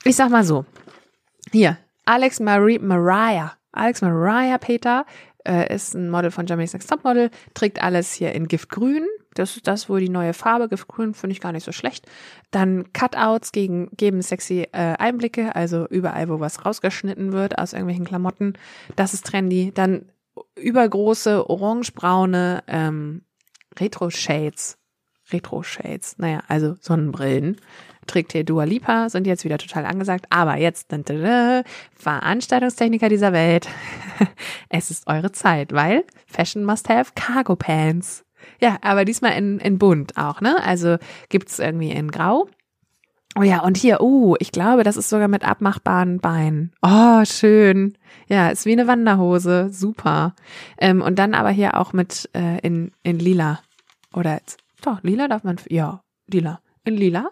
ich 0.03 0.15
sag 0.15 0.29
mal 0.29 0.43
so. 0.43 0.63
Hier, 1.51 1.79
Alex 2.05 2.39
Marie 2.39 2.77
Mariah 2.77 3.53
Alex 3.71 4.03
Mariah 4.03 4.59
Peter 4.59 5.07
äh, 5.43 5.73
ist 5.73 5.95
ein 5.95 6.11
Model 6.11 6.29
von 6.29 6.45
Germany's 6.45 6.73
Next 6.73 6.87
Topmodel, 6.87 7.31
trägt 7.55 7.81
alles 7.81 8.13
hier 8.13 8.33
in 8.33 8.47
Giftgrün. 8.47 9.07
Das 9.39 9.55
ist 9.55 9.67
das 9.67 9.89
wohl 9.89 9.99
die 9.99 10.09
neue 10.09 10.33
Farbe. 10.33 10.69
Giftgrün 10.69 11.13
finde 11.13 11.31
ich 11.33 11.41
gar 11.41 11.51
nicht 11.51 11.63
so 11.65 11.71
schlecht. 11.71 12.05
Dann 12.51 12.91
Cutouts 12.93 13.51
gegen, 13.51 13.89
geben 13.95 14.21
sexy 14.21 14.67
äh, 14.71 14.95
Einblicke, 14.97 15.55
also 15.55 15.87
überall, 15.87 16.29
wo 16.29 16.39
was 16.39 16.65
rausgeschnitten 16.65 17.31
wird 17.31 17.57
aus 17.57 17.73
irgendwelchen 17.73 18.05
Klamotten. 18.05 18.53
Das 18.95 19.13
ist 19.13 19.25
trendy. 19.25 19.71
Dann 19.73 20.11
übergroße 20.55 21.49
orangebraune 21.49 22.63
ähm, 22.67 23.23
Retro-Shades. 23.79 24.77
Retro-Shades, 25.31 26.17
naja, 26.17 26.41
also 26.47 26.75
Sonnenbrillen 26.79 27.57
trägt 28.07 28.31
hier 28.31 28.43
Dua 28.43 28.63
Lipa, 28.63 29.09
sind 29.09 29.27
jetzt 29.27 29.45
wieder 29.45 29.57
total 29.57 29.85
angesagt. 29.85 30.25
Aber 30.29 30.57
jetzt, 30.57 30.91
Veranstaltungstechniker 31.95 33.07
dieser 33.07 33.31
Welt, 33.31 33.67
es 34.69 34.91
ist 34.91 35.07
eure 35.07 35.31
Zeit, 35.31 35.71
weil 35.71 36.03
Fashion 36.25 36.65
must 36.65 36.89
have 36.89 37.11
Cargo 37.15 37.55
Pants. 37.55 38.25
Ja, 38.59 38.77
aber 38.81 39.05
diesmal 39.05 39.33
in, 39.37 39.59
in 39.59 39.77
bunt 39.77 40.17
auch, 40.17 40.41
ne? 40.41 40.61
Also 40.63 40.97
gibt's 41.29 41.59
irgendwie 41.59 41.91
in 41.91 42.11
grau. 42.11 42.47
Oh 43.37 43.43
ja, 43.43 43.61
und 43.61 43.77
hier, 43.77 44.01
uh, 44.01 44.35
ich 44.39 44.51
glaube, 44.51 44.83
das 44.83 44.97
ist 44.97 45.09
sogar 45.09 45.27
mit 45.27 45.45
abmachbaren 45.45 46.19
Beinen. 46.19 46.73
Oh, 46.81 47.23
schön. 47.25 47.97
Ja, 48.27 48.49
ist 48.49 48.65
wie 48.65 48.73
eine 48.73 48.87
Wanderhose. 48.87 49.69
Super. 49.71 50.35
Ähm, 50.77 51.01
und 51.01 51.19
dann 51.19 51.33
aber 51.35 51.51
hier 51.51 51.77
auch 51.77 51.93
mit 51.93 52.29
äh, 52.33 52.59
in, 52.59 52.91
in 53.03 53.19
lila. 53.19 53.59
Oder 54.13 54.33
jetzt, 54.33 54.57
doch, 54.81 55.03
lila 55.03 55.27
darf 55.27 55.43
man, 55.43 55.57
ja, 55.69 56.01
lila. 56.27 56.59
In 56.83 56.97
lila 56.97 57.29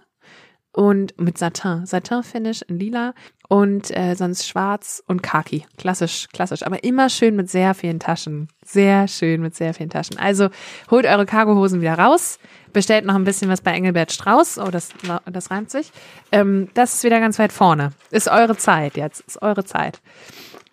und 0.77 1.19
mit 1.19 1.39
Satin, 1.39 1.87
Satin-Finish 1.87 2.61
in 2.67 2.77
lila 2.77 3.15
und 3.49 3.89
äh, 3.97 4.13
sonst 4.13 4.47
schwarz 4.47 5.01
und 5.07 5.23
khaki. 5.23 5.65
Klassisch, 5.75 6.27
klassisch, 6.31 6.61
aber 6.61 6.83
immer 6.83 7.09
schön 7.09 7.35
mit 7.35 7.49
sehr 7.49 7.73
vielen 7.73 7.99
Taschen. 7.99 8.47
Sehr 8.63 9.07
schön 9.07 9.41
mit 9.41 9.55
sehr 9.55 9.73
vielen 9.73 9.89
Taschen. 9.89 10.19
Also 10.19 10.49
holt 10.91 11.07
eure 11.07 11.25
Cargohosen 11.25 11.81
wieder 11.81 11.97
raus, 11.97 12.37
bestellt 12.73 13.05
noch 13.05 13.15
ein 13.15 13.23
bisschen 13.23 13.49
was 13.49 13.61
bei 13.61 13.71
Engelbert 13.71 14.11
Strauß. 14.11 14.59
Oh, 14.59 14.69
das, 14.69 14.89
das 15.25 15.49
reimt 15.49 15.71
sich. 15.71 15.91
Ähm, 16.31 16.69
das 16.75 16.93
ist 16.93 17.03
wieder 17.03 17.19
ganz 17.19 17.39
weit 17.39 17.53
vorne. 17.53 17.93
Ist 18.11 18.27
eure 18.27 18.55
Zeit 18.55 18.97
jetzt, 18.97 19.21
ist 19.21 19.41
eure 19.41 19.65
Zeit. 19.65 19.99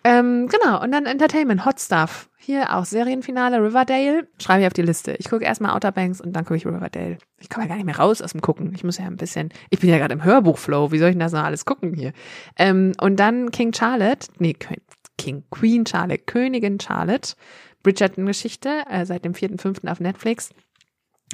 Ähm, 0.05 0.47
genau, 0.47 0.83
und 0.83 0.91
dann 0.91 1.07
Entertainment, 1.07 1.65
Hot 1.65 1.79
Stuff. 1.79 2.29
Hier 2.37 2.75
auch 2.75 2.85
Serienfinale 2.85 3.57
Riverdale. 3.57 4.27
Schreibe 4.39 4.61
ich 4.61 4.67
auf 4.67 4.73
die 4.73 4.83
Liste. 4.83 5.15
Ich 5.17 5.27
gucke 5.27 5.43
erstmal 5.43 5.75
Outer 5.75 5.91
Banks 5.91 6.21
und 6.21 6.33
dann 6.33 6.45
gucke 6.45 6.57
ich 6.57 6.65
Riverdale. 6.67 7.17
Ich 7.39 7.49
komme 7.49 7.65
ja 7.65 7.69
gar 7.69 7.75
nicht 7.75 7.87
mehr 7.87 7.97
raus 7.97 8.21
aus 8.21 8.33
dem 8.33 8.41
Gucken. 8.41 8.71
Ich 8.75 8.83
muss 8.83 8.99
ja 8.99 9.05
ein 9.05 9.17
bisschen, 9.17 9.49
ich 9.71 9.79
bin 9.79 9.89
ja 9.89 9.97
gerade 9.97 10.13
im 10.13 10.23
Hörbuchflow. 10.23 10.91
Wie 10.91 10.99
soll 10.99 11.09
ich 11.09 11.15
denn 11.15 11.21
das 11.21 11.31
noch 11.31 11.43
alles 11.43 11.65
gucken 11.65 11.95
hier? 11.95 12.13
Ähm, 12.55 12.91
und 13.01 13.15
dann 13.19 13.49
King 13.49 13.73
Charlotte, 13.73 14.27
nee, 14.37 14.55
King, 15.17 15.43
Queen 15.49 15.87
Charlotte, 15.87 16.23
Königin 16.23 16.79
Charlotte. 16.79 17.33
Bridgerton-Geschichte, 17.81 18.83
äh, 18.89 19.05
seit 19.05 19.25
dem 19.25 19.33
4.5. 19.33 19.87
auf 19.87 19.99
Netflix. 19.99 20.49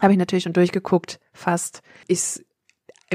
Habe 0.02 0.14
ich 0.14 0.20
natürlich 0.20 0.44
schon 0.44 0.54
durchgeguckt, 0.54 1.20
fast. 1.34 1.82
Ist 2.08 2.46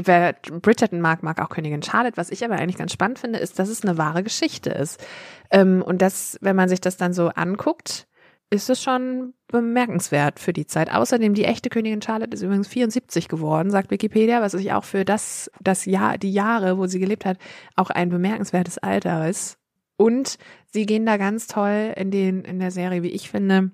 wer 0.01 0.33
Bridgerton 0.33 1.01
mag, 1.01 1.23
mag 1.23 1.41
auch 1.41 1.49
Königin 1.49 1.83
Charlotte. 1.83 2.17
Was 2.17 2.31
ich 2.31 2.43
aber 2.45 2.55
eigentlich 2.55 2.77
ganz 2.77 2.93
spannend 2.93 3.19
finde, 3.19 3.39
ist, 3.39 3.59
dass 3.59 3.69
es 3.69 3.83
eine 3.83 3.97
wahre 3.97 4.23
Geschichte 4.23 4.69
ist. 4.69 5.03
Ähm, 5.51 5.81
und 5.81 6.01
das, 6.01 6.37
wenn 6.41 6.55
man 6.55 6.69
sich 6.69 6.81
das 6.81 6.97
dann 6.97 7.13
so 7.13 7.29
anguckt, 7.29 8.07
ist 8.49 8.69
es 8.69 8.81
schon 8.81 9.33
bemerkenswert 9.47 10.39
für 10.39 10.53
die 10.53 10.67
Zeit. 10.67 10.91
Außerdem 10.91 11.33
die 11.33 11.43
echte 11.43 11.69
Königin 11.69 12.01
Charlotte 12.01 12.33
ist 12.33 12.43
übrigens 12.43 12.67
74 12.67 13.27
geworden, 13.27 13.71
sagt 13.71 13.91
Wikipedia, 13.91 14.41
was 14.41 14.53
ich 14.53 14.71
auch 14.71 14.85
für 14.85 15.03
das, 15.03 15.51
das 15.61 15.85
Jahr, 15.85 16.17
die 16.17 16.31
Jahre, 16.31 16.77
wo 16.77 16.87
sie 16.87 16.99
gelebt 16.99 17.25
hat, 17.25 17.37
auch 17.75 17.89
ein 17.89 18.09
bemerkenswertes 18.09 18.77
Alter 18.77 19.27
ist. 19.27 19.57
Und 19.97 20.37
sie 20.67 20.85
gehen 20.85 21.05
da 21.05 21.17
ganz 21.17 21.47
toll 21.47 21.93
in 21.97 22.11
den, 22.11 22.45
in 22.45 22.59
der 22.59 22.71
Serie, 22.71 23.03
wie 23.03 23.09
ich 23.09 23.29
finde, 23.29 23.71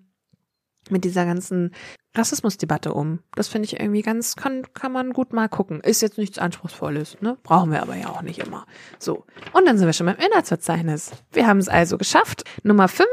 mit 0.90 1.04
dieser 1.04 1.26
ganzen 1.26 1.72
Rassismusdebatte 2.16 2.94
um. 2.94 3.20
Das 3.36 3.48
finde 3.48 3.66
ich 3.66 3.80
irgendwie 3.80 4.04
ganz, 4.04 4.36
kann, 4.36 4.68
kann 4.74 4.92
man 4.92 5.14
gut 5.14 5.34
mal 5.34 5.50
gucken. 5.50 5.80
Ist 5.82 6.02
jetzt 6.02 6.20
nichts 6.20 6.38
Anspruchsvolles, 6.38 7.18
ne? 7.22 7.38
Brauchen 7.42 7.72
wir 7.72 7.82
aber 7.82 7.96
ja 7.96 8.10
auch 8.10 8.22
nicht 8.22 8.40
immer. 8.40 8.68
So. 9.00 9.26
Und 9.52 9.68
dann 9.68 9.78
sind 9.78 9.88
wir 9.88 9.94
schon 9.94 10.06
beim 10.06 10.18
Inhaltsverzeichnis. 10.18 11.12
Wir 11.32 11.48
haben 11.48 11.58
es 11.58 11.70
also 11.70 11.98
geschafft. 11.98 12.44
Nummer 12.62 12.88
5, 12.88 13.08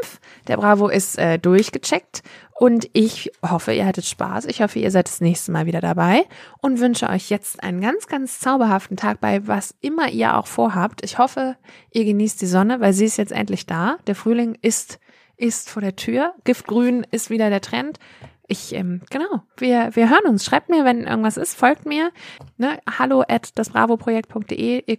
der 0.49 0.59
Bravo 0.59 0.89
ist 0.89 1.19
äh, 1.19 1.39
durchgecheckt. 1.39 2.23
Und 2.61 2.91
ich 2.93 3.33
hoffe, 3.43 3.73
ihr 3.73 3.87
hattet 3.87 4.05
Spaß. 4.05 4.45
Ich 4.45 4.61
hoffe, 4.61 4.79
ihr 4.81 4.91
seid 4.91 5.09
das 5.09 5.23
nächste 5.23 5.51
Mal 5.51 5.65
wieder 5.65 5.81
dabei 5.81 6.27
und 6.61 6.79
wünsche 6.79 7.09
euch 7.09 7.31
jetzt 7.31 7.63
einen 7.63 7.81
ganz, 7.81 8.07
ganz 8.07 8.39
zauberhaften 8.39 8.99
Tag 8.99 9.19
bei 9.19 9.47
was 9.49 9.75
immer 9.81 10.11
ihr 10.11 10.37
auch 10.37 10.47
vorhabt. 10.47 11.03
Ich 11.03 11.17
hoffe, 11.17 11.57
ihr 11.91 12.05
genießt 12.05 12.39
die 12.43 12.47
Sonne, 12.47 12.81
weil 12.81 12.93
sie 12.93 13.07
ist 13.07 13.17
jetzt 13.17 13.33
endlich 13.33 13.65
da. 13.65 13.97
Der 14.07 14.15
Frühling 14.15 14.59
ist 14.61 15.01
ist 15.41 15.71
vor 15.71 15.83
der 15.83 15.97
Tür. 15.97 16.35
Giftgrün 16.45 17.07
ist 17.11 17.31
wieder 17.31 17.51
der 17.51 17.61
Trend. 17.61 17.99
Ich, 18.47 18.75
ähm, 18.75 19.01
genau, 19.11 19.43
wir, 19.57 19.91
wir 19.95 20.11
hören 20.11 20.27
uns. 20.27 20.45
Schreibt 20.45 20.69
mir, 20.69 20.85
wenn 20.85 21.05
irgendwas 21.05 21.37
ist, 21.37 21.55
folgt 21.55 21.87
mir. 21.87 22.11
Ne? 22.59 22.79
Hallo 22.99 23.23
at 23.27 23.57
dasbravoprojekt.de. 23.59 24.99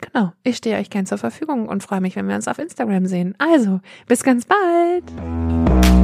Genau, 0.00 0.32
ich 0.42 0.56
stehe 0.56 0.76
euch 0.76 0.90
gern 0.90 1.06
zur 1.06 1.18
Verfügung 1.18 1.68
und 1.68 1.82
freue 1.82 2.00
mich, 2.00 2.16
wenn 2.16 2.28
wir 2.28 2.34
uns 2.34 2.48
auf 2.48 2.58
Instagram 2.58 3.06
sehen. 3.06 3.34
Also, 3.38 3.80
bis 4.06 4.22
ganz 4.22 4.44
bald. 4.44 6.03